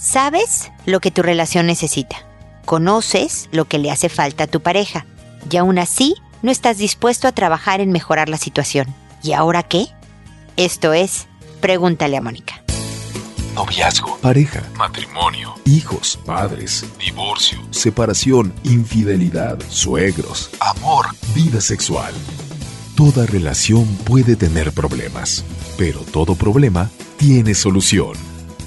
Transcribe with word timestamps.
Sabes 0.00 0.72
lo 0.86 0.98
que 1.00 1.10
tu 1.10 1.20
relación 1.20 1.66
necesita. 1.66 2.16
Conoces 2.64 3.50
lo 3.52 3.66
que 3.66 3.78
le 3.78 3.90
hace 3.90 4.08
falta 4.08 4.44
a 4.44 4.46
tu 4.46 4.62
pareja. 4.62 5.04
Y 5.50 5.58
aún 5.58 5.78
así, 5.78 6.14
no 6.40 6.50
estás 6.50 6.78
dispuesto 6.78 7.28
a 7.28 7.32
trabajar 7.32 7.82
en 7.82 7.92
mejorar 7.92 8.30
la 8.30 8.38
situación. 8.38 8.86
¿Y 9.22 9.34
ahora 9.34 9.62
qué? 9.62 9.88
Esto 10.56 10.94
es, 10.94 11.26
pregúntale 11.60 12.16
a 12.16 12.22
Mónica. 12.22 12.62
Noviazgo, 13.54 14.16
pareja, 14.22 14.62
matrimonio, 14.74 15.54
hijos, 15.66 16.18
padres, 16.24 16.86
divorcio, 16.98 17.60
separación, 17.70 18.54
infidelidad, 18.62 19.58
suegros, 19.68 20.50
amor, 20.60 21.08
vida 21.34 21.60
sexual. 21.60 22.14
Toda 22.96 23.26
relación 23.26 23.84
puede 24.04 24.34
tener 24.36 24.72
problemas, 24.72 25.44
pero 25.76 26.00
todo 26.00 26.36
problema 26.36 26.88
tiene 27.18 27.54
solución. 27.54 28.29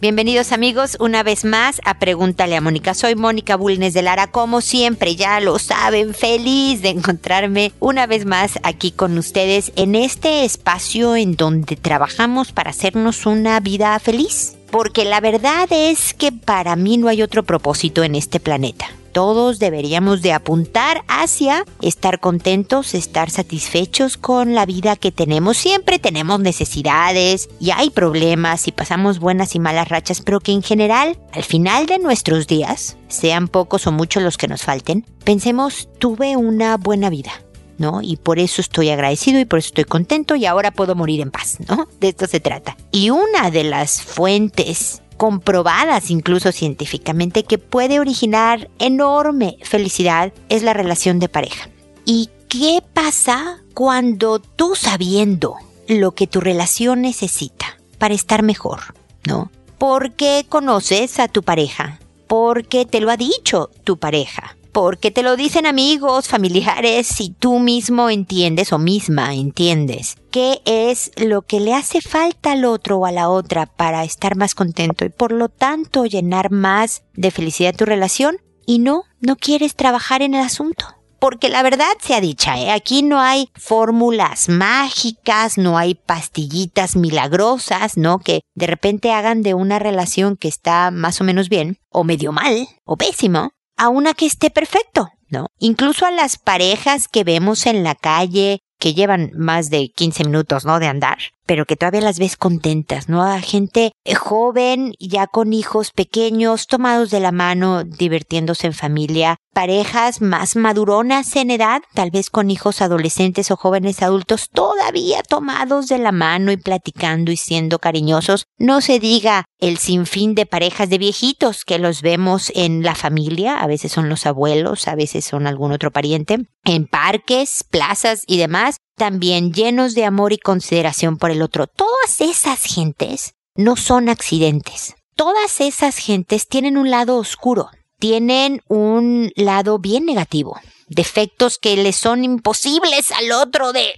Bienvenidos 0.00 0.52
amigos 0.52 0.96
una 1.00 1.24
vez 1.24 1.44
más 1.44 1.80
a 1.84 1.98
Pregúntale 1.98 2.56
a 2.56 2.60
Mónica. 2.60 2.94
Soy 2.94 3.16
Mónica 3.16 3.56
Bulnes 3.56 3.94
de 3.94 4.02
Lara, 4.02 4.28
como 4.28 4.60
siempre, 4.60 5.16
ya 5.16 5.40
lo 5.40 5.58
saben, 5.58 6.14
feliz 6.14 6.82
de 6.82 6.90
encontrarme 6.90 7.72
una 7.80 8.06
vez 8.06 8.24
más 8.24 8.60
aquí 8.62 8.92
con 8.92 9.18
ustedes 9.18 9.72
en 9.74 9.96
este 9.96 10.44
espacio 10.44 11.16
en 11.16 11.34
donde 11.34 11.74
trabajamos 11.74 12.52
para 12.52 12.70
hacernos 12.70 13.26
una 13.26 13.58
vida 13.58 13.98
feliz. 13.98 14.56
Porque 14.70 15.04
la 15.04 15.20
verdad 15.20 15.66
es 15.72 16.14
que 16.14 16.30
para 16.30 16.76
mí 16.76 16.96
no 16.96 17.08
hay 17.08 17.20
otro 17.22 17.42
propósito 17.42 18.04
en 18.04 18.14
este 18.14 18.38
planeta 18.38 18.86
todos 19.18 19.58
deberíamos 19.58 20.22
de 20.22 20.32
apuntar 20.32 21.02
hacia 21.08 21.64
estar 21.82 22.20
contentos, 22.20 22.94
estar 22.94 23.30
satisfechos 23.30 24.16
con 24.16 24.54
la 24.54 24.64
vida 24.64 24.94
que 24.94 25.10
tenemos. 25.10 25.56
Siempre 25.56 25.98
tenemos 25.98 26.38
necesidades 26.38 27.48
y 27.58 27.72
hay 27.72 27.90
problemas 27.90 28.68
y 28.68 28.70
pasamos 28.70 29.18
buenas 29.18 29.56
y 29.56 29.58
malas 29.58 29.88
rachas, 29.88 30.20
pero 30.20 30.38
que 30.38 30.52
en 30.52 30.62
general, 30.62 31.18
al 31.32 31.42
final 31.42 31.86
de 31.86 31.98
nuestros 31.98 32.46
días, 32.46 32.96
sean 33.08 33.48
pocos 33.48 33.88
o 33.88 33.90
muchos 33.90 34.22
los 34.22 34.36
que 34.36 34.46
nos 34.46 34.62
falten, 34.62 35.04
pensemos, 35.24 35.88
tuve 35.98 36.36
una 36.36 36.76
buena 36.76 37.10
vida. 37.10 37.32
¿No? 37.78 38.02
Y 38.02 38.16
por 38.16 38.38
eso 38.38 38.60
estoy 38.60 38.90
agradecido 38.90 39.40
y 39.40 39.44
por 39.44 39.60
eso 39.60 39.68
estoy 39.68 39.84
contento 39.84 40.36
y 40.36 40.46
ahora 40.46 40.70
puedo 40.70 40.94
morir 40.94 41.20
en 41.20 41.30
paz, 41.30 41.58
¿no? 41.68 41.88
De 42.00 42.08
esto 42.08 42.26
se 42.26 42.40
trata. 42.40 42.76
Y 42.92 43.10
una 43.10 43.50
de 43.50 43.64
las 43.64 44.02
fuentes 44.02 45.02
comprobadas 45.16 46.10
incluso 46.10 46.52
científicamente 46.52 47.42
que 47.42 47.58
puede 47.58 48.00
originar 48.00 48.68
enorme 48.78 49.58
felicidad 49.62 50.32
es 50.48 50.62
la 50.62 50.74
relación 50.74 51.18
de 51.18 51.28
pareja. 51.28 51.68
¿Y 52.04 52.30
qué 52.48 52.82
pasa 52.92 53.58
cuando 53.74 54.38
tú 54.38 54.74
sabiendo 54.74 55.56
lo 55.88 56.12
que 56.12 56.26
tu 56.26 56.40
relación 56.40 57.00
necesita 57.02 57.78
para 57.98 58.14
estar 58.14 58.42
mejor, 58.42 58.94
¿no? 59.26 59.50
Porque 59.78 60.46
conoces 60.48 61.18
a 61.18 61.28
tu 61.28 61.42
pareja, 61.42 61.98
porque 62.26 62.84
te 62.84 63.00
lo 63.00 63.10
ha 63.10 63.16
dicho 63.16 63.70
tu 63.84 63.96
pareja, 63.98 64.56
porque 64.80 65.10
te 65.10 65.24
lo 65.24 65.34
dicen 65.34 65.66
amigos, 65.66 66.28
familiares, 66.28 67.20
y 67.20 67.30
tú 67.30 67.58
mismo 67.58 68.10
entiendes 68.10 68.72
o 68.72 68.78
misma 68.78 69.34
entiendes 69.34 70.14
qué 70.30 70.62
es 70.66 71.10
lo 71.16 71.42
que 71.42 71.58
le 71.58 71.74
hace 71.74 72.00
falta 72.00 72.52
al 72.52 72.64
otro 72.64 72.98
o 72.98 73.04
a 73.04 73.10
la 73.10 73.28
otra 73.28 73.66
para 73.66 74.04
estar 74.04 74.36
más 74.36 74.54
contento 74.54 75.04
y 75.04 75.08
por 75.08 75.32
lo 75.32 75.48
tanto 75.48 76.06
llenar 76.06 76.52
más 76.52 77.02
de 77.14 77.32
felicidad 77.32 77.74
tu 77.74 77.86
relación 77.86 78.36
y 78.66 78.78
no, 78.78 79.02
no 79.18 79.34
quieres 79.34 79.74
trabajar 79.74 80.22
en 80.22 80.34
el 80.34 80.42
asunto. 80.42 80.86
Porque 81.18 81.48
la 81.48 81.64
verdad 81.64 81.88
sea 82.00 82.20
dicha, 82.20 82.56
¿eh? 82.56 82.70
aquí 82.70 83.02
no 83.02 83.18
hay 83.18 83.50
fórmulas 83.56 84.48
mágicas, 84.48 85.58
no 85.58 85.76
hay 85.76 85.96
pastillitas 85.96 86.94
milagrosas, 86.94 87.96
¿no? 87.96 88.20
Que 88.20 88.42
de 88.54 88.68
repente 88.68 89.10
hagan 89.10 89.42
de 89.42 89.54
una 89.54 89.80
relación 89.80 90.36
que 90.36 90.46
está 90.46 90.92
más 90.92 91.20
o 91.20 91.24
menos 91.24 91.48
bien, 91.48 91.78
o 91.90 92.04
medio 92.04 92.30
mal, 92.30 92.68
o 92.84 92.96
pésimo, 92.96 93.50
a 93.78 93.88
una 93.88 94.12
que 94.12 94.26
esté 94.26 94.50
perfecto, 94.50 95.08
¿no? 95.28 95.46
Incluso 95.58 96.04
a 96.04 96.10
las 96.10 96.36
parejas 96.36 97.08
que 97.08 97.24
vemos 97.24 97.66
en 97.66 97.82
la 97.82 97.94
calle 97.94 98.60
que 98.78 98.94
llevan 98.94 99.32
más 99.34 99.70
de 99.70 99.90
15 99.94 100.24
minutos, 100.24 100.64
¿no? 100.64 100.78
De 100.78 100.86
andar, 100.86 101.18
pero 101.46 101.64
que 101.64 101.76
todavía 101.76 102.00
las 102.00 102.18
ves 102.18 102.36
contentas, 102.36 103.08
¿no? 103.08 103.22
A 103.22 103.40
gente 103.40 103.92
joven, 104.16 104.94
ya 104.98 105.26
con 105.26 105.52
hijos 105.52 105.90
pequeños, 105.90 106.66
tomados 106.66 107.10
de 107.10 107.20
la 107.20 107.32
mano, 107.32 107.84
divirtiéndose 107.84 108.66
en 108.66 108.74
familia, 108.74 109.36
parejas 109.52 110.20
más 110.20 110.54
maduronas 110.54 111.34
en 111.34 111.50
edad, 111.50 111.82
tal 111.94 112.10
vez 112.10 112.30
con 112.30 112.50
hijos 112.50 112.80
adolescentes 112.80 113.50
o 113.50 113.56
jóvenes 113.56 114.02
adultos, 114.02 114.50
todavía 114.50 115.22
tomados 115.22 115.88
de 115.88 115.98
la 115.98 116.12
mano 116.12 116.52
y 116.52 116.56
platicando 116.56 117.32
y 117.32 117.36
siendo 117.36 117.78
cariñosos. 117.78 118.44
No 118.58 118.80
se 118.80 119.00
diga 119.00 119.46
el 119.58 119.78
sinfín 119.78 120.34
de 120.34 120.46
parejas 120.46 120.90
de 120.90 120.98
viejitos 120.98 121.64
que 121.64 121.78
los 121.78 122.02
vemos 122.02 122.52
en 122.54 122.82
la 122.82 122.94
familia, 122.94 123.58
a 123.58 123.66
veces 123.66 123.90
son 123.90 124.08
los 124.08 124.26
abuelos, 124.26 124.86
a 124.86 124.94
veces 124.94 125.24
son 125.24 125.46
algún 125.46 125.72
otro 125.72 125.90
pariente, 125.90 126.46
en 126.64 126.86
parques, 126.86 127.64
plazas 127.64 128.22
y 128.26 128.38
demás, 128.38 128.67
también 128.96 129.52
llenos 129.52 129.94
de 129.94 130.04
amor 130.04 130.32
y 130.32 130.38
consideración 130.38 131.16
por 131.16 131.30
el 131.30 131.42
otro. 131.42 131.66
Todas 131.66 132.20
esas 132.20 132.62
gentes 132.62 133.34
no 133.54 133.76
son 133.76 134.08
accidentes. 134.08 134.94
Todas 135.16 135.60
esas 135.60 135.96
gentes 135.96 136.46
tienen 136.46 136.76
un 136.76 136.90
lado 136.90 137.16
oscuro, 137.16 137.70
tienen 137.98 138.62
un 138.68 139.32
lado 139.34 139.78
bien 139.78 140.06
negativo, 140.06 140.60
defectos 140.86 141.58
que 141.58 141.76
les 141.76 141.96
son 141.96 142.24
imposibles 142.24 143.10
al 143.12 143.32
otro 143.32 143.72
de 143.72 143.94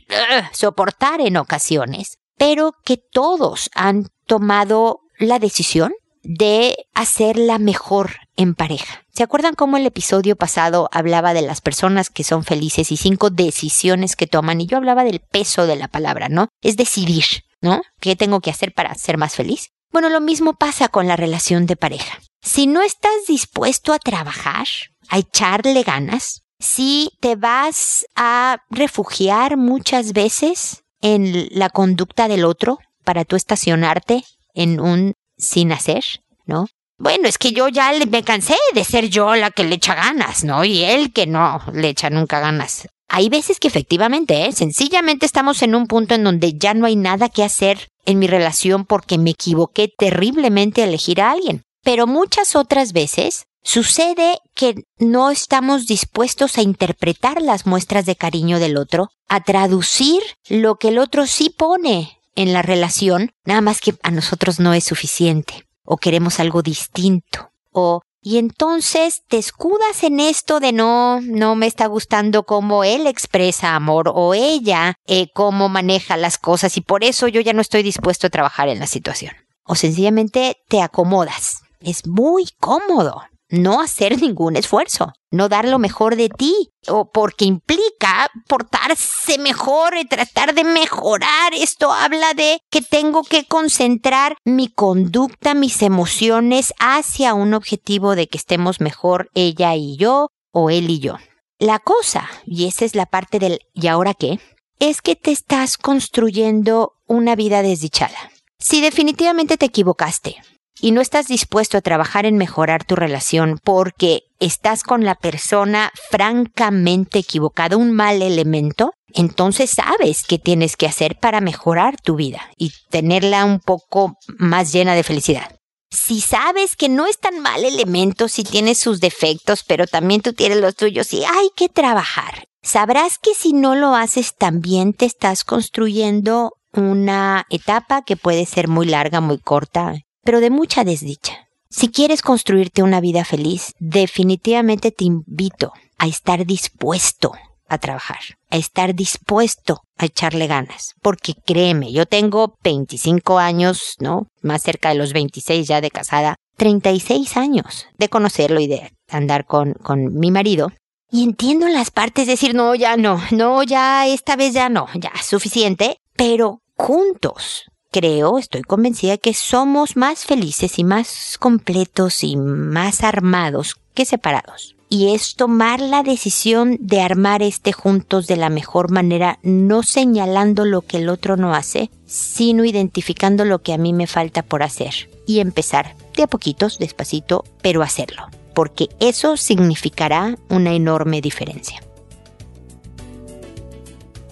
soportar 0.53 1.20
en 1.20 1.37
ocasiones, 1.37 2.19
pero 2.38 2.72
que 2.84 2.97
todos 2.97 3.69
han 3.75 4.08
tomado 4.26 5.00
la 5.19 5.38
decisión 5.38 5.92
de 6.22 6.76
hacerla 6.94 7.58
mejor 7.58 8.16
en 8.36 8.54
pareja. 8.54 9.04
¿Se 9.12 9.22
acuerdan 9.22 9.54
cómo 9.54 9.76
el 9.76 9.86
episodio 9.86 10.36
pasado 10.36 10.88
hablaba 10.92 11.34
de 11.34 11.42
las 11.42 11.60
personas 11.60 12.10
que 12.10 12.25
son 12.25 12.44
felices 12.44 12.92
y 12.92 12.97
cinco 12.97 13.31
decisiones 13.31 14.16
que 14.16 14.26
toman? 14.26 14.60
Y 14.60 14.66
yo 14.66 14.76
hablaba 14.76 15.04
del 15.04 15.20
peso 15.20 15.66
de 15.66 15.76
la 15.76 15.88
palabra, 15.88 16.28
¿no? 16.28 16.48
Es 16.62 16.76
decidir, 16.76 17.25
¿no? 17.60 17.82
¿Qué 18.00 18.16
tengo 18.16 18.41
que 18.41 18.50
hacer 18.50 18.72
para 18.72 18.94
ser 18.94 19.19
más 19.19 19.34
feliz? 19.34 19.70
Bueno, 19.92 20.08
lo 20.08 20.20
mismo 20.20 20.54
pasa 20.54 20.88
con 20.88 21.08
la 21.08 21.16
relación 21.16 21.66
de 21.66 21.76
pareja. 21.76 22.19
Si 22.42 22.66
no 22.66 22.81
estás 22.81 23.26
dispuesto 23.26 23.92
a 23.92 23.98
trabajar, 23.98 24.66
a 25.08 25.19
echarle 25.19 25.82
ganas, 25.82 26.42
si 26.58 27.10
te 27.20 27.37
vas 27.37 28.06
a 28.14 28.58
refugiar 28.70 29.56
muchas 29.56 30.12
veces 30.12 30.84
en 31.00 31.48
la 31.50 31.70
conducta 31.70 32.28
del 32.28 32.44
otro 32.44 32.78
para 33.04 33.25
tú 33.25 33.34
estacionarte 33.34 34.25
en 34.54 34.78
un 34.78 35.14
sin 35.40 35.72
hacer, 35.72 36.04
¿no? 36.46 36.66
Bueno, 36.98 37.28
es 37.28 37.38
que 37.38 37.52
yo 37.52 37.68
ya 37.68 37.92
me 38.10 38.22
cansé 38.22 38.56
de 38.74 38.84
ser 38.84 39.08
yo 39.08 39.34
la 39.34 39.50
que 39.50 39.64
le 39.64 39.76
echa 39.76 39.94
ganas, 39.94 40.44
¿no? 40.44 40.64
Y 40.64 40.84
él 40.84 41.12
que 41.12 41.26
no 41.26 41.62
le 41.72 41.88
echa 41.88 42.10
nunca 42.10 42.40
ganas. 42.40 42.86
Hay 43.08 43.28
veces 43.30 43.58
que 43.58 43.68
efectivamente, 43.68 44.44
¿eh? 44.44 44.52
sencillamente 44.52 45.24
estamos 45.24 45.62
en 45.62 45.74
un 45.74 45.86
punto 45.86 46.14
en 46.14 46.24
donde 46.24 46.52
ya 46.58 46.74
no 46.74 46.86
hay 46.86 46.96
nada 46.96 47.28
que 47.28 47.42
hacer 47.42 47.88
en 48.04 48.18
mi 48.18 48.26
relación 48.26 48.84
porque 48.84 49.18
me 49.18 49.30
equivoqué 49.30 49.88
terriblemente 49.96 50.82
a 50.82 50.84
elegir 50.84 51.20
a 51.22 51.30
alguien. 51.32 51.62
Pero 51.82 52.06
muchas 52.06 52.54
otras 52.54 52.92
veces 52.92 53.46
sucede 53.62 54.38
que 54.54 54.74
no 54.98 55.30
estamos 55.30 55.86
dispuestos 55.86 56.58
a 56.58 56.62
interpretar 56.62 57.40
las 57.40 57.66
muestras 57.66 58.06
de 58.06 58.14
cariño 58.16 58.58
del 58.58 58.76
otro, 58.76 59.08
a 59.28 59.42
traducir 59.42 60.20
lo 60.48 60.76
que 60.76 60.88
el 60.88 60.98
otro 60.98 61.26
sí 61.26 61.50
pone 61.50 62.19
en 62.35 62.53
la 62.53 62.62
relación, 62.62 63.32
nada 63.44 63.61
más 63.61 63.81
que 63.81 63.94
a 64.03 64.11
nosotros 64.11 64.61
no 64.61 64.75
es 64.75 64.85
suficiente 64.85 65.67
o 65.85 65.97
queremos 65.97 66.41
algo 66.41 66.62
distinto 66.62 67.53
o 67.73 68.03
y 68.23 68.37
entonces 68.37 69.23
te 69.29 69.38
escudas 69.38 70.03
en 70.03 70.21
esto 70.21 70.61
de 70.61 70.73
no, 70.73 71.23
no 71.23 71.56
me 71.56 71.67
está 71.67 71.87
gustando 71.87 72.44
cómo 72.44 72.85
él 72.85 73.06
expresa 73.06 73.75
amor 73.75 74.12
o 74.15 74.35
ella 74.35 74.94
eh, 75.06 75.29
cómo 75.32 75.71
maneja 75.71 76.19
las 76.19 76.37
cosas 76.37 76.77
y 76.77 76.82
por 76.82 77.03
eso 77.03 77.29
yo 77.29 77.41
ya 77.41 77.55
no 77.55 77.62
estoy 77.62 77.82
dispuesto 77.82 78.27
a 78.27 78.31
trabajar 78.31 78.69
en 78.69 78.79
la 78.79 78.87
situación. 78.87 79.32
O 79.65 79.75
sencillamente 79.75 80.59
te 80.69 80.82
acomodas. 80.82 81.62
Es 81.81 82.06
muy 82.06 82.44
cómodo 82.59 83.23
no 83.50 83.81
hacer 83.81 84.20
ningún 84.20 84.56
esfuerzo, 84.56 85.12
no 85.31 85.49
dar 85.49 85.69
lo 85.69 85.79
mejor 85.79 86.17
de 86.17 86.29
ti, 86.29 86.70
o 86.88 87.11
porque 87.11 87.44
implica 87.44 88.31
portarse 88.49 89.38
mejor 89.38 89.97
y 89.97 90.06
tratar 90.06 90.55
de 90.55 90.64
mejorar. 90.64 91.55
Esto 91.55 91.93
habla 91.93 92.35
de 92.35 92.61
que 92.70 92.81
tengo 92.81 93.23
que 93.23 93.44
concentrar 93.44 94.37
mi 94.44 94.69
conducta, 94.69 95.55
mis 95.55 95.82
emociones 95.82 96.73
hacia 96.79 97.35
un 97.35 97.55
objetivo 97.55 98.17
de 98.17 98.29
que 98.29 98.38
estemos 98.38 98.81
mejor 98.81 99.31
ella 99.35 99.75
y 99.75 99.96
yo, 99.96 100.31
o 100.53 100.70
él 100.70 100.91
y 100.91 101.00
yo. 101.00 101.17
La 101.58 101.79
cosa, 101.79 102.29
y 102.46 102.67
esa 102.67 102.85
es 102.85 102.94
la 102.94 103.06
parte 103.06 103.38
del 103.38 103.61
¿y 103.75 103.88
ahora 103.88 104.14
qué? 104.14 104.41
es 104.81 105.03
que 105.03 105.14
te 105.14 105.31
estás 105.31 105.76
construyendo 105.76 106.94
una 107.06 107.37
vida 107.37 107.62
desdichada. 107.62 108.32
Si 108.58 108.81
definitivamente 108.81 109.56
te 109.56 109.67
equivocaste 109.67 110.37
y 110.81 110.93
no 110.93 111.00
estás 111.00 111.27
dispuesto 111.27 111.79
a 111.79 111.82
trabajar 111.82 112.27
en 112.27 112.37
mejorar 112.37 112.85
tu 112.85 112.97
relación 112.97 113.59
porque 113.62 114.25
estás 114.38 114.82
con 114.82 115.05
la 115.05 115.15
persona 115.15 115.93
francamente 116.11 117.21
equivocada, 117.21 117.77
un 117.77 117.93
mal 117.93 118.23
elemento, 118.23 118.93
entonces 119.12 119.71
sabes 119.71 120.25
qué 120.25 120.38
tienes 120.38 120.77
que 120.77 120.87
hacer 120.87 121.19
para 121.19 121.41
mejorar 121.41 122.00
tu 122.00 122.17
vida 122.17 122.41
y 122.56 122.73
tenerla 122.91 123.44
un 123.44 123.61
poco 123.61 124.17
más 124.38 124.73
llena 124.73 124.94
de 124.94 125.03
felicidad. 125.03 125.56
Si 125.91 126.21
sabes 126.21 126.77
que 126.77 126.88
no 126.88 127.06
es 127.06 127.19
tan 127.19 127.41
mal 127.41 127.65
elemento, 127.65 128.29
si 128.29 128.44
tienes 128.44 128.79
sus 128.79 129.00
defectos, 129.00 129.65
pero 129.65 129.87
también 129.87 130.21
tú 130.21 130.32
tienes 130.32 130.59
los 130.59 130.77
tuyos 130.77 131.12
y 131.12 131.25
hay 131.25 131.50
que 131.56 131.69
trabajar, 131.69 132.44
sabrás 132.62 133.19
que 133.19 133.35
si 133.35 133.53
no 133.53 133.75
lo 133.75 133.97
haces 133.97 134.37
también 134.37 134.93
te 134.93 135.06
estás 135.06 135.43
construyendo 135.43 136.53
una 136.73 137.44
etapa 137.50 138.03
que 138.03 138.17
puede 138.17 138.47
ser 138.47 138.69
muy 138.69 138.87
larga, 138.87 139.21
muy 139.21 139.38
corta, 139.38 139.94
pero 140.31 140.41
de 140.41 140.50
mucha 140.50 140.85
desdicha. 140.85 141.49
Si 141.71 141.88
quieres 141.88 142.23
construirte 142.23 142.85
una 142.85 143.00
vida 143.00 143.25
feliz, 143.25 143.75
definitivamente 143.81 144.93
te 144.93 145.03
invito 145.03 145.73
a 145.99 146.06
estar 146.06 146.47
dispuesto 146.47 147.32
a 147.69 147.79
trabajar, 147.79 148.21
a 148.49 148.56
estar 148.56 148.94
dispuesto 148.94 149.82
a 149.99 150.05
echarle 150.05 150.47
ganas. 150.47 150.94
Porque 151.03 151.35
créeme, 151.35 151.91
yo 151.91 152.06
tengo 152.06 152.55
25 152.62 153.38
años, 153.41 153.97
¿no? 153.99 154.29
Más 154.41 154.62
cerca 154.62 154.91
de 154.91 154.94
los 154.94 155.12
26 155.12 155.67
ya 155.67 155.81
de 155.81 155.91
casada, 155.91 156.37
36 156.56 157.37
años 157.37 157.88
de 157.99 158.09
conocerlo 158.09 158.61
y 158.61 158.69
de 158.69 158.93
andar 159.09 159.47
con, 159.47 159.73
con 159.73 160.17
mi 160.17 160.31
marido. 160.31 160.71
Y 161.11 161.25
entiendo 161.25 161.67
las 161.67 161.91
partes 161.91 162.29
decir, 162.29 162.55
no, 162.55 162.77
ya 162.77 162.97
no, 162.97 163.21
no, 163.32 163.65
ya 163.65 164.06
esta 164.06 164.37
vez 164.37 164.55
ya 164.55 164.69
no, 164.69 164.87
ya 164.94 165.11
suficiente, 165.25 165.97
pero 166.15 166.61
juntos 166.77 167.65
creo, 167.90 168.38
estoy 168.38 168.62
convencida 168.62 169.16
que 169.16 169.34
somos 169.34 169.96
más 169.96 170.25
felices 170.25 170.78
y 170.78 170.84
más 170.84 171.37
completos 171.38 172.22
y 172.25 172.37
más 172.37 173.02
armados 173.02 173.76
que 173.94 174.04
separados. 174.04 174.76
Y 174.88 175.14
es 175.14 175.37
tomar 175.37 175.81
la 175.81 176.02
decisión 176.02 176.76
de 176.81 177.00
armar 177.00 177.42
este 177.42 177.72
juntos 177.72 178.26
de 178.26 178.37
la 178.37 178.50
mejor 178.50 178.90
manera, 178.90 179.38
no 179.42 179.84
señalando 179.84 180.64
lo 180.64 180.82
que 180.82 180.96
el 180.96 181.08
otro 181.08 181.37
no 181.37 181.54
hace, 181.54 181.90
sino 182.06 182.64
identificando 182.64 183.44
lo 183.44 183.60
que 183.60 183.72
a 183.72 183.78
mí 183.78 183.93
me 183.93 184.08
falta 184.08 184.43
por 184.43 184.64
hacer. 184.64 185.08
Y 185.26 185.38
empezar 185.38 185.94
de 186.16 186.25
a 186.25 186.26
poquitos, 186.26 186.81
despacito, 186.81 187.44
pero 187.62 187.82
hacerlo. 187.82 188.26
Porque 188.52 188.88
eso 188.98 189.36
significará 189.36 190.36
una 190.48 190.72
enorme 190.72 191.20
diferencia. 191.20 191.81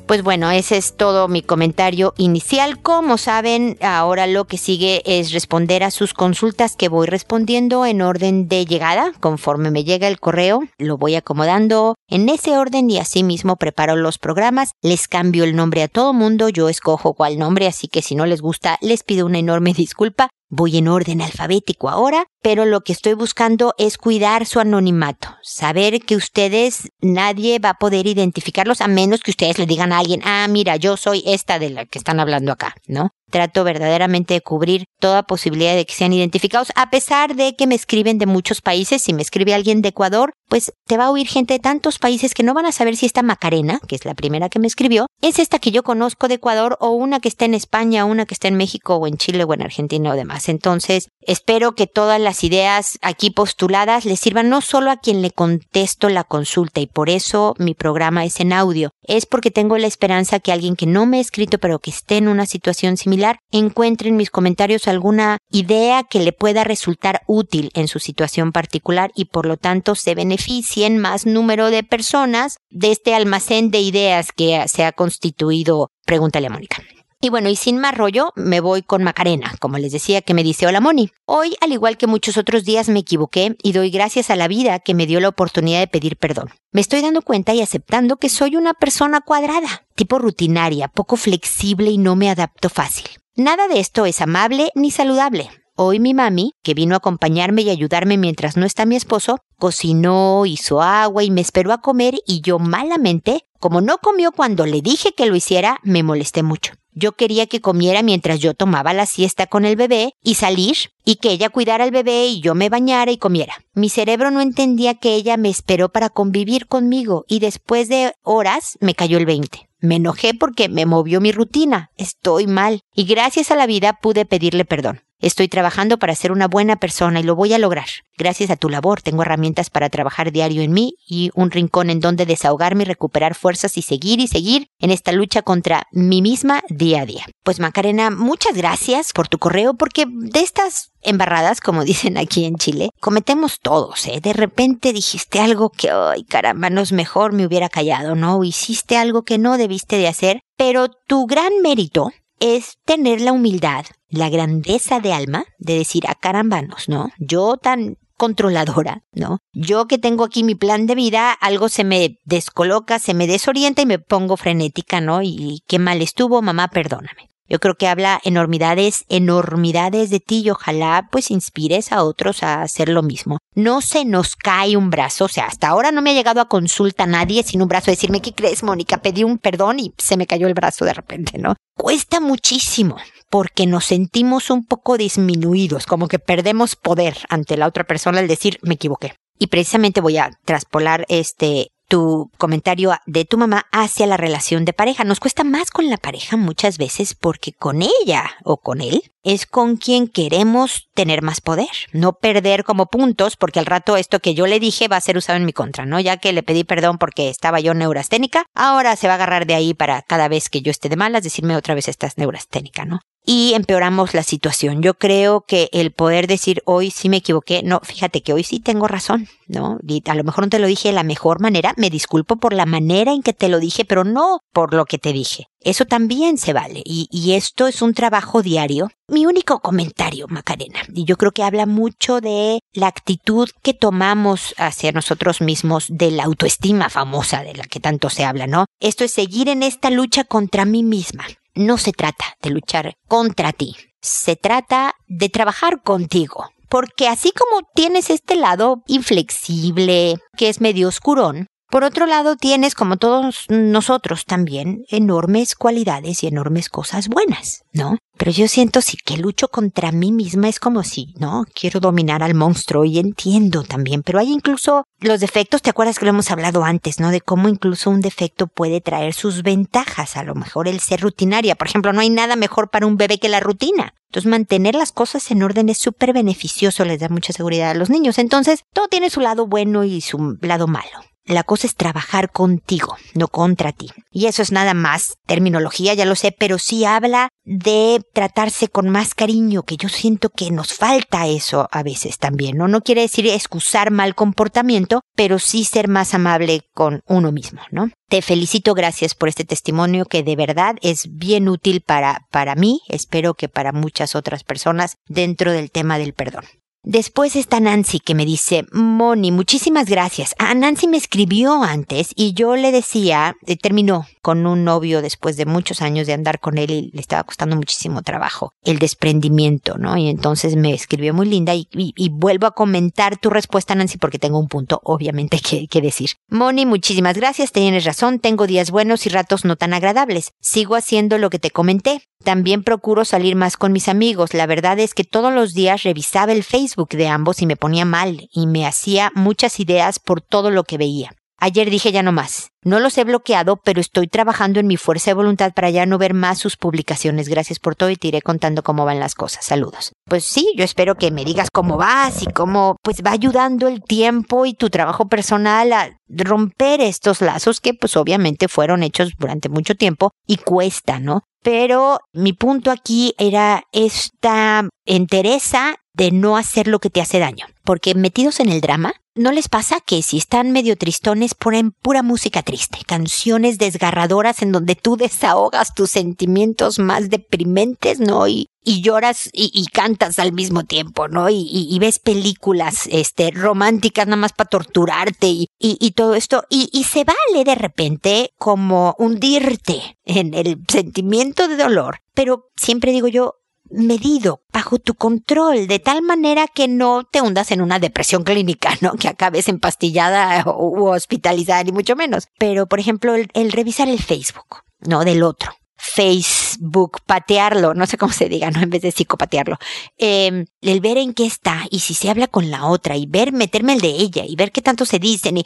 Pues 0.09 0.23
bueno, 0.23 0.51
ese 0.51 0.79
es 0.79 0.97
todo 0.97 1.29
mi 1.29 1.43
comentario 1.43 2.15
inicial. 2.17 2.81
Como 2.81 3.19
saben, 3.19 3.77
ahora 3.83 4.27
lo 4.27 4.47
que 4.47 4.57
sigue 4.57 5.03
es 5.05 5.33
responder 5.33 5.85
a 5.85 5.91
sus 5.91 6.15
consultas 6.15 6.77
que 6.77 6.89
voy 6.89 7.07
respondiendo 7.07 7.85
en 7.85 8.01
orden 8.01 8.49
de 8.49 8.65
llegada. 8.65 9.13
Conforme 9.21 9.71
me 9.71 9.85
llega 9.85 10.09
el 10.09 10.19
correo, 10.19 10.63
lo 10.79 10.97
voy 10.97 11.15
acomodando 11.15 11.95
en 12.09 12.31
ese 12.31 12.57
orden 12.57 12.89
y 12.89 12.99
así 12.99 13.23
mismo 13.23 13.57
preparo 13.57 13.97
los 13.97 14.17
programas. 14.17 14.71
Les 14.81 15.09
cambio 15.09 15.45
el 15.45 15.55
nombre 15.55 15.83
a 15.83 15.89
todo 15.89 16.15
mundo, 16.15 16.49
yo 16.49 16.71
escojo 16.71 17.13
cuál 17.13 17.39
nombre, 17.39 17.67
así 17.67 17.87
que 17.87 18.01
si 18.01 18.15
no 18.15 18.25
les 18.25 18.41
gusta, 18.41 18.79
les 18.81 19.03
pido 19.03 19.27
una 19.27 19.41
enorme 19.41 19.73
disculpa. 19.77 20.31
Voy 20.51 20.79
en 20.79 20.89
orden 20.89 21.21
alfabético 21.21 21.91
ahora, 21.91 22.27
pero 22.41 22.65
lo 22.65 22.81
que 22.81 22.93
estoy 22.93 23.13
buscando 23.13 23.75
es 23.77 23.99
cuidar 23.99 24.47
su 24.47 24.61
anonimato, 24.61 25.29
saber 25.43 26.01
que 26.01 26.17
ustedes 26.17 26.91
nadie 27.03 27.59
va 27.59 27.71
a 27.71 27.79
poder 27.79 28.07
identificarlos 28.07 28.81
a 28.81 28.89
menos 28.89 29.21
que 29.21 29.31
ustedes 29.31 29.59
le 29.59 29.67
digan 29.67 29.93
a 29.93 29.99
alguien, 29.99 30.23
ah, 30.25 30.47
mira, 30.49 30.77
yo 30.77 30.97
soy 30.97 31.23
esta 31.27 31.59
de 31.59 31.69
la 31.69 31.85
que 31.85 31.99
están 31.99 32.19
hablando 32.19 32.51
acá, 32.51 32.75
¿no? 32.87 33.11
Trato 33.31 33.65
verdaderamente 33.65 34.35
de 34.35 34.41
cubrir 34.41 34.85
toda 35.01 35.23
posibilidad 35.23 35.75
de 35.75 35.87
que 35.87 35.95
sean 35.95 36.13
identificados, 36.13 36.73
a 36.75 36.91
pesar 36.91 37.37
de 37.37 37.55
que 37.57 37.67
me 37.67 37.75
escriben 37.75 38.19
de 38.19 38.27
muchos 38.27 38.61
países. 38.61 39.03
Si 39.03 39.13
me 39.13 39.23
escribe 39.23 39.55
alguien 39.55 39.83
de 39.83 39.91
Ecuador, 39.91 40.33
pues 40.49 40.73
te 40.87 40.97
va 40.97 41.07
a 41.07 41.11
oír 41.11 41.29
gente 41.29 41.55
de 41.55 41.61
tantos 41.61 41.99
países 41.99 42.35
que 42.35 42.43
no 42.43 42.55
van 42.55 42.67
a 42.67 42.73
saber 42.73 42.97
si 42.97 43.07
esta 43.07 43.23
Macarena, 43.23 43.81
que 43.87 43.97
es 43.97 44.05
la 44.05 44.15
primera 44.15 44.49
que 44.49 44.59
me 44.59 44.67
escribió, 44.67 45.07
es 45.21 45.39
esta 45.39 45.59
que 45.59 45.71
yo 45.71 45.83
conozco 45.83 46.29
de 46.29 46.35
Ecuador 46.35 46.77
o 46.81 46.91
una 46.91 47.21
que 47.21 47.29
está 47.29 47.45
en 47.45 47.55
España, 47.55 48.05
una 48.05 48.25
que 48.25 48.35
está 48.35 48.49
en 48.49 48.57
México 48.57 48.97
o 48.97 49.07
en 49.07 49.19
Chile 49.19 49.45
o 49.45 49.53
en 49.53 49.63
Argentina 49.63 50.11
o 50.11 50.17
demás. 50.17 50.49
Entonces, 50.49 51.09
espero 51.21 51.73
que 51.73 51.87
todas 51.87 52.21
las 52.21 52.45
ideas 52.45 52.99
aquí 53.03 53.31
postuladas 53.31 54.07
le 54.07 54.17
sirvan 54.17 54.49
no 54.49 54.63
solo 54.63 54.91
a 54.91 54.97
quien 54.97 55.21
le 55.21 55.31
contesto 55.31 56.09
la 56.09 56.25
consulta 56.25 56.81
y 56.81 56.87
por 56.87 57.11
eso 57.11 57.55
mi 57.59 57.75
programa 57.75 58.25
es 58.25 58.41
en 58.41 58.53
audio, 58.53 58.91
es 59.03 59.27
porque 59.27 59.51
tengo 59.51 59.77
la 59.77 59.87
esperanza 59.87 60.41
que 60.41 60.53
alguien 60.53 60.77
que 60.77 60.87
no 60.87 61.05
me 61.05 61.19
ha 61.19 61.21
escrito 61.21 61.59
pero 61.59 61.79
que 61.79 61.91
esté 61.91 62.17
en 62.17 62.29
una 62.29 62.47
situación 62.47 62.97
similar 62.97 63.18
encuentre 63.51 64.09
en 64.09 64.17
mis 64.17 64.31
comentarios 64.31 64.89
alguna 64.89 65.39
idea 65.51 66.05
que 66.05 66.21
le 66.21 66.33
pueda 66.33 66.65
resultar 66.65 67.23
útil 67.27 67.71
en 67.75 67.89
su 67.89 67.99
situación 67.99 68.53
particular 68.53 69.11
y 69.15 69.27
por 69.27 69.47
lo 69.47 69.57
tanto 69.57 69.95
se 69.95 70.15
beneficien 70.15 70.99
más 70.99 71.27
número 71.27 71.71
de 71.71 71.83
personas 71.83 72.59
de 72.71 72.93
este 72.93 73.15
almacén 73.15 73.71
de 73.71 73.81
ideas 73.81 74.33
que 74.33 74.65
se 74.69 74.85
ha 74.85 74.93
constituido 74.93 75.91
Pregúntale 76.07 76.47
a 76.47 76.51
Mónica. 76.51 76.83
Y 77.21 77.31
bueno, 77.31 77.49
y 77.49 77.57
sin 77.57 77.79
más 77.79 77.97
rollo, 77.97 78.33
me 78.37 78.61
voy 78.61 78.83
con 78.83 79.03
Macarena, 79.03 79.53
como 79.59 79.77
les 79.79 79.91
decía 79.91 80.23
que 80.23 80.35
me 80.35 80.45
dice 80.45 80.69
hola 80.69 80.81
Moni. 80.81 81.11
Hoy, 81.25 81.57
al 81.61 81.73
igual 81.73 81.97
que 81.97 82.07
muchos 82.07 82.37
otros 82.37 82.65
días, 82.65 82.89
me 82.89 83.01
equivoqué 83.01 83.57
y 83.61 83.73
doy 83.73 83.91
gracias 83.91 84.31
a 84.31 84.37
la 84.37 84.47
vida 84.47 84.79
que 84.79 84.95
me 84.95 85.05
dio 85.05 85.19
la 85.19 85.31
oportunidad 85.31 85.81
de 85.81 85.89
pedir 85.89 86.17
perdón. 86.17 86.51
Me 86.71 86.81
estoy 86.81 87.03
dando 87.03 87.23
cuenta 87.23 87.53
y 87.55 87.61
aceptando 87.61 88.19
que 88.19 88.29
soy 88.29 88.55
una 88.55 88.73
persona 88.73 89.21
cuadrada, 89.21 89.85
tipo 89.97 90.21
rutinaria, 90.21 90.87
poco 90.87 91.17
flexible 91.17 91.91
y 91.91 91.99
no 91.99 92.15
me 92.15 92.31
adapto 92.31 92.69
fácil. 92.69 93.09
Nada 93.35 93.67
de 93.67 93.81
esto 93.81 94.07
es 94.07 94.21
amable 94.21 94.71
ni 94.77 94.93
saludable. 94.93 95.51
Hoy 95.81 96.01
mi 96.01 96.13
mami, 96.13 96.55
que 96.65 96.75
vino 96.75 96.95
a 96.95 96.99
acompañarme 96.99 97.63
y 97.63 97.71
ayudarme 97.71 98.19
mientras 98.19 98.57
no 98.57 98.67
está 98.67 98.85
mi 98.85 98.97
esposo, 98.97 99.39
cocinó, 99.61 100.45
hizo 100.45 100.83
agua 100.83 101.23
y 101.23 101.31
me 101.31 101.41
esperó 101.41 101.73
a 101.73 101.81
comer 101.81 102.17
y 102.27 102.41
yo 102.41 102.59
malamente, 102.59 103.45
como 103.61 103.81
no 103.81 103.99
comió 103.99 104.33
cuando 104.33 104.67
le 104.67 104.83
dije 104.83 105.15
que 105.17 105.27
lo 105.27 105.37
hiciera, 105.37 105.79
me 105.85 106.03
molesté 106.03 106.43
mucho. 106.43 106.73
Yo 106.91 107.13
quería 107.13 107.47
que 107.47 107.61
comiera 107.61 108.03
mientras 108.03 108.41
yo 108.41 108.55
tomaba 108.55 108.93
la 108.93 109.07
siesta 109.07 109.47
con 109.47 109.65
el 109.65 109.77
bebé 109.77 110.15
y 110.21 110.35
salir 110.35 110.77
y 111.05 111.15
que 111.15 111.31
ella 111.31 111.49
cuidara 111.49 111.85
al 111.85 111.93
bebé 111.93 112.27
y 112.27 112.41
yo 112.41 112.57
me 112.57 112.71
bañara 112.71 113.13
y 113.13 113.17
comiera. 113.17 113.55
Mi 113.73 113.89
cerebro 113.89 114.33
no 114.33 114.41
entendía 114.41 114.95
que 114.95 115.15
ella 115.15 115.37
me 115.37 115.49
esperó 115.49 115.91
para 115.91 116.11
convivir 116.11 116.67
conmigo 116.67 117.25
y 117.29 117.39
después 117.39 117.89
de 117.89 118.15
horas 118.25 118.79
me 118.81 118.97
cayó 118.97 119.17
el 119.17 119.27
20. 119.27 119.71
Me 119.79 119.95
enojé 119.95 120.35
porque 120.35 120.69
me 120.69 120.87
movió 120.87 121.21
mi 121.21 121.31
rutina. 121.31 121.93
Estoy 121.97 122.49
mal. 122.49 122.81
Y 122.97 123.05
gracias 123.05 123.53
a 123.53 123.55
la 123.55 123.69
vida 123.69 124.01
pude 124.03 124.25
pedirle 124.25 124.65
perdón. 124.65 125.03
Estoy 125.21 125.49
trabajando 125.49 125.99
para 125.99 126.15
ser 126.15 126.31
una 126.31 126.47
buena 126.47 126.77
persona 126.77 127.19
y 127.19 127.25
lo 127.25 127.35
voy 127.35 127.53
a 127.53 127.59
lograr. 127.59 127.89
Gracias 128.17 128.51
a 128.51 128.57
tu 128.57 128.69
labor 128.69 129.03
tengo 129.03 129.23
herramientas 129.23 129.69
para 129.69 129.91
trabajar 129.91 130.31
diario 130.31 130.63
en 130.63 130.73
mí 130.73 130.95
y 131.09 131.31
un 131.35 131.51
rincón 131.51 131.91
en 131.91 131.99
donde 131.99 132.25
desahogarme 132.25 132.85
y 132.85 132.87
recuperar 132.87 133.35
fuerzas 133.35 133.77
y 133.79 133.83
seguir 133.83 134.21
y 134.21 134.29
seguir 134.29 134.69
en 134.79 134.93
esta 134.93 135.11
lucha 135.11 135.43
contra 135.43 135.89
mí 135.91 136.23
misma 136.23 136.63
día 136.69 137.03
a 137.03 137.07
día. 137.07 137.27
Pues 137.43 137.59
Macarena, 137.59 138.11
muchas 138.11 138.57
gracias 138.57 139.13
por 139.13 139.27
tu 139.27 139.39
correo 139.39 139.75
porque 139.75 140.05
de 140.07 140.39
estas 140.41 140.93
embarradas, 141.03 141.61
como 141.61 141.85
dicen 141.85 142.17
aquí 142.17 142.45
en 142.45 142.55
Chile, 142.55 142.91
cometemos 143.01 143.59
todos, 143.61 144.07
¿eh? 144.07 144.21
De 144.23 144.33
repente 144.33 144.93
dijiste 144.93 145.41
algo 145.41 145.71
que, 145.71 145.91
ay 145.91 146.23
caramba, 146.23 146.71
no 146.71 146.81
es 146.81 146.93
mejor 146.93 147.33
me 147.33 147.45
hubiera 147.45 147.69
callado, 147.69 148.15
¿no? 148.15 148.45
Hiciste 148.45 148.97
algo 148.97 149.23
que 149.23 149.39
no 149.39 149.59
debiste 149.59 149.97
de 149.97 150.07
hacer, 150.07 150.41
pero 150.57 150.89
tu 150.89 151.27
gran 151.27 151.61
mérito 151.61 152.13
es 152.41 152.79
tener 152.85 153.21
la 153.21 153.33
humildad, 153.33 153.85
la 154.09 154.29
grandeza 154.31 155.01
de 155.01 155.13
alma 155.13 155.45
de 155.59 155.79
decir, 155.79 156.07
a 156.07 156.13
ah, 156.13 156.15
carambanos, 156.15 156.89
¿no? 156.89 157.11
Yo 157.19 157.57
tan 157.57 157.97
controladora, 158.17 159.05
¿no? 159.13 159.39
Yo 159.53 159.87
que 159.87 159.97
tengo 159.97 160.25
aquí 160.25 160.43
mi 160.43 160.55
plan 160.55 160.87
de 160.87 160.95
vida, 160.95 161.33
algo 161.33 161.69
se 161.69 161.85
me 161.85 162.19
descoloca, 162.25 162.99
se 162.99 163.15
me 163.15 163.27
desorienta 163.27 163.83
y 163.83 163.87
me 163.87 163.99
pongo 163.99 164.37
frenética, 164.37 165.01
¿no? 165.01 165.23
Y 165.23 165.63
qué 165.67 165.79
mal 165.79 166.03
estuvo, 166.03 166.43
mamá, 166.43 166.69
perdóname. 166.69 167.29
Yo 167.49 167.59
creo 167.59 167.77
que 167.77 167.89
habla 167.89 168.21
enormidades, 168.25 169.05
enormidades 169.09 170.11
de 170.11 170.21
ti 170.21 170.43
y 170.45 170.51
ojalá 170.51 171.09
pues 171.11 171.31
inspires 171.31 171.93
a 171.93 172.05
otros 172.05 172.43
a 172.43 172.63
hacer 172.63 172.89
lo 172.89 173.03
mismo. 173.03 173.39
No 173.55 173.81
se 173.81 174.05
nos 174.05 174.37
cae 174.37 174.77
un 174.77 174.91
brazo, 174.91 175.25
o 175.25 175.29
sea, 175.29 175.47
hasta 175.47 175.69
ahora 175.69 175.91
no 175.91 176.03
me 176.03 176.11
ha 176.11 176.15
llegado 176.15 176.41
a 176.41 176.49
consulta 176.49 177.07
nadie 177.07 177.43
sin 177.43 177.63
un 177.63 177.69
brazo 177.69 177.91
decirme, 177.91 178.21
¿qué 178.21 178.35
crees, 178.35 178.63
Mónica? 178.63 179.01
Pedí 179.01 179.25
un 179.25 179.39
perdón 179.39 179.81
y 179.81 179.95
se 179.97 180.17
me 180.17 180.27
cayó 180.27 180.47
el 180.47 180.55
brazo 180.55 180.85
de 180.85 180.95
repente, 180.95 181.39
¿no? 181.39 181.55
Cuesta 181.77 182.21
muchísimo 182.21 182.97
porque 183.31 183.67
nos 183.67 183.87
sentimos 183.87 184.51
un 184.51 184.65
poco 184.65 184.97
disminuidos, 184.97 185.87
como 185.87 186.09
que 186.09 186.19
perdemos 186.19 186.77
poder 186.77 187.17
ante 187.29 187.57
la 187.57 187.67
otra 187.67 187.85
persona 187.85 188.21
al 188.21 188.29
decir, 188.29 188.59
me 188.63 188.75
equivoqué. 188.75 189.15
Y 189.39 189.47
precisamente 189.49 190.01
voy 190.01 190.19
a 190.19 190.31
traspolar 190.45 191.07
este 191.09 191.69
tu 191.89 192.31
comentario 192.39 192.93
de 193.07 193.25
tu 193.25 193.39
mamá 193.39 193.67
hacia 193.73 194.07
la 194.07 194.17
relación 194.17 194.65
de 194.65 194.73
pareja. 194.73 195.05
Nos 195.05 195.21
cuesta 195.21 195.43
más 195.43 195.71
con 195.71 195.89
la 195.89 195.97
pareja 195.97 196.37
muchas 196.37 196.79
veces 196.79 197.15
porque 197.15 197.53
con 197.53 197.83
ella 197.83 198.31
o 198.45 198.59
con 198.59 198.81
él 198.81 199.03
es 199.25 199.47
con 199.47 199.77
quien 199.77 200.07
queremos 200.09 200.89
tener 200.95 201.23
más 201.23 201.41
poder, 201.41 201.69
no 201.93 202.13
perder 202.13 202.65
como 202.65 202.87
puntos 202.87 203.37
porque 203.37 203.59
al 203.59 203.67
rato 203.67 203.97
esto 203.97 204.21
que 204.21 204.35
yo 204.35 204.47
le 204.47 204.61
dije 204.61 204.89
va 204.89 204.97
a 204.97 205.01
ser 205.01 205.17
usado 205.17 205.37
en 205.39 205.45
mi 205.45 205.53
contra, 205.53 205.87
¿no? 205.87 205.99
Ya 206.01 206.19
que 206.19 206.33
le 206.33 206.43
pedí 206.43 206.65
perdón 206.65 206.99
porque 206.99 207.29
estaba 207.29 207.61
yo 207.61 207.75
neurasténica, 207.75 208.47
ahora 208.55 208.97
se 208.97 209.07
va 209.07 209.15
a 209.15 209.17
agarrar 209.17 209.47
de 209.47 209.55
ahí 209.55 209.75
para 209.75 210.03
cada 210.03 210.29
vez 210.29 210.49
que 210.49 210.63
yo 210.63 210.71
esté 210.71 210.89
de 210.89 210.97
malas 210.97 211.25
decirme 211.25 211.57
otra 211.57 211.75
vez 211.75 211.89
estás 211.89 212.17
neurasténica, 212.17 212.85
¿no? 212.85 213.01
Y 213.31 213.53
empeoramos 213.53 214.15
la 214.15 214.23
situación. 214.23 214.81
Yo 214.81 214.95
creo 214.95 215.43
que 215.43 215.69
el 215.75 215.93
poder 215.93 216.27
decir 216.27 216.63
hoy 216.65 216.91
sí 216.91 217.11
me 217.11 217.19
equivoqué, 217.19 217.63
no, 217.63 217.79
fíjate 217.85 218.23
que 218.23 218.33
hoy 218.33 218.43
sí 218.43 218.59
tengo 218.59 218.89
razón, 218.89 219.29
¿no? 219.47 219.79
Y 219.87 220.03
a 220.09 220.15
lo 220.15 220.25
mejor 220.25 220.45
no 220.45 220.49
te 220.49 220.59
lo 220.59 220.67
dije 220.67 220.89
de 220.89 220.95
la 220.95 221.03
mejor 221.03 221.39
manera, 221.39 221.75
me 221.77 221.91
disculpo 221.91 222.37
por 222.37 222.55
la 222.55 222.65
manera 222.65 223.13
en 223.13 223.23
que 223.23 223.35
te 223.35 223.51
lo 223.51 223.61
dije, 223.61 223.85
pero 223.85 224.03
no 224.03 224.41
por 224.55 224.73
lo 224.73 224.87
que 224.87 224.97
te 224.97 225.13
dije. 225.13 225.49
Eso 225.61 225.85
también 225.85 226.39
se 226.39 226.55
vale 226.55 226.81
y, 226.87 227.07
y, 227.11 227.35
esto 227.35 227.67
es 227.67 227.83
un 227.83 227.93
trabajo 227.93 228.41
diario. 228.41 228.91
Mi 229.09 229.27
único 229.27 229.61
comentario, 229.61 230.27
Macarena, 230.29 230.81
y 230.95 231.05
yo 231.05 231.19
creo 231.19 231.33
que 231.33 231.43
habla 231.43 231.67
mucho 231.67 232.23
de 232.23 232.61
la 232.73 232.87
actitud 232.87 233.51
que 233.63 233.75
tomamos 233.75 234.55
hacia 234.57 234.93
nosotros 234.93 235.43
mismos, 235.43 235.87
de 235.91 236.13
la 236.13 236.25
autoestima 236.25 236.89
famosa 236.89 237.43
de 237.43 237.55
la 237.55 237.65
que 237.65 237.81
tanto 237.81 238.09
se 238.09 238.25
habla, 238.25 238.47
¿no? 238.47 238.65
Esto 238.81 239.05
es 239.05 239.11
seguir 239.11 239.51
en 239.51 239.63
esta 239.63 239.91
lucha 239.91 240.25
contra 240.25 240.65
mí 240.65 240.83
misma. 240.83 241.27
No 241.59 241.77
se 241.77 241.93
trata 241.93 242.37
de 242.41 242.51
luchar 242.51 242.95
contra 243.09 243.53
ti, 243.53 243.75
se 244.01 244.37
trata 244.37 244.95
de 245.09 245.29
trabajar 245.29 245.83
contigo. 245.83 246.51
Porque 246.69 247.09
así 247.09 247.33
como 247.33 247.67
tienes 247.75 248.11
este 248.11 248.37
lado 248.37 248.83
inflexible, 248.87 250.19
que 250.37 250.51
es 250.51 250.61
medio 250.61 250.87
oscurón, 250.87 251.49
por 251.69 251.83
otro 251.83 252.07
lado, 252.07 252.37
tienes, 252.37 252.75
como 252.75 252.97
todos 252.97 253.45
nosotros 253.49 254.25
también, 254.25 254.85
enormes 254.89 255.57
cualidades 255.57 256.23
y 256.23 256.29
enormes 256.29 256.71
cosas 256.71 257.09
buenas, 257.09 257.65
¿no? 257.75 257.99
Pero 258.19 258.33
yo 258.33 258.49
siento 258.49 258.81
sí 258.81 258.99
que 259.03 259.17
lucho 259.17 259.47
contra 259.47 259.93
mí 259.93 260.11
misma 260.11 260.49
es 260.49 260.59
como 260.59 260.83
si, 260.83 261.15
¿no? 261.19 261.45
Quiero 261.55 261.79
dominar 261.79 262.25
al 262.25 262.35
monstruo 262.35 262.85
y 262.85 262.99
entiendo 262.99 263.63
también, 263.63 264.03
pero 264.03 264.19
hay 264.19 264.33
incluso 264.33 264.85
los 264.99 265.21
defectos, 265.21 265.63
¿te 265.63 265.71
acuerdas 265.71 266.01
que 266.01 266.05
lo 266.05 266.11
hemos 266.11 266.33
hablado 266.33 266.65
antes, 266.65 266.99
¿no? 266.99 267.11
De 267.13 267.21
cómo 267.21 267.49
incluso 267.49 267.91
un 267.91 268.01
defecto 268.01 268.49
puede 268.49 268.81
traer 268.81 269.15
sus 269.15 269.45
ventajas, 269.45 270.17
a 270.17 270.25
lo 270.25 270.35
mejor 270.35 270.67
el 270.67 270.81
ser 270.81 271.01
rutinaria. 271.01 271.55
Por 271.55 271.69
ejemplo, 271.69 271.93
no 271.93 272.01
hay 272.01 272.11
nada 272.11 272.35
mejor 272.35 272.71
para 272.71 272.87
un 272.87 272.97
bebé 272.97 273.19
que 273.19 273.29
la 273.29 273.39
rutina. 273.39 273.95
Entonces, 274.09 274.29
mantener 274.29 274.75
las 274.75 274.91
cosas 274.91 275.31
en 275.31 275.43
orden 275.45 275.69
es 275.69 275.79
súper 275.79 276.13
beneficioso, 276.13 276.85
les 276.85 276.99
da 276.99 277.09
mucha 277.09 277.33
seguridad 277.33 277.71
a 277.71 277.75
los 277.75 277.89
niños. 277.89 278.19
Entonces, 278.19 278.65
todo 278.73 278.89
tiene 278.89 279.11
su 279.11 279.21
lado 279.21 279.47
bueno 279.47 279.85
y 279.85 280.01
su 280.01 280.39
lado 280.41 280.67
malo. 280.67 281.08
La 281.29 281.45
cosa 281.45 281.67
es 281.67 281.75
trabajar 281.75 282.33
contigo, 282.33 282.97
no 283.15 283.29
contra 283.29 283.73
ti. 283.73 283.91
Y 284.11 284.27
eso 284.27 284.41
es 284.41 284.51
nada 284.51 284.73
más 284.73 285.17
terminología, 285.27 285.93
ya 285.93 286.07
lo 286.07 286.17
sé, 286.17 286.33
pero 286.33 286.59
sí 286.59 286.87
habla 286.87 287.29
de 287.45 288.01
tratarse 288.15 288.69
con 288.69 288.89
más 288.89 289.15
cariño, 289.15 289.63
que 289.63 289.77
yo 289.77 289.91
siento 289.91 290.31
que 290.31 290.51
nos 290.51 290.73
falta 290.73 291.27
eso 291.27 291.69
a 291.71 291.83
veces 291.83 292.17
también, 292.17 292.57
¿no? 292.57 292.67
No 292.67 292.81
quiere 292.81 293.03
decir 293.03 293.27
excusar 293.27 293.91
mal 293.91 294.15
comportamiento, 294.15 295.03
pero 295.15 295.39
sí 295.39 295.65
ser 295.65 295.87
más 295.87 296.15
amable 296.15 296.63
con 296.73 297.03
uno 297.07 297.31
mismo, 297.31 297.61
¿no? 297.71 297.91
Te 298.09 298.23
felicito, 298.23 298.73
gracias 298.73 299.15
por 299.15 299.29
este 299.29 299.45
testimonio 299.45 300.07
que 300.07 300.23
de 300.23 300.35
verdad 300.35 300.77
es 300.81 301.09
bien 301.11 301.51
útil 301.51 301.83
para, 301.83 302.27
para 302.31 302.55
mí, 302.55 302.81
espero 302.89 303.35
que 303.35 303.51
para 303.51 303.73
muchas 303.73 304.15
otras 304.15 304.45
personas 304.45 304.97
dentro 305.09 305.53
del 305.53 305.71
tema 305.71 305.99
del 305.99 306.15
perdón. 306.15 306.45
Después 306.85 307.35
está 307.35 307.59
Nancy 307.59 307.99
que 307.99 308.15
me 308.15 308.25
dice, 308.25 308.65
Moni, 308.73 309.33
muchísimas 309.33 309.89
gracias. 309.89 310.35
Ah, 310.39 310.55
Nancy 310.55 310.87
me 310.87 310.97
escribió 310.97 311.63
antes 311.63 312.13
y 312.15 312.35
yo 312.35 312.55
le 312.57 312.71
decía, 312.71 313.37
eh, 313.47 313.57
terminó 313.57 314.07
con 314.23 314.47
un 314.47 314.65
novio 314.65 315.03
después 315.03 315.37
de 315.37 315.45
muchos 315.45 315.83
años 315.83 316.07
de 316.07 316.13
andar 316.13 316.39
con 316.39 316.57
él 316.57 316.71
y 316.71 316.91
le 316.93 317.01
estaba 317.01 317.25
costando 317.25 317.57
muchísimo 317.57 318.03
trabajo 318.03 318.53
el 318.63 318.79
desprendimiento, 318.79 319.77
¿no? 319.77 319.97
Y 319.97 320.09
entonces 320.09 320.55
me 320.55 320.73
escribió 320.73 321.13
muy 321.13 321.27
linda 321.27 321.53
y, 321.55 321.67
vuelvo 322.11 322.47
a 322.47 322.53
comentar 322.53 323.17
tu 323.19 323.31
respuesta, 323.31 323.75
Nancy, 323.75 323.99
porque 323.99 324.19
tengo 324.19 324.39
un 324.39 324.49
punto 324.49 324.81
obviamente 324.85 325.41
que, 325.43 325.67
que 325.67 325.81
decir. 325.81 326.11
Moni, 326.29 326.65
muchísimas 326.65 327.17
gracias, 327.17 327.53
tienes 327.53 327.85
razón, 327.85 328.21
tengo 328.21 328.47
días 328.47 328.71
buenos 328.71 329.05
y 329.07 329.09
ratos 329.09 329.45
no 329.45 329.57
tan 329.57 329.75
agradables. 329.75 330.33
Sigo 330.41 330.77
haciendo 330.77 331.19
lo 331.19 331.29
que 331.29 331.39
te 331.39 331.51
comenté. 331.51 332.03
También 332.25 332.65
procuro 332.65 333.05
salir 333.05 333.37
más 333.37 333.57
con 333.57 333.73
mis 333.73 333.89
amigos. 333.89 334.35
La 334.35 334.47
verdad 334.47 334.79
es 334.79 334.95
que 334.95 335.05
todos 335.05 335.33
los 335.33 335.55
días 335.55 335.83
revisaba 335.85 336.33
el 336.33 336.45
Facebook 336.45 336.91
de 336.91 337.09
ambos 337.09 337.41
y 337.43 337.47
me 337.47 337.57
ponía 337.57 337.85
mal 337.85 338.29
y 338.33 338.47
me 338.47 338.67
hacía 338.67 339.13
muchas 339.15 339.61
ideas 339.61 339.99
por 339.99 340.21
todo 340.21 340.51
lo 340.51 340.65
que 340.65 340.79
veía. 340.79 341.15
Ayer 341.39 341.71
dije 341.71 341.93
ya 341.93 342.03
no 342.03 342.13
más. 342.13 342.51
No 342.69 342.81
los 342.81 342.99
he 342.99 343.05
bloqueado, 343.05 343.57
pero 343.57 343.81
estoy 343.81 344.09
trabajando 344.09 344.61
en 344.61 344.67
mi 344.67 344.77
fuerza 344.77 345.11
de 345.11 345.15
voluntad 345.15 345.55
para 345.55 345.71
ya 345.71 345.87
no 345.87 345.97
ver 345.97 346.13
más 346.13 346.37
sus 346.37 346.59
publicaciones. 346.59 347.31
Gracias 347.31 347.59
por 347.59 347.75
todo 347.77 347.89
y 347.89 347.97
te 347.97 348.09
iré 348.09 348.21
contando 348.21 348.63
cómo 348.63 348.85
van 348.85 349.01
las 349.01 349.15
cosas. 349.15 349.47
Saludos. 349.47 349.93
Pues 350.05 350.27
sí, 350.27 350.53
yo 350.55 350.65
espero 350.65 350.97
que 350.97 351.11
me 351.11 351.25
digas 351.25 351.49
cómo 351.51 351.79
vas 351.79 352.23
y 352.23 352.27
cómo 352.27 352.77
pues 352.83 352.99
va 352.99 353.13
ayudando 353.13 353.69
el 353.69 353.83
tiempo 353.83 354.45
y 354.45 354.53
tu 354.53 354.69
trabajo 354.69 355.09
personal 355.09 355.73
a 355.73 355.97
romper 356.11 356.83
estos 356.83 357.23
lazos 357.23 357.63
que 357.63 357.73
pues 357.73 357.97
obviamente 357.97 358.49
fueron 358.49 358.83
hechos 358.83 359.13
durante 359.19 359.49
mucho 359.49 359.75
tiempo 359.75 360.11
y 360.27 360.37
cuesta, 360.37 361.01
¿no? 361.01 361.23
Pero 361.43 362.01
mi 362.13 362.35
punto 362.35 362.71
aquí 362.71 363.15
era 363.17 363.63
esta 363.73 364.69
entereza 364.85 365.77
de 365.99 366.13
no 366.13 366.37
hacer 366.37 366.69
lo 366.69 366.79
que 366.79 366.91
te 366.91 367.01
hace 367.01 367.19
daño. 367.19 367.47
Porque 367.65 367.95
metidos 367.95 368.41
en 368.41 368.49
el 368.49 368.61
drama, 368.61 368.95
¿no 369.15 369.33
les 369.33 369.49
pasa 369.49 369.81
que 369.81 370.01
si 370.03 370.17
están 370.17 370.53
medio 370.53 370.77
tristones 370.77 371.35
ponen 371.35 371.73
pura 371.73 372.03
música 372.03 372.43
triste, 372.43 372.58
canciones 372.87 373.59
desgarradoras 373.59 374.43
en 374.43 374.53
donde 374.53 374.75
tú 374.75 374.97
desahogas 374.97 375.75
tus 375.75 375.91
sentimientos 375.91 376.79
más 376.79 377.11
deprimentes, 377.11 378.01
¿no? 378.01 378.27
Y, 378.27 378.49
y 378.65 378.83
lloras 378.83 379.31
y, 379.33 379.67
cantas 379.73 380.19
al 380.19 380.33
mismo 380.33 380.65
tiempo, 380.65 381.09
¿no? 381.09 381.31
Y, 381.31 381.47
y, 381.51 381.79
ves 381.79 381.99
películas, 381.99 382.89
este, 382.91 383.31
románticas 383.31 384.07
nada 384.07 384.17
más 384.17 384.33
para 384.33 384.51
torturarte 384.51 385.27
y, 385.27 385.49
y, 385.59 385.91
todo 385.93 386.15
esto. 386.15 386.45
Y, 386.51 386.85
se 386.85 387.05
vale 387.05 387.45
de 387.45 387.55
repente 387.55 388.33
como 388.37 388.95
hundirte 388.99 389.99
en 390.05 390.35
el 390.35 390.59
sentimiento 390.69 391.49
de 391.49 391.57
dolor. 391.57 392.01
Pero 392.15 392.51
siempre 392.57 392.93
digo 392.93 393.09
yo, 393.09 393.37
medido, 393.71 394.43
bajo 394.53 394.79
tu 394.79 394.95
control, 394.95 395.67
de 395.67 395.79
tal 395.79 396.03
manera 396.03 396.47
que 396.47 396.69
no 396.69 397.05
te 397.05 397.21
hundas 397.21 397.51
en 397.51 397.61
una 397.61 397.79
depresión 397.79 398.25
clínica, 398.25 398.71
¿no? 398.81 398.93
Que 398.93 399.09
acabes 399.09 399.49
empastillada 399.49 400.45
u 400.47 400.89
hospitalizada, 400.89 401.65
ni 401.65 401.73
mucho 401.73 401.97
menos. 401.97 402.29
Pero, 402.39 402.67
por 402.67 402.81
ejemplo, 402.81 403.15
el, 403.15 403.53
revisar 403.53 403.89
el 403.89 404.03
Facebook, 404.03 404.63
¿no? 404.81 405.05
Del 405.05 405.23
otro. 405.23 405.53
Facebook, 405.81 406.99
patearlo, 407.07 407.73
no 407.73 407.87
sé 407.87 407.99
cómo 407.99 408.13
se 408.13 408.29
diga, 408.29 408.51
¿no? 408.51 408.61
En 408.61 408.71
vez 408.71 408.83
de 408.83 408.91
psicopatearlo. 408.91 409.59
Eh, 409.97 410.45
el 410.61 410.81
ver 410.81 410.99
en 410.99 411.15
qué 411.15 411.25
está 411.25 411.67
y 411.71 411.79
si 411.79 411.95
se 411.95 412.11
habla 412.11 412.27
con 412.27 412.51
la 412.51 412.67
otra 412.67 412.97
y 412.97 413.07
ver, 413.07 413.33
meterme 413.33 413.75
el 413.75 413.81
de 413.81 413.91
ella 413.91 414.25
y 414.27 414.35
ver 414.35 414.51
qué 414.51 414.61
tanto 414.61 414.85
se 414.85 414.99
dicen 414.99 415.39
y 415.39 415.45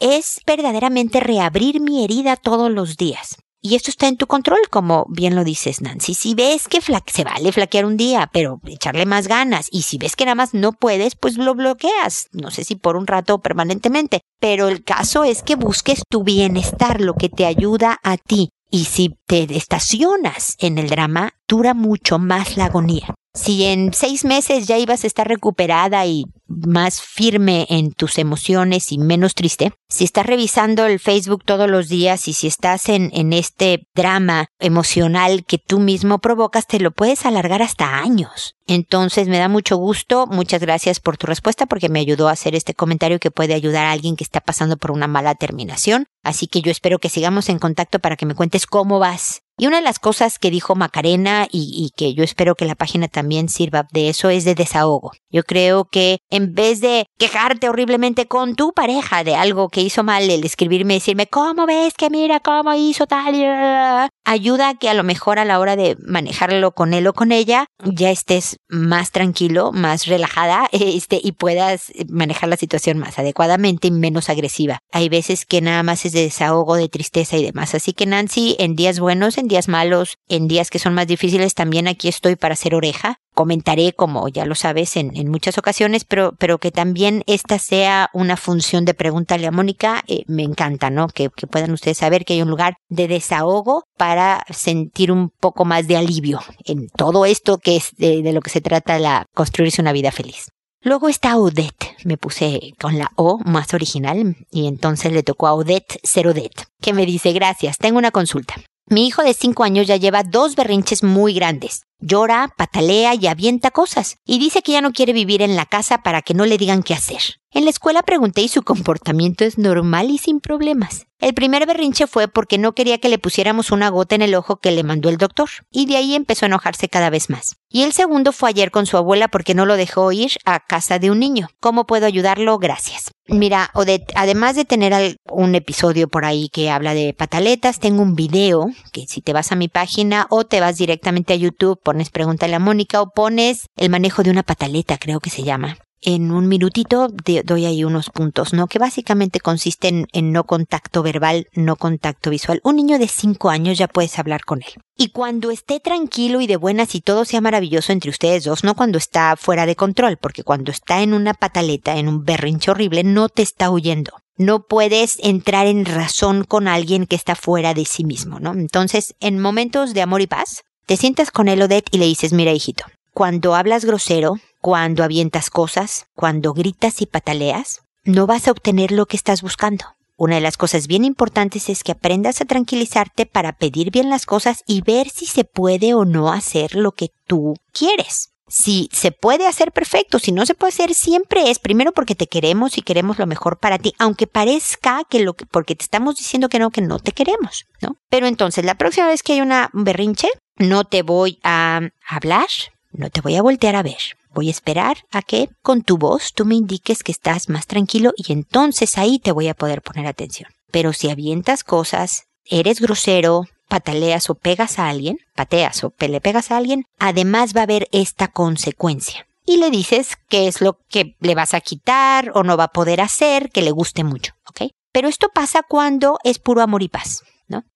es 0.00 0.40
verdaderamente 0.46 1.20
reabrir 1.20 1.80
mi 1.80 2.02
herida 2.02 2.36
todos 2.36 2.70
los 2.70 2.96
días. 2.96 3.36
Y 3.62 3.74
esto 3.74 3.90
está 3.90 4.08
en 4.08 4.16
tu 4.16 4.26
control, 4.26 4.60
como 4.70 5.06
bien 5.10 5.34
lo 5.34 5.44
dices, 5.44 5.82
Nancy. 5.82 6.14
Si 6.14 6.34
ves 6.34 6.66
que 6.66 6.80
se 6.80 7.24
vale 7.24 7.52
flaquear 7.52 7.84
un 7.84 7.98
día, 7.98 8.30
pero 8.32 8.58
echarle 8.64 9.04
más 9.04 9.28
ganas. 9.28 9.68
Y 9.70 9.82
si 9.82 9.98
ves 9.98 10.16
que 10.16 10.24
nada 10.24 10.34
más 10.34 10.54
no 10.54 10.72
puedes, 10.72 11.14
pues 11.14 11.36
lo 11.36 11.54
bloqueas. 11.54 12.28
No 12.32 12.50
sé 12.50 12.64
si 12.64 12.76
por 12.76 12.96
un 12.96 13.06
rato 13.06 13.34
o 13.34 13.40
permanentemente. 13.40 14.22
Pero 14.40 14.68
el 14.68 14.82
caso 14.82 15.24
es 15.24 15.42
que 15.42 15.56
busques 15.56 16.02
tu 16.08 16.24
bienestar, 16.24 17.02
lo 17.02 17.14
que 17.14 17.28
te 17.28 17.44
ayuda 17.44 17.98
a 18.02 18.16
ti. 18.16 18.48
Y 18.70 18.84
si 18.84 19.16
te 19.26 19.42
estacionas 19.54 20.54
en 20.58 20.78
el 20.78 20.88
drama, 20.88 21.32
dura 21.46 21.74
mucho 21.74 22.18
más 22.18 22.56
la 22.56 22.66
agonía. 22.66 23.14
Si 23.34 23.64
en 23.64 23.92
seis 23.92 24.24
meses 24.24 24.66
ya 24.66 24.78
ibas 24.78 25.04
a 25.04 25.06
estar 25.06 25.28
recuperada 25.28 26.06
y 26.06 26.24
más 26.50 27.00
firme 27.00 27.66
en 27.70 27.92
tus 27.92 28.18
emociones 28.18 28.92
y 28.92 28.98
menos 28.98 29.34
triste, 29.34 29.72
si 29.88 30.04
estás 30.04 30.26
revisando 30.26 30.84
el 30.86 30.98
Facebook 30.98 31.44
todos 31.44 31.70
los 31.70 31.88
días 31.88 32.28
y 32.28 32.32
si 32.32 32.46
estás 32.46 32.88
en, 32.88 33.10
en 33.14 33.32
este 33.32 33.86
drama 33.94 34.48
emocional 34.58 35.44
que 35.44 35.58
tú 35.58 35.78
mismo 35.78 36.18
provocas, 36.18 36.66
te 36.66 36.80
lo 36.80 36.90
puedes 36.90 37.24
alargar 37.24 37.62
hasta 37.62 37.98
años. 37.98 38.56
Entonces 38.66 39.26
me 39.28 39.38
da 39.38 39.48
mucho 39.48 39.76
gusto, 39.76 40.26
muchas 40.26 40.60
gracias 40.60 41.00
por 41.00 41.16
tu 41.16 41.26
respuesta 41.26 41.66
porque 41.66 41.88
me 41.88 42.00
ayudó 42.00 42.28
a 42.28 42.32
hacer 42.32 42.54
este 42.54 42.74
comentario 42.74 43.18
que 43.18 43.30
puede 43.30 43.54
ayudar 43.54 43.86
a 43.86 43.92
alguien 43.92 44.16
que 44.16 44.24
está 44.24 44.40
pasando 44.40 44.76
por 44.76 44.92
una 44.92 45.08
mala 45.08 45.34
terminación. 45.34 46.06
Así 46.22 46.46
que 46.46 46.60
yo 46.60 46.70
espero 46.70 46.98
que 46.98 47.08
sigamos 47.08 47.48
en 47.48 47.58
contacto 47.58 47.98
para 47.98 48.16
que 48.16 48.26
me 48.26 48.34
cuentes 48.34 48.66
cómo 48.66 48.98
vas 48.98 49.42
y 49.60 49.66
una 49.66 49.76
de 49.76 49.82
las 49.82 49.98
cosas 49.98 50.38
que 50.38 50.50
dijo 50.50 50.74
Macarena 50.74 51.46
y, 51.52 51.92
que 51.94 52.14
yo 52.14 52.24
espero 52.24 52.54
que 52.54 52.64
la 52.64 52.76
página 52.76 53.08
también 53.08 53.50
sirva 53.50 53.86
de 53.92 54.08
eso 54.08 54.30
es 54.30 54.46
de 54.46 54.54
desahogo. 54.54 55.12
Yo 55.28 55.42
creo 55.42 55.84
que 55.84 56.20
en 56.30 56.54
vez 56.54 56.80
de 56.80 57.04
quejarte 57.18 57.68
horriblemente 57.68 58.26
con 58.26 58.54
tu 58.54 58.72
pareja 58.72 59.22
de 59.22 59.36
algo 59.36 59.68
que 59.68 59.82
hizo 59.82 60.02
mal, 60.02 60.30
el 60.30 60.44
escribirme 60.44 60.94
y 60.94 60.96
decirme, 61.00 61.26
¿cómo 61.26 61.66
ves 61.66 61.92
que 61.92 62.08
mira 62.08 62.40
cómo 62.40 62.72
hizo 62.72 63.06
tal? 63.06 64.08
Ayuda 64.32 64.68
a 64.68 64.74
que 64.76 64.88
a 64.88 64.94
lo 64.94 65.02
mejor 65.02 65.40
a 65.40 65.44
la 65.44 65.58
hora 65.58 65.74
de 65.74 65.96
manejarlo 66.06 66.70
con 66.70 66.94
él 66.94 67.04
o 67.08 67.12
con 67.12 67.32
ella 67.32 67.66
ya 67.84 68.12
estés 68.12 68.58
más 68.68 69.10
tranquilo, 69.10 69.72
más 69.72 70.06
relajada 70.06 70.68
este, 70.72 71.20
y 71.20 71.32
puedas 71.32 71.90
manejar 72.08 72.48
la 72.48 72.56
situación 72.56 72.96
más 72.96 73.18
adecuadamente 73.18 73.88
y 73.88 73.90
menos 73.90 74.30
agresiva. 74.30 74.78
Hay 74.92 75.08
veces 75.08 75.46
que 75.46 75.60
nada 75.60 75.82
más 75.82 76.06
es 76.06 76.12
de 76.12 76.22
desahogo, 76.22 76.76
de 76.76 76.88
tristeza 76.88 77.38
y 77.38 77.44
demás. 77.44 77.74
Así 77.74 77.92
que 77.92 78.06
Nancy, 78.06 78.54
en 78.60 78.76
días 78.76 79.00
buenos, 79.00 79.36
en 79.36 79.48
días 79.48 79.66
malos, 79.66 80.14
en 80.28 80.46
días 80.46 80.70
que 80.70 80.78
son 80.78 80.94
más 80.94 81.08
difíciles, 81.08 81.54
también 81.54 81.88
aquí 81.88 82.06
estoy 82.06 82.36
para 82.36 82.54
hacer 82.54 82.76
oreja 82.76 83.18
comentaré, 83.40 83.94
como 83.94 84.28
ya 84.28 84.44
lo 84.44 84.54
sabes, 84.54 84.96
en, 84.96 85.30
muchas 85.30 85.56
ocasiones, 85.56 86.04
pero, 86.04 86.34
pero 86.38 86.58
que 86.58 86.70
también 86.70 87.22
esta 87.26 87.58
sea 87.58 88.10
una 88.12 88.36
función 88.36 88.84
de 88.84 88.92
pregúntale 88.92 89.46
a 89.46 89.50
Mónica, 89.50 90.04
eh, 90.08 90.24
me 90.26 90.42
encanta, 90.42 90.90
¿no? 90.90 91.08
Que, 91.08 91.30
puedan 91.30 91.72
ustedes 91.72 91.96
saber 91.96 92.26
que 92.26 92.34
hay 92.34 92.42
un 92.42 92.50
lugar 92.50 92.74
de 92.90 93.08
desahogo 93.08 93.84
para 93.96 94.44
sentir 94.50 95.10
un 95.10 95.30
poco 95.30 95.64
más 95.64 95.88
de 95.88 95.96
alivio 95.96 96.40
en 96.66 96.88
todo 96.88 97.24
esto 97.24 97.56
que 97.56 97.76
es 97.76 97.96
de, 97.96 98.30
lo 98.30 98.42
que 98.42 98.50
se 98.50 98.60
trata 98.60 98.98
la 98.98 99.24
construirse 99.34 99.80
una 99.80 99.92
vida 99.92 100.12
feliz. 100.12 100.50
Luego 100.82 101.08
está 101.08 101.38
Odette. 101.38 101.96
Me 102.04 102.18
puse 102.18 102.74
con 102.78 102.98
la 102.98 103.10
O 103.16 103.38
más 103.38 103.72
original 103.72 104.36
y 104.50 104.66
entonces 104.66 105.12
le 105.12 105.22
tocó 105.22 105.46
a 105.46 105.54
Odette 105.54 105.98
ser 106.02 106.28
Odette, 106.28 106.66
que 106.82 106.92
me 106.92 107.06
dice 107.06 107.32
gracias, 107.32 107.78
tengo 107.78 107.96
una 107.96 108.10
consulta. 108.10 108.56
Mi 108.92 109.06
hijo 109.06 109.22
de 109.22 109.34
5 109.34 109.62
años 109.62 109.86
ya 109.86 109.94
lleva 109.94 110.24
dos 110.24 110.56
berrinches 110.56 111.04
muy 111.04 111.32
grandes. 111.32 111.84
Llora, 112.00 112.52
patalea 112.56 113.14
y 113.14 113.28
avienta 113.28 113.70
cosas. 113.70 114.16
Y 114.26 114.40
dice 114.40 114.62
que 114.62 114.72
ya 114.72 114.80
no 114.80 114.90
quiere 114.90 115.12
vivir 115.12 115.42
en 115.42 115.54
la 115.54 115.64
casa 115.64 116.02
para 116.02 116.22
que 116.22 116.34
no 116.34 116.44
le 116.44 116.58
digan 116.58 116.82
qué 116.82 116.94
hacer. 116.94 117.20
En 117.52 117.64
la 117.64 117.70
escuela 117.70 118.02
pregunté 118.02 118.42
y 118.42 118.48
su 118.48 118.62
comportamiento 118.62 119.44
es 119.44 119.58
normal 119.58 120.10
y 120.10 120.18
sin 120.18 120.40
problemas. 120.40 121.06
El 121.20 121.34
primer 121.34 121.66
berrinche 121.66 122.08
fue 122.08 122.26
porque 122.26 122.58
no 122.58 122.72
quería 122.72 122.98
que 122.98 123.08
le 123.08 123.18
pusiéramos 123.18 123.70
una 123.70 123.90
gota 123.90 124.16
en 124.16 124.22
el 124.22 124.34
ojo 124.34 124.56
que 124.56 124.72
le 124.72 124.82
mandó 124.82 125.08
el 125.08 125.18
doctor, 125.18 125.48
y 125.70 125.86
de 125.86 125.96
ahí 125.96 126.14
empezó 126.14 126.46
a 126.46 126.48
enojarse 126.48 126.88
cada 126.88 127.10
vez 127.10 127.28
más. 127.28 127.56
Y 127.68 127.82
el 127.82 127.92
segundo 127.92 128.32
fue 128.32 128.48
ayer 128.48 128.70
con 128.70 128.86
su 128.86 128.96
abuela 128.96 129.28
porque 129.28 129.54
no 129.54 129.66
lo 129.66 129.76
dejó 129.76 130.10
ir 130.10 130.32
a 130.44 130.60
casa 130.60 130.98
de 130.98 131.10
un 131.10 131.18
niño. 131.20 131.48
¿Cómo 131.60 131.86
puedo 131.86 132.06
ayudarlo? 132.06 132.58
Gracias. 132.58 133.10
Mira, 133.30 133.70
Odette, 133.74 134.12
además 134.16 134.56
de 134.56 134.64
tener 134.64 135.16
un 135.30 135.54
episodio 135.54 136.08
por 136.08 136.24
ahí 136.24 136.48
que 136.52 136.70
habla 136.70 136.94
de 136.94 137.14
pataletas, 137.14 137.78
tengo 137.78 138.02
un 138.02 138.14
video 138.14 138.66
que 138.92 139.06
si 139.06 139.20
te 139.20 139.32
vas 139.32 139.52
a 139.52 139.56
mi 139.56 139.68
página 139.68 140.26
o 140.30 140.44
te 140.44 140.60
vas 140.60 140.76
directamente 140.76 141.32
a 141.32 141.36
YouTube, 141.36 141.80
pones 141.82 142.10
Pregúntale 142.10 142.56
a 142.56 142.58
Mónica 142.58 143.00
o 143.00 143.10
pones 143.10 143.66
el 143.76 143.88
manejo 143.88 144.22
de 144.22 144.30
una 144.30 144.42
pataleta, 144.42 144.98
creo 144.98 145.20
que 145.20 145.30
se 145.30 145.44
llama 145.44 145.78
en 146.02 146.32
un 146.32 146.48
minutito 146.48 147.08
doy 147.44 147.66
ahí 147.66 147.84
unos 147.84 148.10
puntos, 148.10 148.52
¿no? 148.52 148.66
Que 148.66 148.78
básicamente 148.78 149.40
consisten 149.40 150.06
en 150.12 150.32
no 150.32 150.44
contacto 150.44 151.02
verbal, 151.02 151.46
no 151.52 151.76
contacto 151.76 152.30
visual. 152.30 152.60
Un 152.64 152.76
niño 152.76 152.98
de 152.98 153.08
5 153.08 153.50
años 153.50 153.78
ya 153.78 153.88
puedes 153.88 154.18
hablar 154.18 154.44
con 154.44 154.62
él. 154.62 154.82
Y 154.96 155.10
cuando 155.10 155.50
esté 155.50 155.80
tranquilo 155.80 156.40
y 156.40 156.46
de 156.46 156.56
buenas 156.56 156.94
y 156.94 157.00
todo 157.00 157.24
sea 157.24 157.40
maravilloso 157.40 157.92
entre 157.92 158.10
ustedes 158.10 158.44
dos, 158.44 158.64
no 158.64 158.74
cuando 158.74 158.98
está 158.98 159.36
fuera 159.36 159.66
de 159.66 159.76
control, 159.76 160.18
porque 160.18 160.44
cuando 160.44 160.70
está 160.70 161.02
en 161.02 161.14
una 161.14 161.34
pataleta, 161.34 161.96
en 161.96 162.08
un 162.08 162.24
berrinche 162.24 162.70
horrible, 162.70 163.02
no 163.04 163.28
te 163.28 163.42
está 163.42 163.70
huyendo. 163.70 164.12
No 164.36 164.66
puedes 164.66 165.18
entrar 165.22 165.66
en 165.66 165.84
razón 165.84 166.44
con 166.44 166.66
alguien 166.66 167.06
que 167.06 167.16
está 167.16 167.34
fuera 167.34 167.74
de 167.74 167.84
sí 167.84 168.04
mismo, 168.04 168.40
¿no? 168.40 168.52
Entonces, 168.52 169.14
en 169.20 169.38
momentos 169.38 169.92
de 169.92 170.02
amor 170.02 170.22
y 170.22 170.26
paz, 170.26 170.62
te 170.86 170.96
sientas 170.96 171.30
con 171.30 171.48
él, 171.48 171.62
Odette, 171.62 171.88
y 171.92 171.98
le 171.98 172.06
dices, 172.06 172.32
mira, 172.32 172.52
hijito, 172.52 172.84
cuando 173.12 173.54
hablas 173.54 173.84
grosero, 173.84 174.36
cuando 174.60 175.04
avientas 175.04 175.50
cosas, 175.50 176.06
cuando 176.14 176.52
gritas 176.52 177.00
y 177.00 177.06
pataleas, 177.06 177.82
no 178.04 178.26
vas 178.26 178.48
a 178.48 178.52
obtener 178.52 178.92
lo 178.92 179.06
que 179.06 179.16
estás 179.16 179.42
buscando. 179.42 179.84
Una 180.16 180.34
de 180.34 180.42
las 180.42 180.58
cosas 180.58 180.86
bien 180.86 181.04
importantes 181.04 181.70
es 181.70 181.82
que 181.82 181.92
aprendas 181.92 182.40
a 182.40 182.44
tranquilizarte 182.44 183.24
para 183.24 183.54
pedir 183.54 183.90
bien 183.90 184.10
las 184.10 184.26
cosas 184.26 184.62
y 184.66 184.82
ver 184.82 185.08
si 185.08 185.24
se 185.24 185.44
puede 185.44 185.94
o 185.94 186.04
no 186.04 186.30
hacer 186.30 186.74
lo 186.74 186.92
que 186.92 187.08
tú 187.26 187.54
quieres. 187.72 188.30
Si 188.46 188.90
se 188.92 189.12
puede 189.12 189.46
hacer 189.46 189.72
perfecto, 189.72 190.18
si 190.18 190.32
no 190.32 190.44
se 190.44 190.54
puede 190.54 190.72
hacer 190.72 190.92
siempre 190.92 191.50
es 191.50 191.58
primero 191.58 191.92
porque 191.92 192.16
te 192.16 192.26
queremos 192.26 192.76
y 192.76 192.82
queremos 192.82 193.18
lo 193.18 193.26
mejor 193.26 193.60
para 193.60 193.78
ti, 193.78 193.94
aunque 193.98 194.26
parezca 194.26 195.04
que 195.08 195.20
lo 195.20 195.34
que 195.34 195.46
porque 195.46 195.76
te 195.76 195.84
estamos 195.84 196.16
diciendo 196.16 196.48
que 196.48 196.58
no 196.58 196.70
que 196.70 196.82
no 196.82 196.98
te 196.98 197.12
queremos, 197.12 197.64
¿no? 197.80 197.96
Pero 198.10 198.26
entonces 198.26 198.64
la 198.64 198.74
próxima 198.74 199.06
vez 199.06 199.22
que 199.22 199.34
hay 199.34 199.40
una 199.40 199.70
berrinche, 199.72 200.28
no 200.56 200.84
te 200.84 201.02
voy 201.02 201.38
a 201.44 201.80
hablar, 202.06 202.48
no 202.92 203.08
te 203.08 203.20
voy 203.20 203.36
a 203.36 203.42
voltear 203.42 203.76
a 203.76 203.82
ver. 203.84 204.19
Voy 204.32 204.48
a 204.48 204.52
esperar 204.52 204.98
a 205.10 205.22
que 205.22 205.48
con 205.62 205.82
tu 205.82 205.98
voz 205.98 206.32
tú 206.32 206.44
me 206.44 206.54
indiques 206.54 207.02
que 207.02 207.12
estás 207.12 207.48
más 207.48 207.66
tranquilo 207.66 208.12
y 208.16 208.32
entonces 208.32 208.96
ahí 208.96 209.18
te 209.18 209.32
voy 209.32 209.48
a 209.48 209.54
poder 209.54 209.82
poner 209.82 210.06
atención. 210.06 210.50
Pero 210.70 210.92
si 210.92 211.10
avientas 211.10 211.64
cosas, 211.64 212.24
eres 212.44 212.80
grosero, 212.80 213.44
pataleas 213.68 214.30
o 214.30 214.34
pegas 214.34 214.78
a 214.78 214.88
alguien, 214.88 215.18
pateas 215.34 215.82
o 215.84 215.92
le 215.98 216.20
pegas 216.20 216.50
a 216.50 216.56
alguien, 216.56 216.84
además 216.98 217.54
va 217.56 217.60
a 217.60 217.64
haber 217.64 217.88
esta 217.92 218.28
consecuencia. 218.28 219.26
Y 219.46 219.56
le 219.56 219.70
dices 219.70 220.16
qué 220.28 220.46
es 220.46 220.60
lo 220.60 220.78
que 220.88 221.16
le 221.18 221.34
vas 221.34 221.54
a 221.54 221.60
quitar 221.60 222.30
o 222.34 222.44
no 222.44 222.56
va 222.56 222.64
a 222.64 222.72
poder 222.72 223.00
hacer 223.00 223.50
que 223.50 223.62
le 223.62 223.72
guste 223.72 224.04
mucho, 224.04 224.34
¿ok? 224.48 224.70
Pero 224.92 225.08
esto 225.08 225.28
pasa 225.34 225.62
cuando 225.68 226.18
es 226.24 226.38
puro 226.38 226.62
amor 226.62 226.82
y 226.82 226.88
paz. 226.88 227.22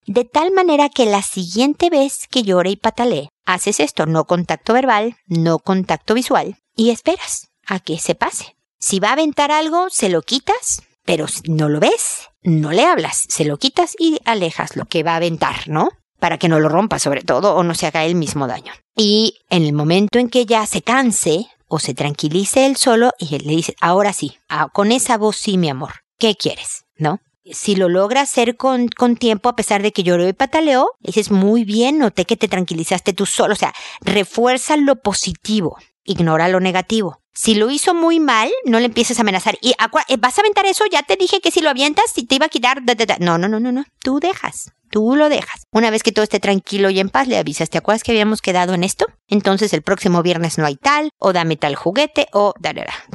De 0.06 0.24
tal 0.24 0.52
manera 0.52 0.88
que 0.88 1.06
la 1.06 1.22
siguiente 1.22 1.90
vez 1.90 2.26
que 2.28 2.42
llore 2.42 2.70
y 2.70 2.76
patalee, 2.76 3.28
haces 3.44 3.80
esto, 3.80 4.06
no 4.06 4.24
contacto 4.24 4.72
verbal, 4.72 5.16
no 5.26 5.58
contacto 5.58 6.14
visual, 6.14 6.56
y 6.76 6.90
esperas 6.90 7.48
a 7.66 7.80
que 7.80 7.98
se 7.98 8.14
pase. 8.14 8.56
Si 8.78 9.00
va 9.00 9.10
a 9.10 9.12
aventar 9.12 9.50
algo, 9.50 9.88
se 9.90 10.08
lo 10.08 10.22
quitas, 10.22 10.82
pero 11.04 11.26
no 11.48 11.68
lo 11.68 11.80
ves, 11.80 12.28
no 12.42 12.72
le 12.72 12.84
hablas, 12.84 13.24
se 13.28 13.44
lo 13.44 13.58
quitas 13.58 13.94
y 13.98 14.18
alejas 14.24 14.76
lo 14.76 14.84
que 14.86 15.02
va 15.02 15.12
a 15.12 15.16
aventar, 15.16 15.68
¿no? 15.68 15.90
Para 16.18 16.38
que 16.38 16.48
no 16.48 16.60
lo 16.60 16.68
rompa 16.68 16.98
sobre 16.98 17.22
todo 17.22 17.54
o 17.54 17.62
no 17.62 17.74
se 17.74 17.86
haga 17.86 18.04
el 18.04 18.14
mismo 18.14 18.46
daño. 18.46 18.72
Y 18.96 19.38
en 19.50 19.64
el 19.64 19.72
momento 19.72 20.18
en 20.18 20.28
que 20.28 20.46
ya 20.46 20.66
se 20.66 20.82
canse 20.82 21.48
o 21.66 21.78
se 21.78 21.94
tranquilice 21.94 22.66
él 22.66 22.76
solo 22.76 23.12
y 23.18 23.38
le 23.38 23.56
dice, 23.56 23.74
ahora 23.80 24.12
sí, 24.12 24.36
ah, 24.48 24.68
con 24.72 24.92
esa 24.92 25.18
voz 25.18 25.36
sí, 25.36 25.58
mi 25.58 25.68
amor, 25.68 25.92
¿qué 26.18 26.36
quieres? 26.36 26.84
¿No? 26.96 27.20
Si 27.52 27.76
lo 27.76 27.88
logra 27.88 28.22
hacer 28.22 28.56
con, 28.56 28.88
con 28.88 29.16
tiempo, 29.16 29.48
a 29.48 29.56
pesar 29.56 29.82
de 29.82 29.92
que 29.92 30.02
lloró 30.02 30.26
y 30.26 30.32
pataleó, 30.32 30.92
dices, 31.00 31.30
muy 31.30 31.64
bien, 31.64 31.98
noté 31.98 32.24
que 32.24 32.36
te 32.36 32.48
tranquilizaste 32.48 33.12
tú 33.12 33.26
solo. 33.26 33.52
O 33.54 33.56
sea, 33.56 33.74
refuerza 34.00 34.76
lo 34.76 34.96
positivo, 34.96 35.78
ignora 36.04 36.48
lo 36.48 36.60
negativo. 36.60 37.20
Si 37.36 37.56
lo 37.56 37.68
hizo 37.70 37.94
muy 37.94 38.20
mal, 38.20 38.50
no 38.64 38.78
le 38.78 38.86
empieces 38.86 39.18
a 39.18 39.22
amenazar. 39.22 39.58
Y 39.60 39.70
eh, 39.72 40.16
vas 40.18 40.38
a 40.38 40.40
aventar 40.40 40.66
eso, 40.66 40.84
ya 40.90 41.02
te 41.02 41.16
dije 41.16 41.40
que 41.40 41.50
si 41.50 41.60
lo 41.60 41.70
avientas, 41.70 42.04
si 42.14 42.24
te 42.24 42.36
iba 42.36 42.46
a 42.46 42.48
quitar. 42.48 42.80
No, 43.18 43.38
no, 43.38 43.48
no, 43.48 43.58
no, 43.58 43.72
no. 43.72 43.84
Tú 43.98 44.20
dejas. 44.20 44.72
Tú 44.94 45.16
lo 45.16 45.28
dejas. 45.28 45.66
Una 45.72 45.90
vez 45.90 46.04
que 46.04 46.12
todo 46.12 46.22
esté 46.22 46.38
tranquilo 46.38 46.88
y 46.88 47.00
en 47.00 47.08
paz, 47.08 47.26
le 47.26 47.36
avisas, 47.36 47.68
¿te 47.68 47.78
acuerdas 47.78 48.04
que 48.04 48.12
habíamos 48.12 48.40
quedado 48.40 48.74
en 48.74 48.84
esto? 48.84 49.06
Entonces 49.26 49.72
el 49.72 49.82
próximo 49.82 50.22
viernes 50.22 50.56
no 50.56 50.66
hay 50.66 50.76
tal, 50.76 51.10
o 51.18 51.32
dame 51.32 51.56
tal 51.56 51.74
juguete, 51.74 52.28
o 52.32 52.54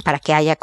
para 0.03 0.19
que 0.19 0.33
haya 0.33 0.57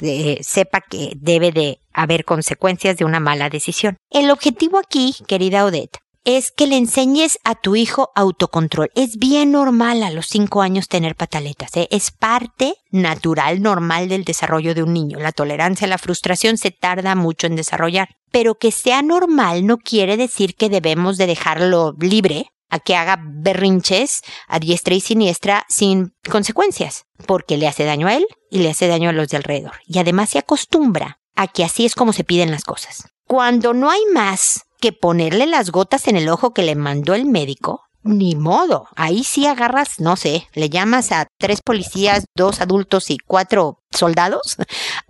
de, 0.00 0.40
sepa 0.42 0.80
que 0.80 1.12
debe 1.14 1.52
de 1.52 1.78
haber 1.92 2.24
consecuencias 2.24 2.96
de 2.96 3.04
una 3.04 3.20
mala 3.20 3.48
decisión. 3.48 3.96
El 4.10 4.28
objetivo 4.32 4.78
aquí, 4.78 5.14
querida 5.28 5.64
Odette, 5.64 5.99
es 6.24 6.50
que 6.50 6.66
le 6.66 6.76
enseñes 6.76 7.38
a 7.44 7.54
tu 7.54 7.76
hijo 7.76 8.10
autocontrol. 8.14 8.90
Es 8.94 9.16
bien 9.16 9.52
normal 9.52 10.02
a 10.02 10.10
los 10.10 10.26
cinco 10.26 10.62
años 10.62 10.88
tener 10.88 11.16
pataletas. 11.16 11.76
¿eh? 11.76 11.88
Es 11.90 12.10
parte 12.10 12.74
natural, 12.90 13.62
normal 13.62 14.08
del 14.08 14.24
desarrollo 14.24 14.74
de 14.74 14.82
un 14.82 14.92
niño. 14.92 15.18
La 15.18 15.32
tolerancia 15.32 15.86
la 15.86 15.98
frustración 15.98 16.58
se 16.58 16.70
tarda 16.70 17.14
mucho 17.14 17.46
en 17.46 17.56
desarrollar. 17.56 18.08
Pero 18.30 18.56
que 18.56 18.70
sea 18.70 19.02
normal 19.02 19.66
no 19.66 19.78
quiere 19.78 20.16
decir 20.16 20.54
que 20.54 20.68
debemos 20.68 21.16
de 21.16 21.26
dejarlo 21.26 21.94
libre 21.98 22.50
a 22.68 22.78
que 22.78 22.94
haga 22.94 23.20
berrinches 23.20 24.20
a 24.46 24.60
diestra 24.60 24.94
y 24.94 25.00
siniestra 25.00 25.66
sin 25.68 26.14
consecuencias, 26.30 27.06
porque 27.26 27.56
le 27.56 27.66
hace 27.66 27.84
daño 27.84 28.06
a 28.06 28.14
él 28.14 28.26
y 28.48 28.58
le 28.58 28.70
hace 28.70 28.86
daño 28.86 29.10
a 29.10 29.12
los 29.12 29.28
de 29.28 29.38
alrededor. 29.38 29.74
Y 29.86 29.98
además 29.98 30.30
se 30.30 30.38
acostumbra 30.38 31.18
a 31.34 31.48
que 31.48 31.64
así 31.64 31.84
es 31.84 31.96
como 31.96 32.12
se 32.12 32.22
piden 32.22 32.52
las 32.52 32.62
cosas. 32.62 33.08
Cuando 33.26 33.74
no 33.74 33.90
hay 33.90 34.02
más 34.14 34.62
que 34.80 34.92
ponerle 34.92 35.46
las 35.46 35.70
gotas 35.70 36.08
en 36.08 36.16
el 36.16 36.28
ojo 36.28 36.52
que 36.52 36.62
le 36.62 36.74
mandó 36.74 37.14
el 37.14 37.26
médico, 37.26 37.82
ni 38.02 38.34
modo. 38.34 38.88
Ahí 38.96 39.24
sí 39.24 39.46
agarras, 39.46 40.00
no 40.00 40.16
sé, 40.16 40.48
le 40.54 40.70
llamas 40.70 41.12
a 41.12 41.26
tres 41.38 41.60
policías, 41.62 42.24
dos 42.34 42.60
adultos 42.60 43.10
y 43.10 43.18
cuatro 43.18 43.78
soldados 43.90 44.56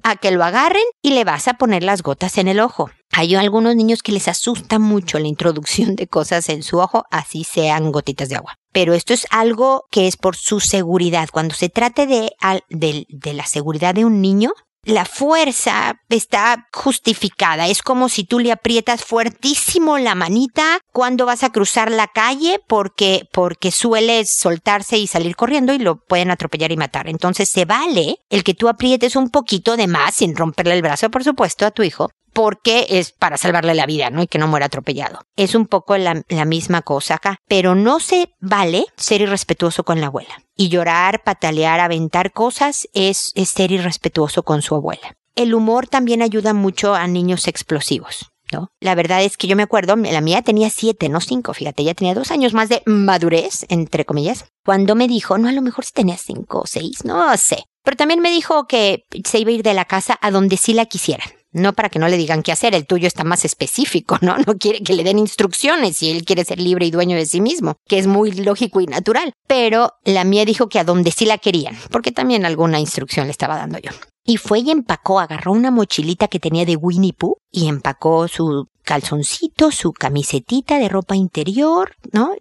a 0.02 0.16
que 0.16 0.30
lo 0.30 0.42
agarren 0.42 0.83
y 1.02 1.11
le 1.11 1.24
vas 1.24 1.48
a 1.48 1.54
poner 1.54 1.83
las 1.83 2.02
gotas 2.02 2.38
en 2.38 2.48
el 2.48 2.61
ojo. 2.61 2.90
Hay 3.12 3.35
algunos 3.35 3.76
niños 3.76 4.02
que 4.02 4.12
les 4.12 4.28
asusta 4.28 4.78
mucho 4.78 5.18
la 5.18 5.28
introducción 5.28 5.96
de 5.96 6.06
cosas 6.06 6.48
en 6.48 6.62
su 6.62 6.78
ojo, 6.78 7.04
así 7.11 7.44
sean 7.44 7.92
gotitas 7.92 8.28
de 8.28 8.37
agua. 8.37 8.54
Pero 8.72 8.94
esto 8.94 9.12
es 9.12 9.26
algo 9.30 9.85
que 9.90 10.06
es 10.06 10.16
por 10.16 10.37
su 10.37 10.61
seguridad. 10.61 11.28
Cuando 11.33 11.54
se 11.54 11.68
trate 11.68 12.06
de, 12.06 12.33
de, 12.68 13.06
de 13.09 13.35
la 13.35 13.46
seguridad 13.46 13.94
de 13.94 14.04
un 14.04 14.20
niño, 14.20 14.52
la 14.84 15.04
fuerza 15.04 16.00
está 16.08 16.68
justificada. 16.72 17.68
Es 17.68 17.82
como 17.82 18.08
si 18.08 18.24
tú 18.24 18.38
le 18.38 18.52
aprietas 18.52 19.04
fuertísimo 19.04 19.98
la 19.98 20.14
manita 20.14 20.80
cuando 20.92 21.26
vas 21.26 21.44
a 21.44 21.50
cruzar 21.50 21.90
la 21.90 22.06
calle 22.06 22.60
porque, 22.66 23.28
porque 23.32 23.70
suele 23.70 24.24
soltarse 24.24 24.98
y 24.98 25.06
salir 25.06 25.36
corriendo 25.36 25.72
y 25.72 25.78
lo 25.78 25.96
pueden 25.96 26.30
atropellar 26.30 26.72
y 26.72 26.76
matar. 26.76 27.08
Entonces 27.08 27.48
se 27.48 27.64
vale 27.64 28.16
el 28.30 28.44
que 28.44 28.54
tú 28.54 28.68
aprietes 28.68 29.16
un 29.16 29.30
poquito 29.30 29.76
de 29.76 29.86
más 29.86 30.16
sin 30.16 30.36
romperle 30.36 30.74
el 30.74 30.82
brazo, 30.82 31.10
por 31.10 31.24
supuesto, 31.24 31.66
a 31.66 31.70
tu 31.70 31.82
hijo, 31.82 32.10
porque 32.32 32.86
es 32.90 33.12
para 33.12 33.36
salvarle 33.36 33.74
la 33.74 33.86
vida, 33.86 34.10
¿no? 34.10 34.22
Y 34.22 34.26
que 34.26 34.38
no 34.38 34.48
muera 34.48 34.66
atropellado. 34.66 35.20
Es 35.36 35.54
un 35.54 35.66
poco 35.66 35.96
la, 35.96 36.22
misma 36.46 36.82
cosa 36.82 37.14
acá, 37.14 37.38
pero 37.48 37.74
no 37.74 38.00
se 38.00 38.34
vale 38.40 38.86
ser 38.96 39.20
irrespetuoso 39.20 39.84
con 39.84 40.00
la 40.00 40.06
abuela. 40.06 40.42
Y 40.56 40.68
llorar, 40.68 41.22
patalear, 41.22 41.80
aventar 41.80 42.32
cosas 42.32 42.88
es, 42.92 43.32
ser 43.44 43.72
irrespetuoso 43.72 44.42
con 44.42 44.62
su 44.62 44.74
abuela. 44.74 45.14
El 45.36 45.54
humor 45.54 45.86
también 45.86 46.22
ayuda 46.22 46.52
mucho 46.54 46.94
a 46.94 47.06
niños 47.06 47.48
explosivos. 47.48 48.30
¿no? 48.52 48.68
La 48.80 48.96
verdad 48.96 49.22
es 49.22 49.36
que 49.36 49.46
yo 49.46 49.54
me 49.54 49.62
acuerdo, 49.62 49.94
la 49.94 50.20
mía 50.20 50.42
tenía 50.42 50.70
siete, 50.70 51.08
no 51.08 51.20
cinco, 51.20 51.54
fíjate, 51.54 51.82
ella 51.82 51.94
tenía 51.94 52.14
dos 52.14 52.32
años 52.32 52.52
más 52.52 52.68
de 52.68 52.82
madurez, 52.84 53.64
entre 53.68 54.04
comillas, 54.04 54.46
cuando 54.64 54.96
me 54.96 55.06
dijo, 55.06 55.38
no, 55.38 55.48
a 55.48 55.52
lo 55.52 55.62
mejor 55.62 55.84
si 55.84 55.92
tenía 55.92 56.16
cinco 56.16 56.62
o 56.62 56.66
seis, 56.66 57.04
no 57.04 57.36
sé. 57.36 57.62
Pero 57.84 57.96
también 57.96 58.20
me 58.20 58.30
dijo 58.30 58.66
que 58.66 59.04
se 59.24 59.38
iba 59.38 59.50
a 59.50 59.54
ir 59.54 59.62
de 59.62 59.74
la 59.74 59.84
casa 59.84 60.18
a 60.20 60.30
donde 60.30 60.56
sí 60.56 60.74
la 60.74 60.86
quisieran. 60.86 61.28
No 61.52 61.72
para 61.72 61.88
que 61.88 61.98
no 61.98 62.08
le 62.08 62.16
digan 62.16 62.42
qué 62.42 62.52
hacer, 62.52 62.74
el 62.74 62.86
tuyo 62.86 63.06
está 63.06 63.24
más 63.24 63.44
específico, 63.44 64.18
¿no? 64.20 64.36
No 64.46 64.54
quiere 64.56 64.82
que 64.82 64.94
le 64.94 65.04
den 65.04 65.18
instrucciones 65.18 66.02
y 66.02 66.10
él 66.10 66.24
quiere 66.24 66.44
ser 66.44 66.60
libre 66.60 66.86
y 66.86 66.90
dueño 66.90 67.16
de 67.16 67.26
sí 67.26 67.40
mismo, 67.40 67.76
que 67.88 67.98
es 67.98 68.06
muy 68.06 68.32
lógico 68.32 68.80
y 68.80 68.86
natural. 68.86 69.32
Pero 69.46 69.94
la 70.04 70.24
mía 70.24 70.44
dijo 70.44 70.68
que 70.68 70.78
a 70.78 70.84
donde 70.84 71.10
sí 71.10 71.26
la 71.26 71.38
querían, 71.38 71.76
porque 71.90 72.12
también 72.12 72.44
alguna 72.44 72.80
instrucción 72.80 73.26
le 73.26 73.32
estaba 73.32 73.56
dando 73.56 73.78
yo. 73.78 73.90
Y 74.24 74.36
fue 74.36 74.60
y 74.60 74.70
empacó, 74.70 75.18
agarró 75.18 75.52
una 75.52 75.70
mochilita 75.70 76.28
que 76.28 76.38
tenía 76.38 76.64
de 76.64 76.76
Winnie 76.76 77.14
Pooh 77.14 77.38
y 77.50 77.68
empacó 77.68 78.28
su 78.28 78.66
calzoncito, 78.84 79.70
su 79.70 79.92
camisetita 79.92 80.78
de 80.78 80.88
ropa 80.88 81.16
interior, 81.16 81.94
¿no? 82.12 82.32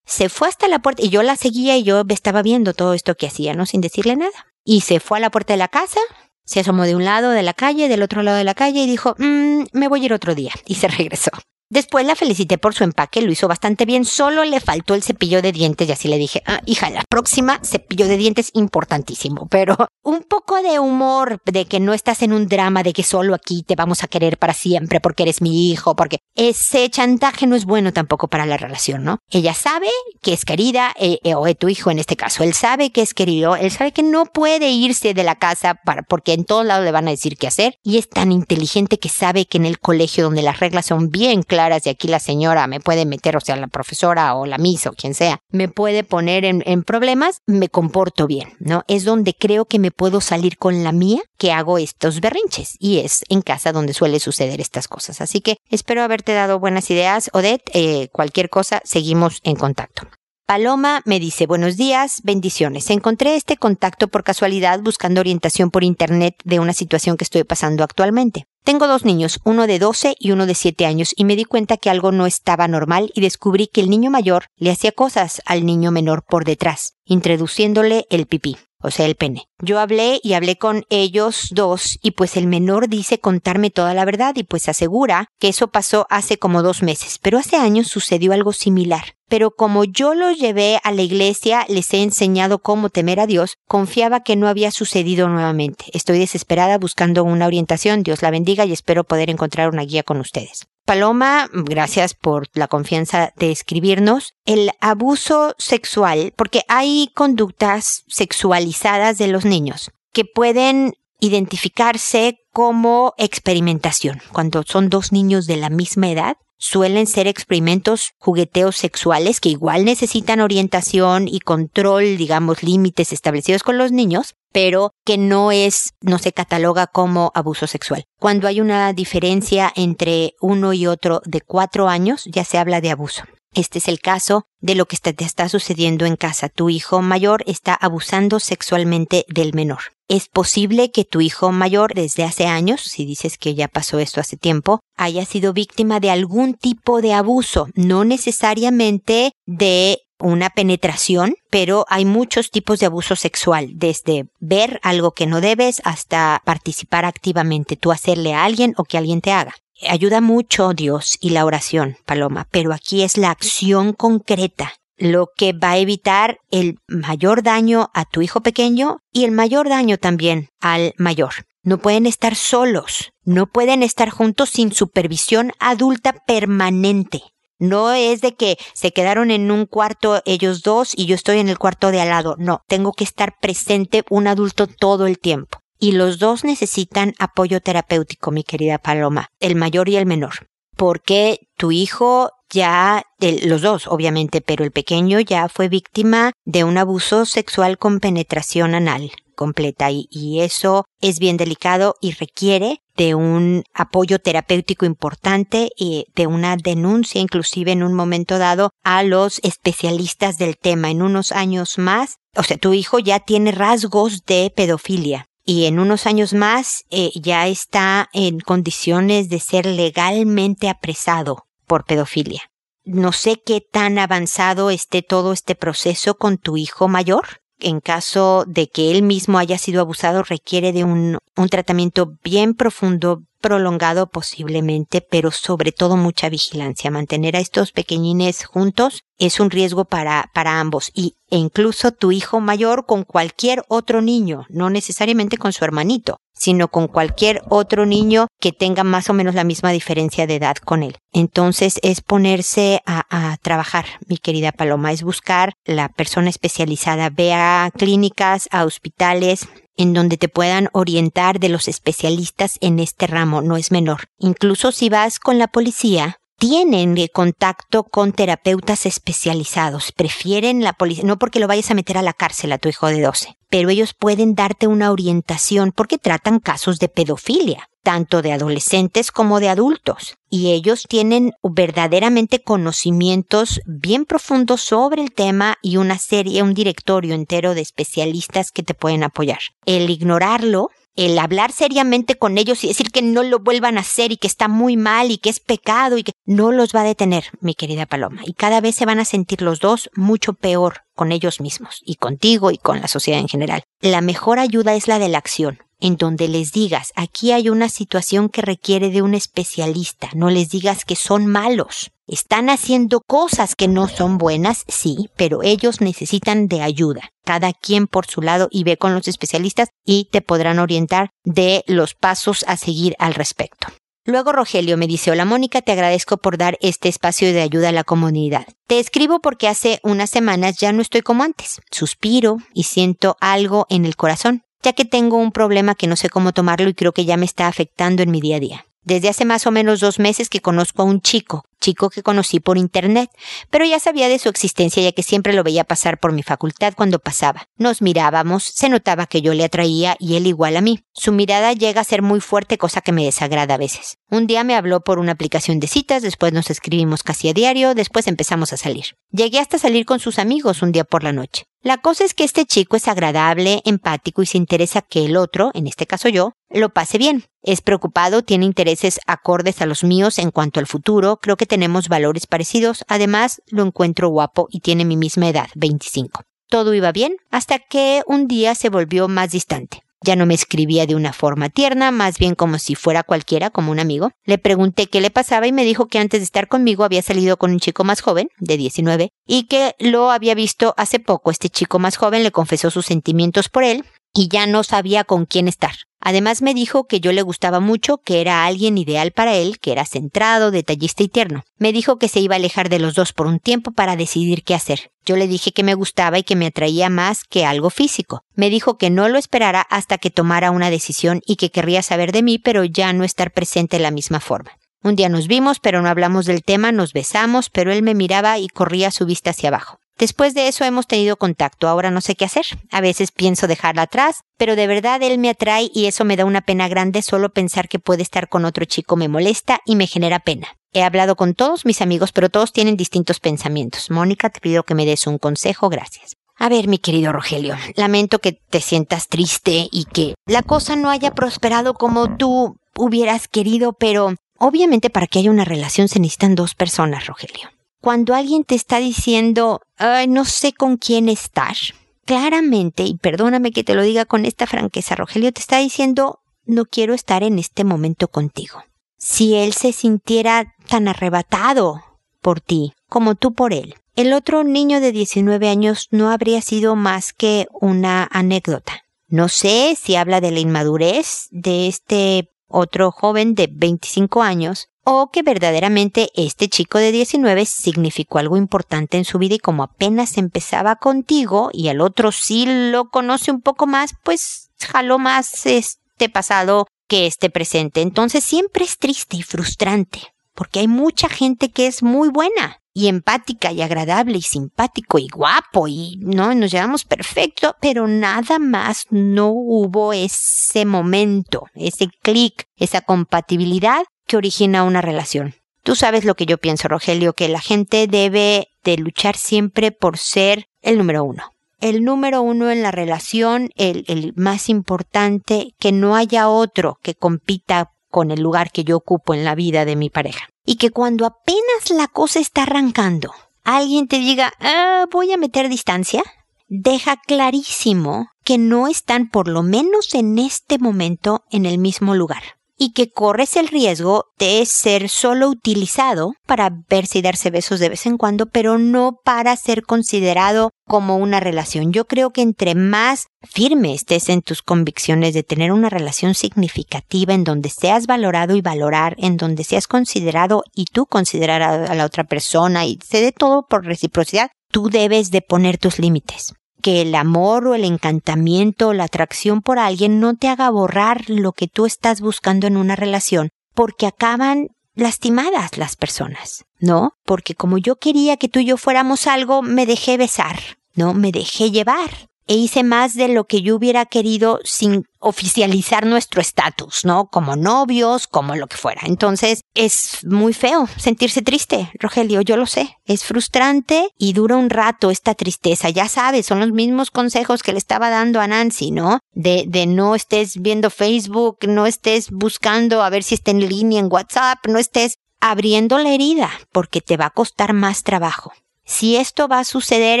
Se 0.04 0.28
fue 0.28 0.48
hasta 0.48 0.68
la 0.68 0.78
puerta 0.78 1.02
y 1.02 1.08
yo 1.08 1.22
la 1.22 1.36
seguía 1.36 1.76
y 1.76 1.82
yo 1.82 2.02
estaba 2.08 2.42
viendo 2.42 2.74
todo 2.74 2.94
esto 2.94 3.16
que 3.16 3.26
hacía, 3.26 3.54
¿no? 3.54 3.66
Sin 3.66 3.80
decirle 3.80 4.16
nada. 4.16 4.46
Y 4.64 4.82
se 4.82 5.00
fue 5.00 5.18
a 5.18 5.20
la 5.20 5.30
puerta 5.30 5.52
de 5.52 5.58
la 5.58 5.68
casa, 5.68 6.00
se 6.46 6.60
asomó 6.60 6.84
de 6.84 6.96
un 6.96 7.04
lado 7.04 7.30
de 7.30 7.42
la 7.42 7.52
calle, 7.52 7.88
del 7.88 8.02
otro 8.02 8.22
lado 8.22 8.38
de 8.38 8.44
la 8.44 8.54
calle 8.54 8.80
y 8.80 8.86
dijo, 8.86 9.14
mmm, 9.18 9.64
me 9.72 9.88
voy 9.88 10.02
a 10.02 10.04
ir 10.06 10.12
otro 10.14 10.34
día. 10.34 10.52
Y 10.64 10.76
se 10.76 10.88
regresó. 10.88 11.32
Después 11.68 12.06
la 12.06 12.14
felicité 12.14 12.58
por 12.58 12.74
su 12.74 12.84
empaque, 12.84 13.22
lo 13.22 13.32
hizo 13.32 13.48
bastante 13.48 13.86
bien, 13.86 14.04
solo 14.04 14.44
le 14.44 14.60
faltó 14.60 14.94
el 14.94 15.02
cepillo 15.02 15.42
de 15.42 15.50
dientes 15.50 15.88
y 15.88 15.92
así 15.92 16.06
le 16.06 16.16
dije, 16.16 16.40
ah, 16.46 16.60
hija, 16.64 16.90
la 16.90 17.02
próxima 17.08 17.58
cepillo 17.64 18.06
de 18.06 18.16
dientes 18.16 18.50
importantísimo, 18.54 19.46
pero 19.50 19.76
un 20.04 20.22
poco 20.22 20.62
de 20.62 20.78
humor 20.78 21.40
de 21.44 21.64
que 21.64 21.80
no 21.80 21.92
estás 21.92 22.22
en 22.22 22.32
un 22.32 22.46
drama 22.46 22.84
de 22.84 22.92
que 22.92 23.02
solo 23.02 23.34
aquí 23.34 23.64
te 23.64 23.74
vamos 23.74 24.04
a 24.04 24.06
querer 24.06 24.38
para 24.38 24.54
siempre 24.54 25.00
porque 25.00 25.24
eres 25.24 25.42
mi 25.42 25.68
hijo, 25.70 25.96
porque 25.96 26.18
ese 26.36 26.88
chantaje 26.88 27.48
no 27.48 27.56
es 27.56 27.64
bueno 27.64 27.92
tampoco 27.92 28.28
para 28.28 28.46
la 28.46 28.56
relación, 28.56 29.02
¿no? 29.02 29.18
Ella 29.30 29.52
sabe 29.52 29.88
que 30.22 30.34
es 30.34 30.44
querida, 30.44 30.94
eh, 31.00 31.18
eh, 31.24 31.34
o 31.34 31.52
tu 31.56 31.68
hijo 31.68 31.90
en 31.90 31.98
este 31.98 32.14
caso, 32.14 32.44
él 32.44 32.54
sabe 32.54 32.92
que 32.92 33.02
es 33.02 33.12
querido, 33.12 33.56
él 33.56 33.72
sabe 33.72 33.90
que 33.90 34.04
no 34.04 34.26
puede 34.26 34.70
irse 34.70 35.14
de 35.14 35.24
la 35.24 35.34
casa 35.34 35.80
porque 36.08 36.32
en 36.32 36.44
todos 36.44 36.64
lados 36.64 36.84
le 36.84 36.92
van 36.92 37.08
a 37.08 37.12
decir 37.12 37.36
qué 37.36 37.48
hacer 37.48 37.74
y 37.82 37.98
es 37.98 38.08
tan 38.08 38.30
inteligente 38.30 38.98
que 38.98 39.08
sabe 39.08 39.46
que 39.46 39.58
en 39.58 39.66
el 39.66 39.80
colegio 39.80 40.24
donde 40.24 40.42
las 40.42 40.60
reglas 40.60 40.86
son 40.86 41.10
bien 41.10 41.42
claras, 41.42 41.55
claras 41.56 41.86
y 41.86 41.88
aquí 41.88 42.06
la 42.06 42.20
señora 42.20 42.66
me 42.66 42.80
puede 42.80 43.06
meter, 43.06 43.34
o 43.34 43.40
sea, 43.40 43.56
la 43.56 43.66
profesora 43.66 44.34
o 44.34 44.44
la 44.44 44.58
misa 44.58 44.90
o 44.90 44.92
quien 44.92 45.14
sea, 45.14 45.38
me 45.48 45.68
puede 45.68 46.04
poner 46.04 46.44
en, 46.44 46.62
en 46.66 46.82
problemas, 46.82 47.40
me 47.46 47.70
comporto 47.70 48.26
bien, 48.26 48.50
¿no? 48.58 48.82
Es 48.88 49.04
donde 49.04 49.32
creo 49.32 49.64
que 49.64 49.78
me 49.78 49.90
puedo 49.90 50.20
salir 50.20 50.58
con 50.58 50.84
la 50.84 50.92
mía 50.92 51.22
que 51.38 51.52
hago 51.52 51.78
estos 51.78 52.20
berrinches 52.20 52.76
y 52.78 52.98
es 52.98 53.24
en 53.30 53.40
casa 53.40 53.72
donde 53.72 53.94
suele 53.94 54.20
suceder 54.20 54.60
estas 54.60 54.86
cosas. 54.86 55.22
Así 55.22 55.40
que 55.40 55.56
espero 55.70 56.02
haberte 56.02 56.34
dado 56.34 56.58
buenas 56.58 56.90
ideas, 56.90 57.30
Odette. 57.32 57.70
Eh, 57.72 58.08
cualquier 58.12 58.50
cosa, 58.50 58.82
seguimos 58.84 59.40
en 59.42 59.56
contacto. 59.56 60.02
Paloma 60.46 61.00
me 61.06 61.18
dice 61.18 61.46
buenos 61.46 61.78
días, 61.78 62.20
bendiciones. 62.22 62.90
Encontré 62.90 63.34
este 63.34 63.56
contacto 63.56 64.08
por 64.08 64.24
casualidad 64.24 64.80
buscando 64.80 65.20
orientación 65.20 65.70
por 65.70 65.84
internet 65.84 66.36
de 66.44 66.60
una 66.60 66.74
situación 66.74 67.16
que 67.16 67.24
estoy 67.24 67.44
pasando 67.44 67.82
actualmente. 67.82 68.44
Tengo 68.66 68.88
dos 68.88 69.04
niños, 69.04 69.38
uno 69.44 69.68
de 69.68 69.78
12 69.78 70.16
y 70.18 70.32
uno 70.32 70.44
de 70.44 70.56
7 70.56 70.86
años, 70.86 71.12
y 71.14 71.24
me 71.24 71.36
di 71.36 71.44
cuenta 71.44 71.76
que 71.76 71.88
algo 71.88 72.10
no 72.10 72.26
estaba 72.26 72.66
normal 72.66 73.12
y 73.14 73.20
descubrí 73.20 73.68
que 73.68 73.80
el 73.80 73.88
niño 73.88 74.10
mayor 74.10 74.46
le 74.56 74.72
hacía 74.72 74.90
cosas 74.90 75.40
al 75.46 75.64
niño 75.64 75.92
menor 75.92 76.24
por 76.28 76.44
detrás, 76.44 76.96
introduciéndole 77.04 78.06
el 78.10 78.26
pipí 78.26 78.56
o 78.82 78.90
sea, 78.90 79.06
el 79.06 79.16
pene. 79.16 79.48
Yo 79.60 79.78
hablé 79.78 80.20
y 80.22 80.34
hablé 80.34 80.56
con 80.56 80.84
ellos 80.90 81.48
dos 81.50 81.98
y 82.02 82.12
pues 82.12 82.36
el 82.36 82.46
menor 82.46 82.88
dice 82.88 83.18
contarme 83.18 83.70
toda 83.70 83.94
la 83.94 84.04
verdad 84.04 84.34
y 84.36 84.44
pues 84.44 84.68
asegura 84.68 85.28
que 85.38 85.48
eso 85.48 85.68
pasó 85.68 86.06
hace 86.10 86.38
como 86.38 86.62
dos 86.62 86.82
meses, 86.82 87.18
pero 87.20 87.38
hace 87.38 87.56
años 87.56 87.88
sucedió 87.88 88.32
algo 88.32 88.52
similar. 88.52 89.16
Pero 89.28 89.50
como 89.50 89.84
yo 89.84 90.14
los 90.14 90.38
llevé 90.38 90.78
a 90.84 90.92
la 90.92 91.02
iglesia, 91.02 91.66
les 91.68 91.92
he 91.92 92.02
enseñado 92.02 92.60
cómo 92.60 92.90
temer 92.90 93.18
a 93.18 93.26
Dios, 93.26 93.56
confiaba 93.66 94.20
que 94.20 94.36
no 94.36 94.46
había 94.46 94.70
sucedido 94.70 95.28
nuevamente. 95.28 95.86
Estoy 95.92 96.18
desesperada 96.18 96.78
buscando 96.78 97.24
una 97.24 97.46
orientación. 97.46 98.04
Dios 98.04 98.22
la 98.22 98.30
bendiga 98.30 98.64
y 98.66 98.72
espero 98.72 99.02
poder 99.02 99.30
encontrar 99.30 99.68
una 99.68 99.82
guía 99.82 100.04
con 100.04 100.20
ustedes. 100.20 100.68
Paloma, 100.86 101.48
gracias 101.52 102.14
por 102.14 102.46
la 102.54 102.68
confianza 102.68 103.32
de 103.36 103.50
escribirnos. 103.50 104.34
El 104.44 104.70
abuso 104.80 105.56
sexual, 105.58 106.32
porque 106.36 106.62
hay 106.68 107.10
conductas 107.12 108.04
sexualizadas 108.06 109.18
de 109.18 109.26
los 109.26 109.44
niños 109.44 109.90
que 110.12 110.24
pueden 110.24 110.94
identificarse 111.20 112.38
como 112.52 113.14
experimentación. 113.18 114.20
Cuando 114.32 114.62
son 114.66 114.88
dos 114.88 115.12
niños 115.12 115.46
de 115.46 115.56
la 115.56 115.70
misma 115.70 116.10
edad, 116.10 116.36
suelen 116.58 117.06
ser 117.06 117.26
experimentos 117.26 118.12
jugueteos 118.18 118.76
sexuales 118.76 119.40
que 119.40 119.50
igual 119.50 119.84
necesitan 119.84 120.40
orientación 120.40 121.28
y 121.28 121.40
control, 121.40 122.16
digamos, 122.16 122.62
límites 122.62 123.12
establecidos 123.12 123.62
con 123.62 123.78
los 123.78 123.92
niños, 123.92 124.34
pero 124.52 124.92
que 125.04 125.18
no 125.18 125.52
es, 125.52 125.92
no 126.00 126.18
se 126.18 126.32
cataloga 126.32 126.86
como 126.86 127.30
abuso 127.34 127.66
sexual. 127.66 128.04
Cuando 128.18 128.48
hay 128.48 128.60
una 128.60 128.92
diferencia 128.92 129.72
entre 129.76 130.34
uno 130.40 130.72
y 130.72 130.86
otro 130.86 131.20
de 131.26 131.42
cuatro 131.42 131.88
años, 131.88 132.24
ya 132.24 132.44
se 132.44 132.58
habla 132.58 132.80
de 132.80 132.90
abuso. 132.90 133.24
Este 133.56 133.78
es 133.78 133.88
el 133.88 134.00
caso 134.00 134.44
de 134.60 134.74
lo 134.74 134.84
que 134.84 134.98
te 134.98 135.24
está 135.24 135.48
sucediendo 135.48 136.04
en 136.04 136.16
casa. 136.16 136.50
Tu 136.50 136.68
hijo 136.68 137.00
mayor 137.00 137.42
está 137.46 137.74
abusando 137.74 138.38
sexualmente 138.38 139.24
del 139.28 139.54
menor. 139.54 139.78
Es 140.08 140.28
posible 140.28 140.90
que 140.92 141.06
tu 141.06 141.22
hijo 141.22 141.52
mayor 141.52 141.94
desde 141.94 142.24
hace 142.24 142.46
años, 142.46 142.82
si 142.82 143.06
dices 143.06 143.38
que 143.38 143.54
ya 143.54 143.66
pasó 143.66 143.98
esto 143.98 144.20
hace 144.20 144.36
tiempo, 144.36 144.80
haya 144.94 145.24
sido 145.24 145.54
víctima 145.54 146.00
de 146.00 146.10
algún 146.10 146.52
tipo 146.52 147.00
de 147.00 147.14
abuso, 147.14 147.68
no 147.74 148.04
necesariamente 148.04 149.32
de 149.46 150.02
una 150.18 150.50
penetración, 150.50 151.36
pero 151.48 151.86
hay 151.88 152.04
muchos 152.04 152.50
tipos 152.50 152.78
de 152.78 152.86
abuso 152.86 153.16
sexual, 153.16 153.70
desde 153.74 154.26
ver 154.38 154.80
algo 154.82 155.12
que 155.12 155.26
no 155.26 155.40
debes 155.40 155.80
hasta 155.84 156.42
participar 156.44 157.06
activamente, 157.06 157.76
tú 157.76 157.90
hacerle 157.90 158.34
a 158.34 158.44
alguien 158.44 158.74
o 158.76 158.84
que 158.84 158.98
alguien 158.98 159.22
te 159.22 159.32
haga. 159.32 159.54
Ayuda 159.86 160.20
mucho 160.20 160.72
Dios 160.72 161.18
y 161.20 161.30
la 161.30 161.44
oración, 161.44 161.96
Paloma, 162.06 162.48
pero 162.50 162.72
aquí 162.72 163.02
es 163.02 163.16
la 163.16 163.30
acción 163.30 163.92
concreta 163.92 164.72
lo 164.98 165.30
que 165.36 165.52
va 165.52 165.72
a 165.72 165.78
evitar 165.78 166.40
el 166.50 166.78
mayor 166.88 167.42
daño 167.42 167.90
a 167.94 168.04
tu 168.04 168.22
hijo 168.22 168.40
pequeño 168.40 169.02
y 169.12 169.24
el 169.24 169.32
mayor 169.32 169.68
daño 169.68 169.98
también 169.98 170.48
al 170.60 170.94
mayor. 170.96 171.46
No 171.62 171.78
pueden 171.78 172.06
estar 172.06 172.36
solos, 172.36 173.12
no 173.24 173.46
pueden 173.46 173.82
estar 173.82 174.10
juntos 174.10 174.50
sin 174.50 174.72
supervisión 174.72 175.52
adulta 175.58 176.14
permanente. 176.26 177.22
No 177.58 177.92
es 177.92 178.20
de 178.20 178.34
que 178.34 178.58
se 178.74 178.92
quedaron 178.92 179.30
en 179.30 179.50
un 179.50 179.66
cuarto 179.66 180.22
ellos 180.26 180.62
dos 180.62 180.92
y 180.94 181.06
yo 181.06 181.14
estoy 181.14 181.38
en 181.38 181.48
el 181.48 181.58
cuarto 181.58 181.90
de 181.90 182.00
al 182.00 182.10
lado. 182.10 182.36
No, 182.38 182.62
tengo 182.68 182.92
que 182.92 183.04
estar 183.04 183.34
presente 183.40 184.04
un 184.10 184.26
adulto 184.26 184.66
todo 184.66 185.06
el 185.06 185.18
tiempo 185.18 185.58
y 185.78 185.92
los 185.92 186.18
dos 186.18 186.44
necesitan 186.44 187.14
apoyo 187.18 187.60
terapéutico, 187.60 188.30
mi 188.30 188.44
querida 188.44 188.78
Paloma, 188.78 189.28
el 189.40 189.56
mayor 189.56 189.88
y 189.88 189.96
el 189.96 190.06
menor, 190.06 190.48
porque 190.76 191.48
tu 191.56 191.72
hijo 191.72 192.30
ya, 192.50 193.02
los 193.20 193.62
dos 193.62 193.86
obviamente, 193.86 194.40
pero 194.40 194.64
el 194.64 194.70
pequeño 194.70 195.20
ya 195.20 195.48
fue 195.48 195.68
víctima 195.68 196.32
de 196.44 196.64
un 196.64 196.78
abuso 196.78 197.26
sexual 197.26 197.78
con 197.78 198.00
penetración 198.00 198.74
anal 198.74 199.10
completa 199.34 199.90
y, 199.90 200.08
y 200.10 200.40
eso 200.40 200.86
es 201.00 201.18
bien 201.18 201.36
delicado 201.36 201.96
y 202.00 202.12
requiere 202.12 202.80
de 202.96 203.14
un 203.14 203.64
apoyo 203.74 204.18
terapéutico 204.18 204.86
importante 204.86 205.70
y 205.76 206.06
de 206.16 206.26
una 206.26 206.56
denuncia 206.56 207.20
inclusive 207.20 207.72
en 207.72 207.82
un 207.82 207.92
momento 207.92 208.38
dado 208.38 208.70
a 208.82 209.02
los 209.02 209.38
especialistas 209.44 210.38
del 210.38 210.56
tema. 210.56 210.90
En 210.90 211.02
unos 211.02 211.32
años 211.32 211.76
más, 211.76 212.16
o 212.34 212.42
sea, 212.42 212.56
tu 212.56 212.72
hijo 212.72 212.98
ya 212.98 213.20
tiene 213.20 213.52
rasgos 213.52 214.24
de 214.24 214.50
pedofilia 214.54 215.28
y 215.46 215.66
en 215.66 215.78
unos 215.78 216.06
años 216.06 216.34
más 216.34 216.84
eh, 216.90 217.12
ya 217.14 217.46
está 217.46 218.10
en 218.12 218.40
condiciones 218.40 219.28
de 219.28 219.38
ser 219.38 219.64
legalmente 219.64 220.68
apresado 220.68 221.46
por 221.66 221.84
pedofilia. 221.84 222.42
No 222.84 223.12
sé 223.12 223.40
qué 223.44 223.60
tan 223.60 223.98
avanzado 223.98 224.70
esté 224.70 225.02
todo 225.02 225.32
este 225.32 225.54
proceso 225.54 226.16
con 226.18 226.36
tu 226.36 226.56
hijo 226.56 226.88
mayor. 226.88 227.42
En 227.58 227.80
caso 227.80 228.44
de 228.46 228.68
que 228.68 228.90
él 228.90 229.02
mismo 229.02 229.38
haya 229.38 229.58
sido 229.58 229.80
abusado, 229.80 230.22
requiere 230.22 230.72
de 230.72 230.84
un, 230.84 231.18
un 231.36 231.48
tratamiento 231.48 232.12
bien 232.22 232.54
profundo, 232.54 233.22
prolongado 233.40 234.08
posiblemente, 234.08 235.00
pero 235.00 235.30
sobre 235.30 235.72
todo 235.72 235.96
mucha 235.96 236.28
vigilancia. 236.28 236.90
Mantener 236.90 237.36
a 237.36 237.40
estos 237.40 237.72
pequeñines 237.72 238.44
juntos 238.44 239.02
es 239.18 239.40
un 239.40 239.50
riesgo 239.50 239.84
para, 239.84 240.30
para 240.34 240.60
ambos 240.60 240.90
y, 240.94 241.14
e 241.30 241.36
incluso 241.36 241.92
tu 241.92 242.12
hijo 242.12 242.40
mayor 242.40 242.86
con 242.86 243.04
cualquier 243.04 243.64
otro 243.68 244.02
niño, 244.02 244.46
no 244.48 244.68
necesariamente 244.68 245.38
con 245.38 245.52
su 245.52 245.64
hermanito 245.64 246.18
sino 246.36 246.68
con 246.68 246.86
cualquier 246.88 247.42
otro 247.48 247.86
niño 247.86 248.28
que 248.40 248.52
tenga 248.52 248.84
más 248.84 249.08
o 249.08 249.14
menos 249.14 249.34
la 249.34 249.44
misma 249.44 249.70
diferencia 249.70 250.26
de 250.26 250.36
edad 250.36 250.56
con 250.56 250.82
él. 250.82 250.96
Entonces 251.12 251.80
es 251.82 252.00
ponerse 252.00 252.82
a, 252.86 253.36
trabajar, 253.42 253.86
mi 254.06 254.18
querida 254.18 254.52
Paloma, 254.52 254.92
es 254.92 255.02
buscar 255.02 255.54
la 255.64 255.88
persona 255.88 256.28
especializada, 256.28 257.10
ve 257.10 257.32
a 257.32 257.70
clínicas, 257.74 258.48
a 258.50 258.64
hospitales, 258.64 259.48
en 259.76 259.92
donde 259.92 260.16
te 260.16 260.28
puedan 260.28 260.68
orientar 260.72 261.38
de 261.38 261.48
los 261.48 261.68
especialistas 261.68 262.58
en 262.60 262.78
este 262.80 263.06
ramo, 263.06 263.42
no 263.42 263.56
es 263.56 263.70
menor. 263.70 264.08
Incluso 264.18 264.72
si 264.72 264.88
vas 264.88 265.18
con 265.18 265.38
la 265.38 265.48
policía, 265.48 266.18
tienen 266.38 266.96
contacto 267.12 267.84
con 267.84 268.12
terapeutas 268.12 268.86
especializados. 268.86 269.92
Prefieren 269.92 270.62
la 270.62 270.72
policía, 270.72 271.04
no 271.04 271.18
porque 271.18 271.40
lo 271.40 271.48
vayas 271.48 271.70
a 271.70 271.74
meter 271.74 271.98
a 271.98 272.02
la 272.02 272.12
cárcel 272.12 272.52
a 272.52 272.58
tu 272.58 272.68
hijo 272.68 272.88
de 272.88 273.00
12, 273.00 273.36
pero 273.48 273.70
ellos 273.70 273.94
pueden 273.94 274.34
darte 274.34 274.66
una 274.66 274.90
orientación 274.90 275.72
porque 275.72 275.98
tratan 275.98 276.40
casos 276.40 276.78
de 276.78 276.88
pedofilia, 276.88 277.68
tanto 277.82 278.22
de 278.22 278.32
adolescentes 278.32 279.10
como 279.10 279.40
de 279.40 279.48
adultos. 279.48 280.16
Y 280.28 280.52
ellos 280.52 280.84
tienen 280.88 281.32
verdaderamente 281.42 282.42
conocimientos 282.42 283.60
bien 283.64 284.04
profundos 284.04 284.60
sobre 284.60 285.02
el 285.02 285.12
tema 285.12 285.56
y 285.62 285.76
una 285.76 285.98
serie, 285.98 286.42
un 286.42 286.54
directorio 286.54 287.14
entero 287.14 287.54
de 287.54 287.60
especialistas 287.60 288.50
que 288.50 288.62
te 288.62 288.74
pueden 288.74 289.04
apoyar. 289.04 289.38
El 289.64 289.88
ignorarlo 289.88 290.70
el 290.96 291.18
hablar 291.18 291.52
seriamente 291.52 292.16
con 292.16 292.38
ellos 292.38 292.64
y 292.64 292.68
decir 292.68 292.90
que 292.90 293.02
no 293.02 293.22
lo 293.22 293.38
vuelvan 293.38 293.78
a 293.78 293.82
hacer 293.82 294.12
y 294.12 294.16
que 294.16 294.26
está 294.26 294.48
muy 294.48 294.76
mal 294.76 295.10
y 295.10 295.18
que 295.18 295.30
es 295.30 295.40
pecado 295.40 295.98
y 295.98 296.02
que 296.02 296.12
no 296.24 296.52
los 296.52 296.74
va 296.74 296.80
a 296.80 296.84
detener, 296.84 297.26
mi 297.40 297.54
querida 297.54 297.86
Paloma. 297.86 298.22
Y 298.24 298.32
cada 298.32 298.60
vez 298.60 298.74
se 298.74 298.86
van 298.86 298.98
a 298.98 299.04
sentir 299.04 299.42
los 299.42 299.60
dos 299.60 299.90
mucho 299.94 300.32
peor 300.32 300.82
con 300.94 301.12
ellos 301.12 301.40
mismos 301.40 301.82
y 301.84 301.96
contigo 301.96 302.50
y 302.50 302.58
con 302.58 302.80
la 302.80 302.88
sociedad 302.88 303.20
en 303.20 303.28
general. 303.28 303.62
La 303.80 304.00
mejor 304.00 304.38
ayuda 304.38 304.74
es 304.74 304.88
la 304.88 304.98
de 304.98 305.08
la 305.08 305.18
acción 305.18 305.58
en 305.80 305.96
donde 305.96 306.28
les 306.28 306.52
digas, 306.52 306.92
aquí 306.96 307.32
hay 307.32 307.48
una 307.48 307.68
situación 307.68 308.28
que 308.28 308.42
requiere 308.42 308.90
de 308.90 309.02
un 309.02 309.14
especialista, 309.14 310.10
no 310.14 310.30
les 310.30 310.50
digas 310.50 310.84
que 310.84 310.96
son 310.96 311.26
malos. 311.26 311.90
Están 312.06 312.50
haciendo 312.50 313.00
cosas 313.00 313.56
que 313.56 313.66
no 313.66 313.88
son 313.88 314.16
buenas, 314.16 314.64
sí, 314.68 315.10
pero 315.16 315.42
ellos 315.42 315.80
necesitan 315.80 316.46
de 316.46 316.62
ayuda. 316.62 317.10
Cada 317.24 317.52
quien 317.52 317.88
por 317.88 318.06
su 318.06 318.22
lado 318.22 318.46
y 318.52 318.62
ve 318.62 318.76
con 318.76 318.94
los 318.94 319.08
especialistas 319.08 319.70
y 319.84 320.08
te 320.12 320.20
podrán 320.20 320.60
orientar 320.60 321.10
de 321.24 321.64
los 321.66 321.94
pasos 321.94 322.44
a 322.46 322.56
seguir 322.56 322.94
al 323.00 323.14
respecto. 323.14 323.66
Luego 324.04 324.30
Rogelio 324.30 324.76
me 324.76 324.86
dice, 324.86 325.10
hola 325.10 325.24
Mónica, 325.24 325.62
te 325.62 325.72
agradezco 325.72 326.18
por 326.18 326.38
dar 326.38 326.56
este 326.60 326.88
espacio 326.88 327.32
de 327.32 327.40
ayuda 327.40 327.70
a 327.70 327.72
la 327.72 327.82
comunidad. 327.82 328.46
Te 328.68 328.78
escribo 328.78 329.18
porque 329.18 329.48
hace 329.48 329.80
unas 329.82 330.10
semanas 330.10 330.58
ya 330.58 330.70
no 330.70 330.82
estoy 330.82 331.00
como 331.00 331.24
antes. 331.24 331.60
Suspiro 331.72 332.36
y 332.54 332.62
siento 332.62 333.16
algo 333.20 333.66
en 333.68 333.84
el 333.84 333.96
corazón 333.96 334.45
ya 334.66 334.72
que 334.72 334.84
tengo 334.84 335.16
un 335.16 335.30
problema 335.30 335.76
que 335.76 335.86
no 335.86 335.94
sé 335.94 336.10
cómo 336.10 336.32
tomarlo 336.32 336.68
y 336.68 336.74
creo 336.74 336.90
que 336.90 337.04
ya 337.04 337.16
me 337.16 337.24
está 337.24 337.46
afectando 337.46 338.02
en 338.02 338.10
mi 338.10 338.20
día 338.20 338.38
a 338.38 338.40
día. 338.40 338.66
Desde 338.82 339.08
hace 339.08 339.24
más 339.24 339.46
o 339.46 339.52
menos 339.52 339.78
dos 339.78 340.00
meses 340.00 340.28
que 340.28 340.40
conozco 340.40 340.82
a 340.82 340.84
un 340.84 341.00
chico, 341.00 341.44
chico 341.60 341.88
que 341.88 342.02
conocí 342.02 342.40
por 342.40 342.58
internet, 342.58 343.08
pero 343.48 343.64
ya 343.64 343.78
sabía 343.78 344.08
de 344.08 344.18
su 344.18 344.28
existencia 344.28 344.82
ya 344.82 344.90
que 344.90 345.04
siempre 345.04 345.34
lo 345.34 345.44
veía 345.44 345.62
pasar 345.62 345.98
por 345.98 346.10
mi 346.12 346.24
facultad 346.24 346.74
cuando 346.76 346.98
pasaba. 346.98 347.46
Nos 347.56 347.80
mirábamos, 347.80 348.42
se 348.42 348.68
notaba 348.68 349.06
que 349.06 349.22
yo 349.22 349.34
le 349.34 349.44
atraía 349.44 349.96
y 350.00 350.16
él 350.16 350.26
igual 350.26 350.56
a 350.56 350.60
mí. 350.60 350.80
Su 350.92 351.12
mirada 351.12 351.52
llega 351.52 351.80
a 351.80 351.84
ser 351.84 352.02
muy 352.02 352.20
fuerte, 352.20 352.58
cosa 352.58 352.80
que 352.80 352.92
me 352.92 353.04
desagrada 353.04 353.54
a 353.54 353.58
veces. 353.58 353.98
Un 354.10 354.26
día 354.26 354.42
me 354.42 354.56
habló 354.56 354.80
por 354.80 354.98
una 354.98 355.12
aplicación 355.12 355.60
de 355.60 355.68
citas, 355.68 356.02
después 356.02 356.32
nos 356.32 356.50
escribimos 356.50 357.04
casi 357.04 357.28
a 357.28 357.32
diario, 357.32 357.74
después 357.74 358.08
empezamos 358.08 358.52
a 358.52 358.56
salir. 358.56 358.96
Llegué 359.12 359.38
hasta 359.38 359.58
salir 359.58 359.84
con 359.84 360.00
sus 360.00 360.18
amigos 360.18 360.62
un 360.62 360.72
día 360.72 360.84
por 360.84 361.04
la 361.04 361.12
noche. 361.12 361.44
La 361.66 361.78
cosa 361.78 362.04
es 362.04 362.14
que 362.14 362.22
este 362.22 362.46
chico 362.46 362.76
es 362.76 362.86
agradable, 362.86 363.60
empático 363.64 364.22
y 364.22 364.26
se 364.26 364.38
interesa 364.38 364.82
que 364.82 365.04
el 365.04 365.16
otro, 365.16 365.50
en 365.52 365.66
este 365.66 365.84
caso 365.84 366.08
yo, 366.08 366.34
lo 366.48 366.68
pase 366.68 366.96
bien. 366.96 367.24
Es 367.42 367.60
preocupado, 367.60 368.22
tiene 368.22 368.44
intereses 368.44 369.00
acordes 369.08 369.60
a 369.60 369.66
los 369.66 369.82
míos 369.82 370.20
en 370.20 370.30
cuanto 370.30 370.60
al 370.60 370.68
futuro, 370.68 371.16
creo 371.16 371.36
que 371.36 371.44
tenemos 371.44 371.88
valores 371.88 372.28
parecidos, 372.28 372.84
además 372.86 373.42
lo 373.48 373.64
encuentro 373.64 374.10
guapo 374.10 374.46
y 374.48 374.60
tiene 374.60 374.84
mi 374.84 374.96
misma 374.96 375.28
edad, 375.28 375.48
25. 375.56 376.22
Todo 376.48 376.72
iba 376.72 376.92
bien 376.92 377.16
hasta 377.32 377.58
que 377.58 378.04
un 378.06 378.28
día 378.28 378.54
se 378.54 378.68
volvió 378.68 379.08
más 379.08 379.32
distante. 379.32 379.82
Ya 380.06 380.14
no 380.14 380.24
me 380.24 380.34
escribía 380.34 380.86
de 380.86 380.94
una 380.94 381.12
forma 381.12 381.48
tierna, 381.48 381.90
más 381.90 382.18
bien 382.18 382.36
como 382.36 382.60
si 382.60 382.76
fuera 382.76 383.02
cualquiera, 383.02 383.50
como 383.50 383.72
un 383.72 383.80
amigo. 383.80 384.12
Le 384.24 384.38
pregunté 384.38 384.86
qué 384.86 385.00
le 385.00 385.10
pasaba 385.10 385.48
y 385.48 385.52
me 385.52 385.64
dijo 385.64 385.88
que 385.88 385.98
antes 385.98 386.20
de 386.20 386.24
estar 386.24 386.46
conmigo 386.46 386.84
había 386.84 387.02
salido 387.02 387.38
con 387.38 387.50
un 387.50 387.58
chico 387.58 387.82
más 387.82 388.02
joven, 388.02 388.28
de 388.38 388.56
19, 388.56 389.10
y 389.26 389.48
que 389.48 389.74
lo 389.80 390.12
había 390.12 390.36
visto 390.36 390.74
hace 390.76 391.00
poco. 391.00 391.32
Este 391.32 391.50
chico 391.50 391.80
más 391.80 391.96
joven 391.96 392.22
le 392.22 392.30
confesó 392.30 392.70
sus 392.70 392.86
sentimientos 392.86 393.48
por 393.48 393.64
él 393.64 393.84
y 394.14 394.28
ya 394.28 394.46
no 394.46 394.62
sabía 394.62 395.02
con 395.02 395.26
quién 395.26 395.48
estar. 395.48 395.74
Además 396.08 396.40
me 396.40 396.54
dijo 396.54 396.86
que 396.86 397.00
yo 397.00 397.10
le 397.10 397.22
gustaba 397.22 397.58
mucho, 397.58 397.98
que 397.98 398.20
era 398.20 398.46
alguien 398.46 398.78
ideal 398.78 399.10
para 399.10 399.34
él, 399.34 399.58
que 399.58 399.72
era 399.72 399.84
centrado, 399.84 400.52
detallista 400.52 401.02
y 401.02 401.08
tierno. 401.08 401.42
Me 401.58 401.72
dijo 401.72 401.98
que 401.98 402.06
se 402.06 402.20
iba 402.20 402.36
a 402.36 402.38
alejar 402.38 402.68
de 402.68 402.78
los 402.78 402.94
dos 402.94 403.12
por 403.12 403.26
un 403.26 403.40
tiempo 403.40 403.72
para 403.72 403.96
decidir 403.96 404.44
qué 404.44 404.54
hacer. 404.54 404.92
Yo 405.04 405.16
le 405.16 405.26
dije 405.26 405.50
que 405.50 405.64
me 405.64 405.74
gustaba 405.74 406.16
y 406.16 406.22
que 406.22 406.36
me 406.36 406.46
atraía 406.46 406.90
más 406.90 407.24
que 407.24 407.44
algo 407.44 407.70
físico. 407.70 408.22
Me 408.36 408.50
dijo 408.50 408.78
que 408.78 408.88
no 408.88 409.08
lo 409.08 409.18
esperara 409.18 409.62
hasta 409.68 409.98
que 409.98 410.10
tomara 410.10 410.52
una 410.52 410.70
decisión 410.70 411.22
y 411.26 411.34
que 411.34 411.50
querría 411.50 411.82
saber 411.82 412.12
de 412.12 412.22
mí, 412.22 412.38
pero 412.38 412.62
ya 412.62 412.92
no 412.92 413.02
estar 413.02 413.32
presente 413.32 413.78
de 413.78 413.82
la 413.82 413.90
misma 413.90 414.20
forma. 414.20 414.52
Un 414.84 414.94
día 414.94 415.08
nos 415.08 415.26
vimos, 415.26 415.58
pero 415.58 415.82
no 415.82 415.88
hablamos 415.88 416.24
del 416.24 416.44
tema, 416.44 416.70
nos 416.70 416.92
besamos, 416.92 417.50
pero 417.50 417.72
él 417.72 417.82
me 417.82 417.96
miraba 417.96 418.38
y 418.38 418.46
corría 418.46 418.92
su 418.92 419.06
vista 419.06 419.30
hacia 419.30 419.48
abajo. 419.48 419.80
Después 419.98 420.34
de 420.34 420.46
eso 420.46 420.64
hemos 420.64 420.86
tenido 420.86 421.16
contacto, 421.16 421.68
ahora 421.68 421.90
no 421.90 422.02
sé 422.02 422.16
qué 422.16 422.26
hacer. 422.26 422.44
A 422.70 422.82
veces 422.82 423.12
pienso 423.12 423.46
dejarla 423.46 423.82
atrás, 423.82 424.20
pero 424.36 424.54
de 424.54 424.66
verdad 424.66 425.02
él 425.02 425.18
me 425.18 425.30
atrae 425.30 425.70
y 425.72 425.86
eso 425.86 426.04
me 426.04 426.16
da 426.16 426.26
una 426.26 426.42
pena 426.42 426.68
grande, 426.68 427.00
solo 427.00 427.30
pensar 427.30 427.68
que 427.68 427.78
puede 427.78 428.02
estar 428.02 428.28
con 428.28 428.44
otro 428.44 428.66
chico 428.66 428.96
me 428.96 429.08
molesta 429.08 429.60
y 429.64 429.74
me 429.74 429.86
genera 429.86 430.18
pena. 430.18 430.48
He 430.74 430.82
hablado 430.82 431.16
con 431.16 431.32
todos 431.32 431.64
mis 431.64 431.80
amigos, 431.80 432.12
pero 432.12 432.28
todos 432.28 432.52
tienen 432.52 432.76
distintos 432.76 433.20
pensamientos. 433.20 433.90
Mónica, 433.90 434.28
te 434.28 434.40
pido 434.40 434.64
que 434.64 434.74
me 434.74 434.84
des 434.84 435.06
un 435.06 435.16
consejo, 435.16 435.70
gracias. 435.70 436.16
A 436.38 436.50
ver, 436.50 436.68
mi 436.68 436.76
querido 436.76 437.12
Rogelio, 437.12 437.56
lamento 437.76 438.18
que 438.18 438.32
te 438.32 438.60
sientas 438.60 439.08
triste 439.08 439.68
y 439.72 439.86
que 439.86 440.14
la 440.26 440.42
cosa 440.42 440.76
no 440.76 440.90
haya 440.90 441.12
prosperado 441.12 441.72
como 441.72 442.18
tú 442.18 442.58
hubieras 442.76 443.28
querido, 443.28 443.72
pero 443.72 444.14
obviamente 444.38 444.90
para 444.90 445.06
que 445.06 445.20
haya 445.20 445.30
una 445.30 445.46
relación 445.46 445.88
se 445.88 446.00
necesitan 446.00 446.34
dos 446.34 446.54
personas, 446.54 447.06
Rogelio 447.06 447.55
cuando 447.80 448.14
alguien 448.14 448.44
te 448.44 448.54
está 448.54 448.78
diciendo, 448.78 449.60
Ay, 449.76 450.08
no 450.08 450.24
sé 450.24 450.52
con 450.52 450.76
quién 450.76 451.08
estar, 451.08 451.56
claramente, 452.04 452.84
y 452.84 452.96
perdóname 452.96 453.52
que 453.52 453.64
te 453.64 453.74
lo 453.74 453.82
diga 453.82 454.04
con 454.04 454.24
esta 454.24 454.46
franqueza, 454.46 454.94
Rogelio 454.94 455.32
te 455.32 455.40
está 455.40 455.58
diciendo, 455.58 456.20
no 456.44 456.64
quiero 456.64 456.94
estar 456.94 457.22
en 457.22 457.38
este 457.38 457.64
momento 457.64 458.08
contigo. 458.08 458.62
Si 458.96 459.34
él 459.34 459.52
se 459.52 459.72
sintiera 459.72 460.54
tan 460.68 460.88
arrebatado 460.88 461.82
por 462.20 462.40
ti 462.40 462.72
como 462.88 463.14
tú 463.14 463.34
por 463.34 463.52
él, 463.52 463.74
el 463.94 464.12
otro 464.12 464.44
niño 464.44 464.80
de 464.80 464.92
19 464.92 465.48
años 465.48 465.88
no 465.90 466.10
habría 466.10 466.40
sido 466.42 466.76
más 466.76 467.12
que 467.12 467.46
una 467.52 468.08
anécdota. 468.10 468.84
No 469.08 469.28
sé 469.28 469.76
si 469.80 469.96
habla 469.96 470.20
de 470.20 470.30
la 470.30 470.40
inmadurez 470.40 471.28
de 471.30 471.68
este 471.68 472.30
otro 472.48 472.90
joven 472.90 473.34
de 473.34 473.48
25 473.50 474.22
años 474.22 474.68
o 474.88 475.10
que 475.10 475.24
verdaderamente 475.24 476.10
este 476.14 476.48
chico 476.48 476.78
de 476.78 476.92
19 476.92 477.44
significó 477.44 478.20
algo 478.20 478.36
importante 478.36 478.96
en 478.96 479.04
su 479.04 479.18
vida 479.18 479.34
y 479.34 479.40
como 479.40 479.64
apenas 479.64 480.16
empezaba 480.16 480.76
contigo 480.76 481.50
y 481.52 481.66
al 481.68 481.80
otro 481.80 482.12
sí 482.12 482.46
lo 482.46 482.88
conoce 482.88 483.32
un 483.32 483.40
poco 483.40 483.66
más, 483.66 483.96
pues 484.04 484.52
jaló 484.60 485.00
más 485.00 485.44
este 485.44 486.08
pasado 486.08 486.68
que 486.86 487.08
este 487.08 487.30
presente. 487.30 487.82
Entonces 487.82 488.22
siempre 488.22 488.64
es 488.64 488.78
triste 488.78 489.16
y 489.16 489.22
frustrante, 489.22 490.14
porque 490.34 490.60
hay 490.60 490.68
mucha 490.68 491.08
gente 491.08 491.50
que 491.50 491.66
es 491.66 491.82
muy 491.82 492.08
buena 492.08 492.60
y 492.72 492.86
empática 492.86 493.50
y 493.50 493.62
agradable 493.62 494.18
y 494.18 494.22
simpático 494.22 495.00
y 495.00 495.08
guapo 495.08 495.66
y 495.66 495.96
no 495.98 496.32
nos 496.36 496.52
llevamos 496.52 496.84
perfecto, 496.84 497.56
pero 497.60 497.88
nada 497.88 498.38
más 498.38 498.84
no 498.90 499.30
hubo 499.30 499.92
ese 499.92 500.64
momento, 500.64 501.46
ese 501.56 501.88
clic, 502.02 502.44
esa 502.56 502.82
compatibilidad 502.82 503.82
que 504.06 504.16
origina 504.16 504.62
una 504.62 504.80
relación. 504.80 505.34
Tú 505.66 505.74
sabes 505.74 506.04
lo 506.04 506.14
que 506.14 506.26
yo 506.26 506.38
pienso, 506.38 506.68
Rogelio, 506.68 507.14
que 507.14 507.28
la 507.28 507.40
gente 507.40 507.88
debe 507.88 508.48
de 508.62 508.76
luchar 508.76 509.16
siempre 509.16 509.72
por 509.72 509.98
ser 509.98 510.46
el 510.62 510.78
número 510.78 511.02
uno. 511.02 511.32
El 511.58 511.82
número 511.82 512.22
uno 512.22 512.50
en 512.50 512.62
la 512.62 512.70
relación, 512.70 513.50
el, 513.56 513.84
el 513.88 514.12
más 514.14 514.48
importante, 514.48 515.54
que 515.58 515.72
no 515.72 515.96
haya 515.96 516.28
otro 516.28 516.78
que 516.82 516.94
compita 516.94 517.72
con 517.90 518.12
el 518.12 518.20
lugar 518.20 518.52
que 518.52 518.62
yo 518.62 518.76
ocupo 518.76 519.12
en 519.12 519.24
la 519.24 519.34
vida 519.34 519.64
de 519.64 519.74
mi 519.74 519.90
pareja. 519.90 520.28
Y 520.44 520.54
que 520.54 520.70
cuando 520.70 521.04
apenas 521.04 521.70
la 521.70 521.88
cosa 521.88 522.20
está 522.20 522.44
arrancando, 522.44 523.12
alguien 523.42 523.88
te 523.88 523.98
diga, 523.98 524.32
ah, 524.38 524.86
voy 524.92 525.12
a 525.12 525.16
meter 525.16 525.48
distancia, 525.48 526.04
deja 526.46 526.96
clarísimo 526.96 528.10
que 528.22 528.38
no 528.38 528.68
están 528.68 529.10
por 529.10 529.26
lo 529.26 529.42
menos 529.42 529.94
en 529.94 530.18
este 530.18 530.58
momento 530.58 531.24
en 531.30 531.44
el 531.44 531.58
mismo 531.58 531.96
lugar 531.96 532.35
y 532.58 532.72
que 532.72 532.90
corres 532.90 533.36
el 533.36 533.48
riesgo 533.48 534.06
de 534.18 534.44
ser 534.46 534.88
solo 534.88 535.28
utilizado 535.28 536.14
para 536.26 536.50
verse 536.68 536.98
y 536.98 537.02
darse 537.02 537.30
besos 537.30 537.60
de 537.60 537.68
vez 537.68 537.86
en 537.86 537.98
cuando, 537.98 538.26
pero 538.26 538.58
no 538.58 538.98
para 539.04 539.36
ser 539.36 539.62
considerado 539.62 540.50
como 540.66 540.96
una 540.96 541.20
relación. 541.20 541.72
Yo 541.72 541.86
creo 541.86 542.10
que 542.10 542.22
entre 542.22 542.54
más 542.54 543.06
firme 543.22 543.74
estés 543.74 544.08
en 544.08 544.22
tus 544.22 544.42
convicciones 544.42 545.14
de 545.14 545.22
tener 545.22 545.52
una 545.52 545.68
relación 545.68 546.14
significativa 546.14 547.14
en 547.14 547.24
donde 547.24 547.50
seas 547.50 547.86
valorado 547.86 548.34
y 548.34 548.40
valorar, 548.40 548.94
en 548.98 549.16
donde 549.16 549.44
seas 549.44 549.66
considerado 549.66 550.42
y 550.54 550.64
tú 550.66 550.86
considerar 550.86 551.42
a 551.42 551.74
la 551.74 551.84
otra 551.84 552.04
persona 552.04 552.66
y 552.66 552.78
se 552.84 553.00
dé 553.00 553.12
todo 553.12 553.46
por 553.46 553.64
reciprocidad, 553.64 554.30
tú 554.50 554.70
debes 554.70 555.10
de 555.10 555.22
poner 555.22 555.58
tus 555.58 555.78
límites 555.78 556.34
que 556.66 556.82
el 556.82 556.96
amor 556.96 557.46
o 557.46 557.54
el 557.54 557.62
encantamiento 557.62 558.66
o 558.66 558.72
la 558.72 558.82
atracción 558.82 559.40
por 559.40 559.60
alguien 559.60 560.00
no 560.00 560.16
te 560.16 560.26
haga 560.26 560.50
borrar 560.50 561.08
lo 561.08 561.30
que 561.30 561.46
tú 561.46 561.64
estás 561.64 562.00
buscando 562.00 562.48
en 562.48 562.56
una 562.56 562.74
relación, 562.74 563.28
porque 563.54 563.86
acaban 563.86 564.48
lastimadas 564.74 565.58
las 565.58 565.76
personas, 565.76 566.44
¿no? 566.58 566.94
Porque 567.04 567.36
como 567.36 567.56
yo 567.56 567.76
quería 567.76 568.16
que 568.16 568.28
tú 568.28 568.40
y 568.40 568.46
yo 568.46 568.56
fuéramos 568.56 569.06
algo, 569.06 569.42
me 569.42 569.64
dejé 569.64 569.96
besar, 569.96 570.40
¿no? 570.74 570.92
Me 570.92 571.12
dejé 571.12 571.52
llevar 571.52 572.08
e 572.26 572.34
hice 572.34 572.62
más 572.62 572.94
de 572.94 573.08
lo 573.08 573.24
que 573.24 573.42
yo 573.42 573.56
hubiera 573.56 573.86
querido 573.86 574.40
sin 574.44 574.84
oficializar 574.98 575.86
nuestro 575.86 576.20
estatus, 576.20 576.84
¿no? 576.84 577.06
Como 577.06 577.36
novios, 577.36 578.08
como 578.08 578.34
lo 578.34 578.48
que 578.48 578.56
fuera. 578.56 578.82
Entonces, 578.86 579.42
es 579.54 580.04
muy 580.04 580.32
feo 580.32 580.68
sentirse 580.76 581.22
triste, 581.22 581.70
Rogelio, 581.78 582.22
yo 582.22 582.36
lo 582.36 582.46
sé. 582.46 582.76
Es 582.84 583.04
frustrante 583.04 583.90
y 583.96 584.14
dura 584.14 584.36
un 584.36 584.50
rato 584.50 584.90
esta 584.90 585.14
tristeza. 585.14 585.70
Ya 585.70 585.88
sabes, 585.88 586.26
son 586.26 586.40
los 586.40 586.50
mismos 586.50 586.90
consejos 586.90 587.42
que 587.42 587.52
le 587.52 587.58
estaba 587.58 587.88
dando 587.90 588.20
a 588.20 588.26
Nancy, 588.26 588.72
¿no? 588.72 588.98
De, 589.12 589.44
de 589.46 589.66
no 589.66 589.94
estés 589.94 590.40
viendo 590.40 590.70
Facebook, 590.70 591.38
no 591.46 591.66
estés 591.66 592.10
buscando 592.10 592.82
a 592.82 592.90
ver 592.90 593.04
si 593.04 593.14
está 593.14 593.30
en 593.30 593.48
línea 593.48 593.78
en 593.78 593.92
WhatsApp, 593.92 594.38
no 594.48 594.58
estés 594.58 594.96
abriendo 595.20 595.78
la 595.78 595.90
herida, 595.90 596.30
porque 596.52 596.80
te 596.80 596.96
va 596.96 597.06
a 597.06 597.10
costar 597.10 597.52
más 597.52 597.82
trabajo. 597.82 598.32
Si 598.68 598.96
esto 598.96 599.28
va 599.28 599.38
a 599.38 599.44
suceder, 599.44 600.00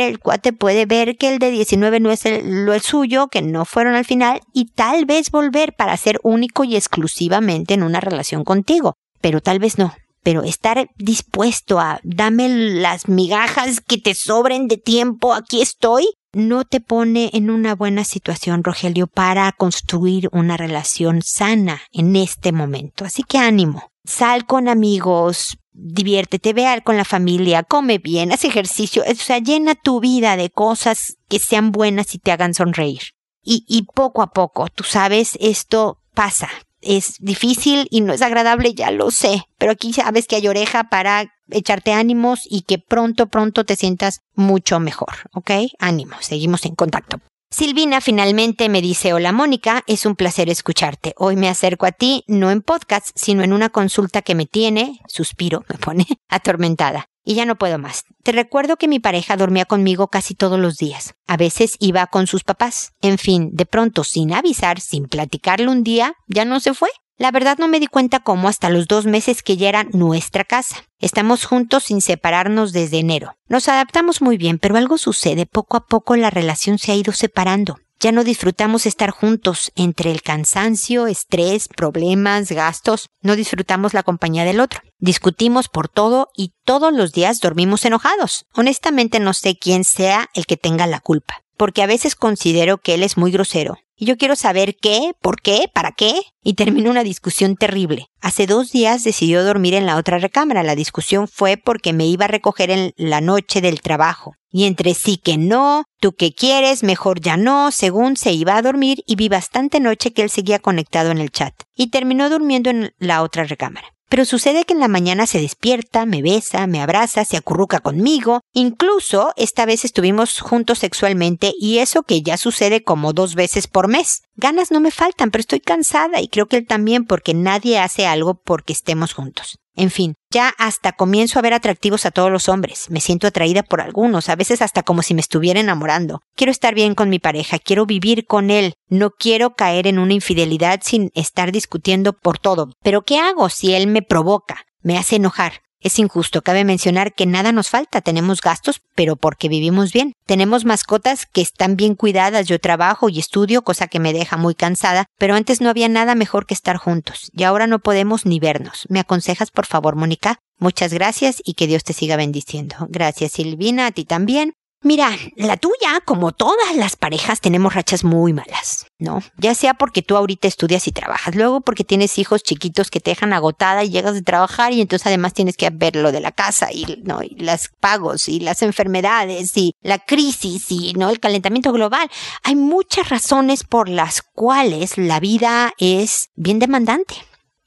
el 0.00 0.18
cuate 0.18 0.52
puede 0.52 0.86
ver 0.86 1.16
que 1.16 1.32
el 1.32 1.38
de 1.38 1.52
19 1.52 2.00
no 2.00 2.10
es 2.10 2.26
el, 2.26 2.64
lo 2.66 2.78
suyo, 2.80 3.28
que 3.28 3.40
no 3.40 3.64
fueron 3.64 3.94
al 3.94 4.04
final, 4.04 4.40
y 4.52 4.66
tal 4.72 5.06
vez 5.06 5.30
volver 5.30 5.72
para 5.72 5.96
ser 5.96 6.18
único 6.24 6.64
y 6.64 6.74
exclusivamente 6.74 7.74
en 7.74 7.84
una 7.84 8.00
relación 8.00 8.42
contigo. 8.42 8.94
Pero 9.20 9.40
tal 9.40 9.60
vez 9.60 9.78
no. 9.78 9.94
Pero 10.24 10.42
estar 10.42 10.90
dispuesto 10.96 11.78
a 11.78 12.00
dame 12.02 12.48
las 12.48 13.06
migajas 13.06 13.80
que 13.80 13.98
te 13.98 14.14
sobren 14.14 14.66
de 14.66 14.78
tiempo, 14.78 15.32
aquí 15.32 15.62
estoy, 15.62 16.08
no 16.32 16.64
te 16.64 16.80
pone 16.80 17.30
en 17.34 17.50
una 17.50 17.76
buena 17.76 18.02
situación, 18.02 18.64
Rogelio, 18.64 19.06
para 19.06 19.52
construir 19.52 20.28
una 20.32 20.56
relación 20.56 21.22
sana 21.22 21.82
en 21.92 22.16
este 22.16 22.50
momento. 22.50 23.04
Así 23.04 23.22
que 23.22 23.38
ánimo. 23.38 23.92
Sal 24.04 24.44
con 24.44 24.68
amigos, 24.68 25.56
diviértete, 25.76 26.52
ve 26.52 26.80
con 26.82 26.96
la 26.96 27.04
familia, 27.04 27.62
come 27.62 27.98
bien, 27.98 28.32
haz 28.32 28.44
ejercicio, 28.44 29.02
o 29.08 29.14
sea, 29.14 29.38
llena 29.38 29.74
tu 29.74 30.00
vida 30.00 30.36
de 30.36 30.50
cosas 30.50 31.16
que 31.28 31.38
sean 31.38 31.70
buenas 31.70 32.14
y 32.14 32.18
te 32.18 32.32
hagan 32.32 32.54
sonreír. 32.54 33.02
Y, 33.42 33.64
y 33.68 33.82
poco 33.94 34.22
a 34.22 34.32
poco, 34.32 34.68
tú 34.68 34.82
sabes, 34.82 35.36
esto 35.40 35.98
pasa. 36.14 36.48
Es 36.80 37.16
difícil 37.20 37.88
y 37.90 38.00
no 38.00 38.12
es 38.12 38.22
agradable, 38.22 38.74
ya 38.74 38.90
lo 38.90 39.10
sé, 39.10 39.44
pero 39.58 39.72
aquí 39.72 39.92
sabes 39.92 40.26
que 40.26 40.36
hay 40.36 40.48
oreja 40.48 40.84
para 40.84 41.26
echarte 41.50 41.92
ánimos 41.92 42.40
y 42.44 42.62
que 42.62 42.78
pronto, 42.78 43.26
pronto 43.26 43.64
te 43.64 43.76
sientas 43.76 44.20
mucho 44.34 44.80
mejor, 44.80 45.30
¿ok? 45.32 45.50
Ánimo, 45.78 46.16
seguimos 46.20 46.64
en 46.64 46.74
contacto. 46.74 47.18
Silvina 47.56 48.02
finalmente 48.02 48.68
me 48.68 48.82
dice, 48.82 49.14
hola 49.14 49.32
Mónica, 49.32 49.82
es 49.86 50.04
un 50.04 50.14
placer 50.14 50.50
escucharte. 50.50 51.14
Hoy 51.16 51.36
me 51.36 51.48
acerco 51.48 51.86
a 51.86 51.90
ti, 51.90 52.22
no 52.26 52.50
en 52.50 52.60
podcast, 52.60 53.08
sino 53.14 53.42
en 53.42 53.54
una 53.54 53.70
consulta 53.70 54.20
que 54.20 54.34
me 54.34 54.44
tiene, 54.44 55.00
suspiro, 55.08 55.64
me 55.70 55.78
pone, 55.78 56.04
atormentada. 56.28 57.08
Y 57.24 57.34
ya 57.34 57.46
no 57.46 57.56
puedo 57.56 57.78
más. 57.78 58.04
Te 58.22 58.32
recuerdo 58.32 58.76
que 58.76 58.88
mi 58.88 59.00
pareja 59.00 59.38
dormía 59.38 59.64
conmigo 59.64 60.08
casi 60.08 60.34
todos 60.34 60.60
los 60.60 60.76
días. 60.76 61.14
A 61.26 61.38
veces 61.38 61.76
iba 61.80 62.06
con 62.08 62.26
sus 62.26 62.44
papás. 62.44 62.92
En 63.00 63.16
fin, 63.16 63.48
de 63.54 63.64
pronto, 63.64 64.04
sin 64.04 64.34
avisar, 64.34 64.78
sin 64.78 65.06
platicarle 65.06 65.70
un 65.70 65.82
día, 65.82 66.12
ya 66.26 66.44
no 66.44 66.60
se 66.60 66.74
fue. 66.74 66.90
La 67.18 67.30
verdad 67.30 67.56
no 67.56 67.66
me 67.66 67.80
di 67.80 67.86
cuenta 67.86 68.20
cómo 68.20 68.46
hasta 68.46 68.68
los 68.68 68.88
dos 68.88 69.06
meses 69.06 69.42
que 69.42 69.56
ya 69.56 69.70
era 69.70 69.84
nuestra 69.84 70.44
casa. 70.44 70.84
Estamos 70.98 71.46
juntos 71.46 71.84
sin 71.84 72.02
separarnos 72.02 72.74
desde 72.74 72.98
enero. 72.98 73.36
Nos 73.48 73.68
adaptamos 73.68 74.20
muy 74.20 74.36
bien, 74.36 74.58
pero 74.58 74.76
algo 74.76 74.98
sucede. 74.98 75.46
Poco 75.46 75.78
a 75.78 75.86
poco 75.86 76.14
la 76.16 76.28
relación 76.28 76.78
se 76.78 76.92
ha 76.92 76.94
ido 76.94 77.14
separando. 77.14 77.78
Ya 78.00 78.12
no 78.12 78.22
disfrutamos 78.22 78.84
estar 78.84 79.08
juntos 79.12 79.72
entre 79.76 80.10
el 80.10 80.20
cansancio, 80.20 81.06
estrés, 81.06 81.68
problemas, 81.68 82.52
gastos. 82.52 83.08
No 83.22 83.34
disfrutamos 83.34 83.94
la 83.94 84.02
compañía 84.02 84.44
del 84.44 84.60
otro. 84.60 84.82
Discutimos 84.98 85.68
por 85.68 85.88
todo 85.88 86.28
y 86.36 86.52
todos 86.66 86.92
los 86.92 87.12
días 87.12 87.40
dormimos 87.40 87.86
enojados. 87.86 88.44
Honestamente 88.52 89.20
no 89.20 89.32
sé 89.32 89.56
quién 89.56 89.84
sea 89.84 90.28
el 90.34 90.44
que 90.44 90.58
tenga 90.58 90.86
la 90.86 91.00
culpa, 91.00 91.40
porque 91.56 91.82
a 91.82 91.86
veces 91.86 92.14
considero 92.14 92.76
que 92.76 92.92
él 92.92 93.02
es 93.02 93.16
muy 93.16 93.30
grosero 93.30 93.78
y 93.96 94.04
yo 94.04 94.16
quiero 94.16 94.36
saber 94.36 94.76
qué, 94.80 95.12
por 95.20 95.40
qué, 95.40 95.70
para 95.72 95.92
qué. 95.92 96.20
Y 96.42 96.54
terminó 96.54 96.90
una 96.90 97.02
discusión 97.02 97.56
terrible. 97.56 98.06
Hace 98.20 98.46
dos 98.46 98.70
días 98.70 99.02
decidió 99.02 99.42
dormir 99.42 99.74
en 99.74 99.86
la 99.86 99.96
otra 99.96 100.18
recámara. 100.18 100.62
La 100.62 100.76
discusión 100.76 101.26
fue 101.26 101.56
porque 101.56 101.92
me 101.92 102.06
iba 102.06 102.26
a 102.26 102.28
recoger 102.28 102.70
en 102.70 102.92
la 102.96 103.20
noche 103.20 103.60
del 103.60 103.80
trabajo. 103.80 104.34
Y 104.50 104.64
entre 104.64 104.94
sí 104.94 105.16
que 105.16 105.38
no, 105.38 105.84
tú 106.00 106.12
que 106.12 106.32
quieres, 106.34 106.82
mejor 106.82 107.20
ya 107.20 107.36
no, 107.36 107.72
según 107.72 108.16
se 108.16 108.32
iba 108.32 108.56
a 108.56 108.62
dormir 108.62 109.02
y 109.06 109.16
vi 109.16 109.28
bastante 109.28 109.80
noche 109.80 110.12
que 110.12 110.22
él 110.22 110.30
seguía 110.30 110.58
conectado 110.58 111.10
en 111.10 111.18
el 111.18 111.30
chat. 111.30 111.54
Y 111.74 111.90
terminó 111.90 112.30
durmiendo 112.30 112.70
en 112.70 112.94
la 112.98 113.22
otra 113.22 113.44
recámara. 113.44 113.95
Pero 114.08 114.24
sucede 114.24 114.64
que 114.64 114.72
en 114.72 114.80
la 114.80 114.88
mañana 114.88 115.26
se 115.26 115.40
despierta, 115.40 116.06
me 116.06 116.22
besa, 116.22 116.66
me 116.66 116.80
abraza, 116.80 117.24
se 117.24 117.36
acurruca 117.36 117.80
conmigo. 117.80 118.40
Incluso 118.52 119.32
esta 119.36 119.66
vez 119.66 119.84
estuvimos 119.84 120.40
juntos 120.40 120.78
sexualmente 120.78 121.52
y 121.58 121.78
eso 121.78 122.02
que 122.04 122.22
ya 122.22 122.36
sucede 122.36 122.84
como 122.84 123.12
dos 123.12 123.34
veces 123.34 123.66
por 123.66 123.88
mes. 123.88 124.22
Ganas 124.36 124.70
no 124.70 124.80
me 124.80 124.90
faltan, 124.90 125.30
pero 125.30 125.40
estoy 125.40 125.60
cansada 125.60 126.20
y 126.20 126.28
creo 126.28 126.46
que 126.46 126.58
él 126.58 126.66
también 126.66 127.04
porque 127.04 127.34
nadie 127.34 127.78
hace 127.78 128.06
algo 128.06 128.34
porque 128.34 128.72
estemos 128.72 129.12
juntos. 129.12 129.58
En 129.76 129.90
fin, 129.90 130.14
ya 130.30 130.54
hasta 130.58 130.92
comienzo 130.92 131.38
a 131.38 131.42
ver 131.42 131.52
atractivos 131.52 132.06
a 132.06 132.10
todos 132.10 132.32
los 132.32 132.48
hombres. 132.48 132.90
Me 132.90 133.00
siento 133.00 133.26
atraída 133.26 133.62
por 133.62 133.82
algunos, 133.82 134.30
a 134.30 134.34
veces 134.34 134.62
hasta 134.62 134.82
como 134.82 135.02
si 135.02 135.12
me 135.12 135.20
estuviera 135.20 135.60
enamorando. 135.60 136.22
Quiero 136.34 136.50
estar 136.50 136.74
bien 136.74 136.94
con 136.94 137.10
mi 137.10 137.18
pareja, 137.18 137.58
quiero 137.58 137.84
vivir 137.84 138.26
con 138.26 138.50
él. 138.50 138.74
No 138.88 139.10
quiero 139.10 139.54
caer 139.54 139.86
en 139.86 139.98
una 139.98 140.14
infidelidad 140.14 140.80
sin 140.82 141.10
estar 141.14 141.52
discutiendo 141.52 142.14
por 142.14 142.38
todo. 142.38 142.70
Pero 142.82 143.02
¿qué 143.02 143.18
hago 143.18 143.50
si 143.50 143.74
él 143.74 143.86
me 143.86 144.00
provoca? 144.00 144.64
Me 144.80 144.96
hace 144.96 145.16
enojar. 145.16 145.65
Es 145.86 146.00
injusto, 146.00 146.42
cabe 146.42 146.64
mencionar 146.64 147.14
que 147.14 147.26
nada 147.26 147.52
nos 147.52 147.68
falta, 147.68 148.00
tenemos 148.00 148.40
gastos, 148.40 148.80
pero 148.96 149.14
porque 149.14 149.48
vivimos 149.48 149.92
bien. 149.92 150.14
Tenemos 150.26 150.64
mascotas 150.64 151.26
que 151.26 151.40
están 151.40 151.76
bien 151.76 151.94
cuidadas, 151.94 152.48
yo 152.48 152.58
trabajo 152.58 153.08
y 153.08 153.20
estudio, 153.20 153.62
cosa 153.62 153.86
que 153.86 154.00
me 154.00 154.12
deja 154.12 154.36
muy 154.36 154.56
cansada, 154.56 155.04
pero 155.16 155.36
antes 155.36 155.60
no 155.60 155.70
había 155.70 155.88
nada 155.88 156.16
mejor 156.16 156.44
que 156.44 156.54
estar 156.54 156.76
juntos, 156.76 157.30
y 157.32 157.44
ahora 157.44 157.68
no 157.68 157.78
podemos 157.78 158.26
ni 158.26 158.40
vernos. 158.40 158.86
¿Me 158.88 158.98
aconsejas, 158.98 159.52
por 159.52 159.64
favor, 159.64 159.94
Mónica? 159.94 160.40
Muchas 160.58 160.92
gracias 160.92 161.40
y 161.44 161.54
que 161.54 161.68
Dios 161.68 161.84
te 161.84 161.92
siga 161.92 162.16
bendiciendo. 162.16 162.74
Gracias, 162.88 163.30
Silvina, 163.30 163.86
a 163.86 163.92
ti 163.92 164.04
también. 164.04 164.54
Mira, 164.86 165.10
la 165.34 165.56
tuya, 165.56 166.00
como 166.04 166.30
todas 166.30 166.76
las 166.76 166.94
parejas, 166.94 167.40
tenemos 167.40 167.74
rachas 167.74 168.04
muy 168.04 168.32
malas, 168.32 168.86
¿no? 169.00 169.20
Ya 169.36 169.52
sea 169.56 169.74
porque 169.74 170.00
tú 170.00 170.16
ahorita 170.16 170.46
estudias 170.46 170.86
y 170.86 170.92
trabajas, 170.92 171.34
luego 171.34 171.60
porque 171.60 171.82
tienes 171.82 172.18
hijos 172.18 172.44
chiquitos 172.44 172.88
que 172.88 173.00
te 173.00 173.10
dejan 173.10 173.32
agotada 173.32 173.82
y 173.82 173.90
llegas 173.90 174.14
de 174.14 174.22
trabajar 174.22 174.72
y 174.72 174.80
entonces 174.80 175.08
además 175.08 175.34
tienes 175.34 175.56
que 175.56 175.68
ver 175.70 175.96
lo 175.96 176.12
de 176.12 176.20
la 176.20 176.30
casa 176.30 176.68
y, 176.72 177.02
¿no? 177.02 177.20
y 177.20 177.30
las 177.30 177.68
pagos 177.80 178.28
y 178.28 178.38
las 178.38 178.62
enfermedades 178.62 179.56
y 179.56 179.74
la 179.82 179.98
crisis 179.98 180.70
y, 180.70 180.92
¿no? 180.92 181.10
El 181.10 181.18
calentamiento 181.18 181.72
global. 181.72 182.08
Hay 182.44 182.54
muchas 182.54 183.08
razones 183.08 183.64
por 183.64 183.88
las 183.88 184.22
cuales 184.22 184.98
la 184.98 185.18
vida 185.18 185.72
es 185.78 186.28
bien 186.36 186.60
demandante. 186.60 187.16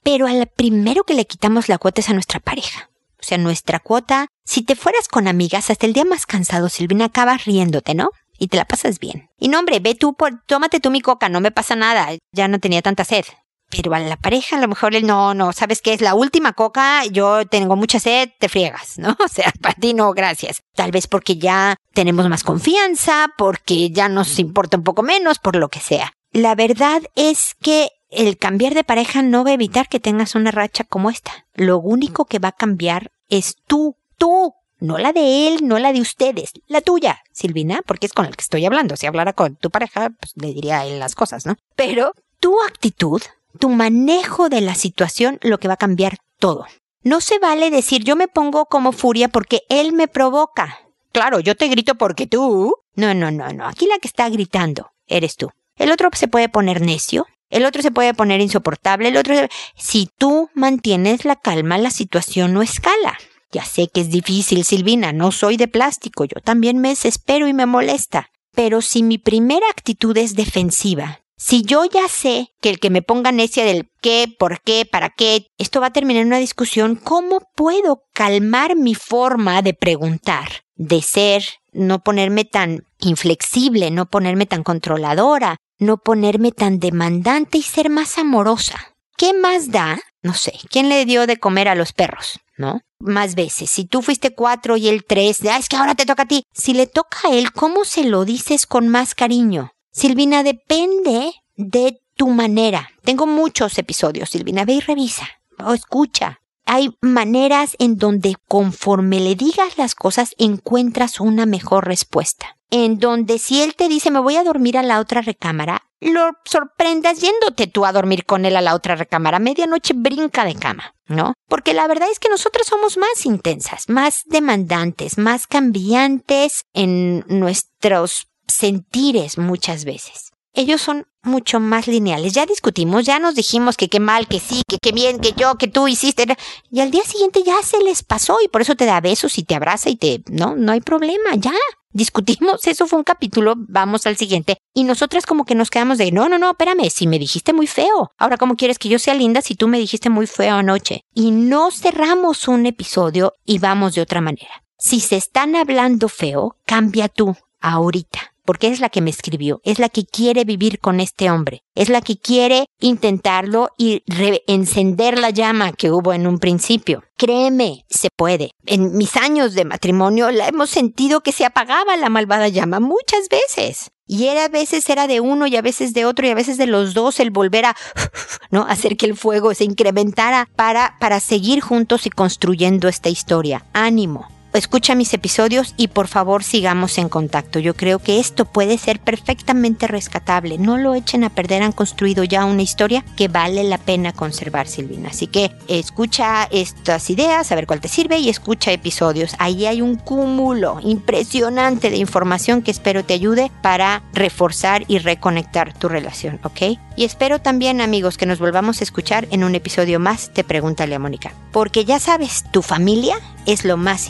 Pero 0.04 0.26
al 0.26 0.48
primero 0.48 1.04
que 1.04 1.16
le 1.16 1.28
quitamos 1.28 1.68
la 1.68 1.80
cuota 1.80 2.00
es 2.00 2.08
a 2.08 2.14
nuestra 2.14 2.40
pareja. 2.40 2.89
O 3.22 3.24
sea, 3.24 3.38
nuestra 3.38 3.80
cuota, 3.80 4.28
si 4.46 4.64
te 4.64 4.76
fueras 4.76 5.08
con 5.08 5.28
amigas 5.28 5.70
hasta 5.70 5.86
el 5.86 5.94
día 5.94 6.06
más 6.06 6.26
cansado, 6.26 6.70
Silvina, 6.70 7.06
acabas 7.06 7.46
riéndote, 7.46 7.94
¿no? 7.94 8.12
Y 8.38 8.48
te 8.48 8.58
la 8.58 8.66
pasas 8.66 9.00
bien. 9.00 9.30
Y 9.38 9.50
no, 9.50 9.60
hombre, 9.60 9.80
ve 9.80 9.96
tú, 9.96 10.14
por, 10.14 10.42
tómate 10.46 10.80
tú 10.80 10.90
mi 10.92 11.02
coca, 11.02 11.28
no 11.28 11.42
me 11.42 11.52
pasa 11.52 11.76
nada, 11.76 12.10
ya 12.32 12.48
no 12.48 12.60
tenía 12.60 12.82
tanta 12.82 13.04
sed. 13.04 13.26
Pero 13.70 13.94
a 13.94 14.00
la 14.00 14.18
pareja 14.18 14.56
a 14.56 14.60
lo 14.60 14.68
mejor 14.68 14.96
él 14.96 15.06
no, 15.06 15.34
no, 15.34 15.54
sabes 15.54 15.82
qué 15.82 15.94
es 15.94 16.02
la 16.02 16.16
última 16.16 16.54
coca, 16.54 17.06
yo 17.06 17.46
tengo 17.46 17.76
mucha 17.76 18.00
sed, 18.00 18.30
te 18.40 18.50
friegas, 18.50 18.98
¿no? 18.98 19.16
O 19.24 19.28
sea, 19.28 19.54
para 19.62 19.76
ti 19.76 19.94
no, 19.94 20.14
gracias. 20.14 20.62
Tal 20.76 20.92
vez 20.92 21.08
porque 21.08 21.38
ya 21.38 21.76
tenemos 21.94 22.28
más 22.30 22.44
confianza, 22.44 23.28
porque 23.38 23.92
ya 23.92 24.10
nos 24.10 24.40
importa 24.40 24.78
un 24.78 24.84
poco 24.84 25.04
menos, 25.04 25.38
por 25.38 25.56
lo 25.56 25.70
que 25.70 25.80
sea. 25.80 26.12
La 26.32 26.56
verdad 26.56 27.02
es 27.16 27.56
que 27.62 27.90
el 28.10 28.38
cambiar 28.38 28.74
de 28.74 28.84
pareja 28.84 29.22
no 29.22 29.44
va 29.44 29.52
a 29.52 29.54
evitar 29.54 29.88
que 29.88 30.00
tengas 30.00 30.36
una 30.36 30.52
racha 30.52 30.84
como 30.84 31.10
esta. 31.10 31.46
Lo 31.54 31.78
único 31.78 32.26
que 32.26 32.40
va 32.40 32.50
a 32.50 32.54
cambiar 32.54 33.12
es 33.30 33.56
tú, 33.68 33.96
tú, 34.18 34.54
no 34.80 34.98
la 34.98 35.14
de 35.14 35.48
él, 35.48 35.68
no 35.68 35.78
la 35.78 35.94
de 35.94 36.02
ustedes, 36.02 36.54
la 36.68 36.82
tuya, 36.82 37.22
Silvina, 37.32 37.82
porque 37.86 38.06
es 38.06 38.14
con 38.14 38.26
el 38.26 38.36
que 38.36 38.42
estoy 38.42 38.66
hablando. 38.66 38.96
Si 38.96 39.06
hablara 39.06 39.34
con 39.34 39.56
tu 39.56 39.70
pareja, 39.70 40.10
pues 40.10 40.34
le 40.36 40.54
diría 40.54 40.80
a 40.80 40.86
él 40.86 41.00
las 41.00 41.16
cosas, 41.16 41.46
¿no? 41.46 41.58
Pero 41.76 42.14
tu 42.40 42.62
actitud, 42.64 43.22
tu 43.60 43.70
manejo 43.70 44.50
de 44.50 44.62
la 44.62 44.76
situación, 44.76 45.40
lo 45.42 45.60
que 45.60 45.68
va 45.68 45.76
a 45.76 45.78
cambiar 45.78 46.18
todo. 46.40 46.66
No 47.04 47.22
se 47.22 47.40
vale 47.40 47.70
decir 47.70 48.04
yo 48.04 48.16
me 48.16 48.28
pongo 48.28 48.66
como 48.66 48.92
furia 48.92 49.30
porque 49.30 49.64
él 49.70 49.94
me 49.94 50.08
provoca. 50.08 50.80
Claro, 51.12 51.40
yo 51.40 51.56
te 51.56 51.68
grito 51.68 51.96
porque 51.96 52.28
tú. 52.28 52.76
No, 52.96 53.14
no, 53.14 53.32
no, 53.32 53.52
no. 53.54 53.66
Aquí 53.66 53.88
la 53.88 54.00
que 54.00 54.08
está 54.08 54.30
gritando 54.30 54.92
eres 55.08 55.36
tú. 55.38 55.50
El 55.78 55.92
otro 55.92 56.10
se 56.14 56.28
puede 56.28 56.50
poner 56.50 56.82
necio, 56.82 57.26
el 57.50 57.66
otro 57.66 57.82
se 57.82 57.92
puede 57.92 58.14
poner 58.14 58.42
insoportable, 58.42 59.10
el 59.10 59.18
otro... 59.18 59.36
Si 59.76 60.10
tú 60.18 60.50
mantienes 60.54 61.26
la 61.26 61.36
calma, 61.36 61.78
la 61.78 61.92
situación 61.92 62.54
no 62.54 62.62
escala. 62.62 63.18
Ya 63.52 63.66
sé 63.66 63.88
que 63.88 64.02
es 64.02 64.10
difícil, 64.10 64.64
Silvina, 64.64 65.12
no 65.12 65.32
soy 65.32 65.58
de 65.58 65.68
plástico, 65.68 66.26
yo 66.26 66.40
también 66.44 66.78
me 66.78 66.90
desespero 66.90 67.48
y 67.48 67.54
me 67.54 67.66
molesta. 67.66 68.30
Pero 68.54 68.82
si 68.82 69.04
mi 69.04 69.18
primera 69.18 69.68
actitud 69.70 70.16
es 70.18 70.36
defensiva, 70.36 71.22
si 71.36 71.64
yo 71.64 71.86
ya 71.86 72.08
sé 72.10 72.50
que 72.62 72.70
el 72.70 72.80
que 72.80 72.90
me 72.90 73.02
ponga 73.02 73.32
necia 73.32 73.64
del 73.64 73.90
qué, 74.02 74.28
por 74.38 74.62
qué, 74.62 74.86
para 74.86 75.10
qué, 75.10 75.48
esto 75.58 75.80
va 75.80 75.88
a 75.88 75.94
terminar 75.94 76.22
en 76.22 76.28
una 76.28 76.38
discusión, 76.38 76.98
¿cómo 76.98 77.42
puedo 77.56 78.04
calmar 78.14 78.76
mi 78.76 78.94
forma 78.94 79.62
de 79.62 79.74
preguntar, 79.74 80.50
de 80.76 81.02
ser, 81.02 81.44
no 81.72 82.00
ponerme 82.00 82.46
tan 82.46 82.84
inflexible, 83.00 83.92
no 83.92 84.06
ponerme 84.06 84.46
tan 84.46 84.64
controladora, 84.64 85.58
no 85.78 85.98
ponerme 85.98 86.52
tan 86.52 86.80
demandante 86.80 87.58
y 87.58 87.64
ser 87.64 87.90
más 87.90 88.18
amorosa? 88.18 88.96
¿Qué 89.18 89.34
más 89.34 89.72
da? 89.72 90.00
No 90.22 90.34
sé, 90.34 90.54
¿quién 90.70 90.90
le 90.90 91.06
dio 91.06 91.28
de 91.28 91.38
comer 91.38 91.68
a 91.68 91.76
los 91.76 91.94
perros? 91.94 92.40
¿No? 92.58 92.82
Más 93.00 93.36
veces. 93.36 93.70
Si 93.70 93.86
tú 93.86 94.02
fuiste 94.02 94.36
cuatro 94.36 94.76
y 94.76 94.90
él 94.90 95.06
tres, 95.06 95.40
ah, 95.46 95.58
es 95.58 95.70
que 95.70 95.78
ahora 95.78 95.96
te 95.96 96.06
toca 96.06 96.24
a 96.24 96.28
ti. 96.28 96.44
Si 96.54 96.74
le 96.74 96.88
toca 96.88 97.20
a 97.26 97.34
él, 97.34 97.54
¿cómo 97.54 97.86
se 97.86 98.04
lo 98.04 98.26
dices 98.26 98.66
con 98.66 98.90
más 98.90 99.16
cariño? 99.16 99.72
Silvina, 99.92 100.44
depende 100.44 101.34
de 101.56 102.02
tu 102.16 102.28
manera. 102.30 102.90
Tengo 103.04 103.28
muchos 103.28 103.78
episodios, 103.78 104.30
Silvina, 104.30 104.66
ve 104.66 104.74
y 104.74 104.80
revisa 104.82 105.28
o 105.58 105.74
escucha. 105.74 106.40
Hay 106.72 106.96
maneras 107.02 107.76
en 107.80 107.98
donde 107.98 108.36
conforme 108.48 109.20
le 109.20 109.34
digas 109.34 109.80
las 109.80 109.96
cosas 109.96 110.36
encuentras 110.38 111.20
una 111.20 111.48
mejor 111.48 111.88
respuesta. 111.88 112.58
En 112.70 113.00
donde 113.00 113.40
si 113.40 113.64
él 113.64 113.74
te 113.76 113.88
dice 113.88 114.12
me 114.12 114.20
voy 114.20 114.36
a 114.36 114.44
dormir 114.44 114.78
a 114.78 114.84
la 114.84 115.00
otra 115.00 115.22
recámara, 115.22 115.82
lo 116.00 116.30
sorprendas 116.46 117.22
yéndote 117.22 117.66
tú 117.66 117.88
a 117.88 117.92
dormir 117.92 118.24
con 118.24 118.46
él 118.46 118.56
a 118.56 118.62
la 118.62 118.76
otra 118.76 118.96
recámara. 118.96 119.40
Medianoche 119.40 119.96
brinca 119.96 120.46
de 120.46 120.54
cama, 120.54 120.94
¿no? 121.08 121.34
Porque 121.48 121.74
la 121.74 121.88
verdad 121.88 122.08
es 122.12 122.20
que 122.20 122.30
nosotras 122.30 122.68
somos 122.68 122.98
más 122.98 123.26
intensas, 123.26 123.90
más 123.90 124.22
demandantes, 124.28 125.18
más 125.18 125.48
cambiantes 125.48 126.66
en 126.74 127.26
nuestros 127.28 128.28
sentires 128.48 129.40
muchas 129.40 129.86
veces. 129.86 130.34
Ellos 130.54 130.82
son 130.82 131.08
mucho 131.24 131.60
más 131.60 131.88
lineales. 131.88 132.34
Ya 132.34 132.46
discutimos, 132.46 133.06
ya 133.06 133.20
nos 133.20 133.36
dijimos 133.36 133.78
que 133.78 133.90
qué 133.90 134.00
mal, 134.00 134.28
que 134.28 134.40
sí, 134.40 134.62
que 134.68 134.78
qué 134.82 134.92
bien, 134.92 135.20
que 135.20 135.34
yo, 135.34 135.56
que 135.56 135.68
tú 135.68 135.88
hiciste. 135.88 136.26
Y 136.72 136.80
al 136.80 136.92
día 136.92 137.04
siguiente 137.04 137.44
ya 137.46 137.62
se 137.64 137.80
les 137.84 138.04
pasó 138.04 138.38
y 138.44 138.48
por 138.48 138.62
eso 138.62 138.76
te 138.76 138.86
da 138.86 139.02
besos 139.02 139.38
y 139.38 139.44
te 139.44 139.56
abraza 139.56 139.90
y 139.90 139.96
te... 139.96 140.24
No, 140.30 140.56
no 140.56 140.72
hay 140.72 140.82
problema, 140.82 141.36
ya. 141.36 141.54
Discutimos, 141.92 142.68
eso 142.68 142.86
fue 142.86 143.00
un 143.00 143.04
capítulo, 143.04 143.56
vamos 143.58 144.06
al 144.06 144.16
siguiente. 144.16 144.58
Y 144.76 144.84
nosotras 144.84 145.26
como 145.26 145.44
que 145.44 145.56
nos 145.56 145.72
quedamos 145.72 145.98
de, 145.98 146.12
no, 146.12 146.30
no, 146.30 146.38
no, 146.38 146.52
espérame, 146.52 146.90
si 146.92 147.08
me 147.08 147.18
dijiste 147.18 147.52
muy 147.52 147.66
feo. 147.66 148.12
Ahora, 148.18 148.38
¿cómo 148.38 148.56
quieres 148.56 148.78
que 148.78 148.90
yo 148.90 149.00
sea 149.00 149.16
linda 149.16 149.42
si 149.42 149.56
tú 149.56 149.68
me 149.68 149.80
dijiste 149.80 150.10
muy 150.10 150.28
feo 150.28 150.56
anoche? 150.56 151.02
Y 151.16 151.32
no 151.32 151.72
cerramos 151.72 152.48
un 152.48 152.68
episodio 152.68 153.34
y 153.44 153.58
vamos 153.58 153.96
de 153.96 154.02
otra 154.02 154.22
manera. 154.22 154.64
Si 154.78 155.00
se 155.00 155.18
están 155.18 155.56
hablando 155.56 156.10
feo, 156.10 156.56
cambia 156.66 157.10
tú, 157.10 157.36
ahorita 157.60 158.29
porque 158.50 158.70
es 158.70 158.80
la 158.80 158.90
que 158.90 159.02
me 159.02 159.12
escribió, 159.12 159.62
es 159.64 159.78
la 159.78 159.90
que 159.90 160.06
quiere 160.06 160.44
vivir 160.44 160.80
con 160.80 161.02
este 161.02 161.30
hombre, 161.30 161.62
es 161.76 161.88
la 161.88 162.02
que 162.02 162.18
quiere 162.18 162.66
intentarlo 162.80 163.70
y 163.78 164.02
encender 164.48 165.20
la 165.20 165.30
llama 165.30 165.72
que 165.72 165.92
hubo 165.92 166.14
en 166.14 166.26
un 166.26 166.40
principio. 166.40 167.04
Créeme, 167.16 167.86
se 167.92 168.08
puede. 168.10 168.50
En 168.66 168.98
mis 168.98 169.18
años 169.18 169.54
de 169.54 169.66
matrimonio 169.66 170.32
la 170.32 170.48
hemos 170.48 170.72
sentido 170.72 171.22
que 171.22 171.32
se 171.32 171.46
apagaba 171.46 171.96
la 171.96 172.10
malvada 172.10 172.48
llama 172.48 172.80
muchas 172.80 173.30
veces. 173.30 173.92
Y 174.08 174.26
era, 174.26 174.46
a 174.46 174.50
veces 174.50 174.90
era 174.90 175.06
de 175.06 175.20
uno 175.20 175.46
y 175.46 175.56
a 175.56 175.62
veces 175.62 175.94
de 175.94 176.06
otro 176.06 176.26
y 176.26 176.32
a 176.32 176.36
veces 176.36 176.58
de 176.58 176.66
los 176.66 176.96
dos 176.96 177.20
el 177.20 177.30
volver 177.30 177.66
a, 177.66 177.76
¿no? 178.50 178.66
Hacer 178.68 178.98
que 178.98 179.06
el 179.06 179.16
fuego 179.16 179.54
se 179.54 179.66
incrementara 179.66 180.50
para, 180.56 180.98
para 181.00 181.20
seguir 181.20 181.62
juntos 181.62 182.08
y 182.08 182.10
construyendo 182.10 182.88
esta 182.88 183.10
historia. 183.10 183.68
Ánimo 183.74 184.39
escucha 184.58 184.96
mis 184.96 185.14
episodios 185.14 185.74
y 185.78 185.90
por 185.90 186.08
favor 186.08 186.44
sigamos 186.44 186.98
en 186.98 187.10
contacto. 187.10 187.60
Yo 187.60 187.76
creo 187.76 188.00
que 188.00 188.20
esto 188.20 188.46
puede 188.46 188.78
ser 188.78 189.00
perfectamente 189.00 189.88
rescatable. 189.88 190.58
No 190.58 190.78
lo 190.78 190.96
echen 190.96 191.24
a 191.24 191.30
perder, 191.30 191.64
han 191.64 191.72
construido 191.72 192.24
ya 192.24 192.46
una 192.46 192.62
historia 192.62 193.04
que 193.16 193.28
vale 193.28 193.64
la 193.64 193.78
pena 193.78 194.14
conservar, 194.14 194.68
Silvina. 194.68 195.10
Así 195.10 195.28
que 195.28 195.52
escucha 195.68 196.48
estas 196.52 197.10
ideas, 197.10 197.52
a 197.52 197.56
ver 197.56 197.68
cuál 197.68 197.82
te 197.82 197.88
sirve 197.88 198.20
y 198.20 198.30
escucha 198.30 198.72
episodios. 198.72 199.36
Ahí 199.40 199.66
hay 199.66 199.82
un 199.82 199.96
cúmulo 199.96 200.80
impresionante 200.84 201.90
de 201.90 201.98
información 201.98 202.62
que 202.62 202.72
espero 202.72 203.04
te 203.06 203.14
ayude 203.14 203.52
para 203.62 204.04
reforzar 204.14 204.84
y 204.88 205.00
reconectar 205.00 205.74
tu 205.74 205.90
relación, 205.90 206.40
¿ok? 206.44 206.78
Y 206.96 207.06
espero 207.06 207.40
también, 207.40 207.82
amigos, 207.82 208.18
que 208.18 208.26
nos 208.26 208.40
volvamos 208.40 208.82
a 208.82 208.84
escuchar 208.84 209.28
en 209.32 209.44
un 209.44 209.56
episodio 209.56 210.00
más 210.00 210.34
de 210.34 210.44
Pregúntale 210.44 210.96
a 210.96 211.00
Mónica. 211.00 211.34
Porque 211.52 211.86
ya 211.86 212.00
sabes, 212.00 212.44
tu 212.52 212.62
familia 212.62 213.16
es 213.46 213.64
lo 213.64 213.78
más 213.78 214.10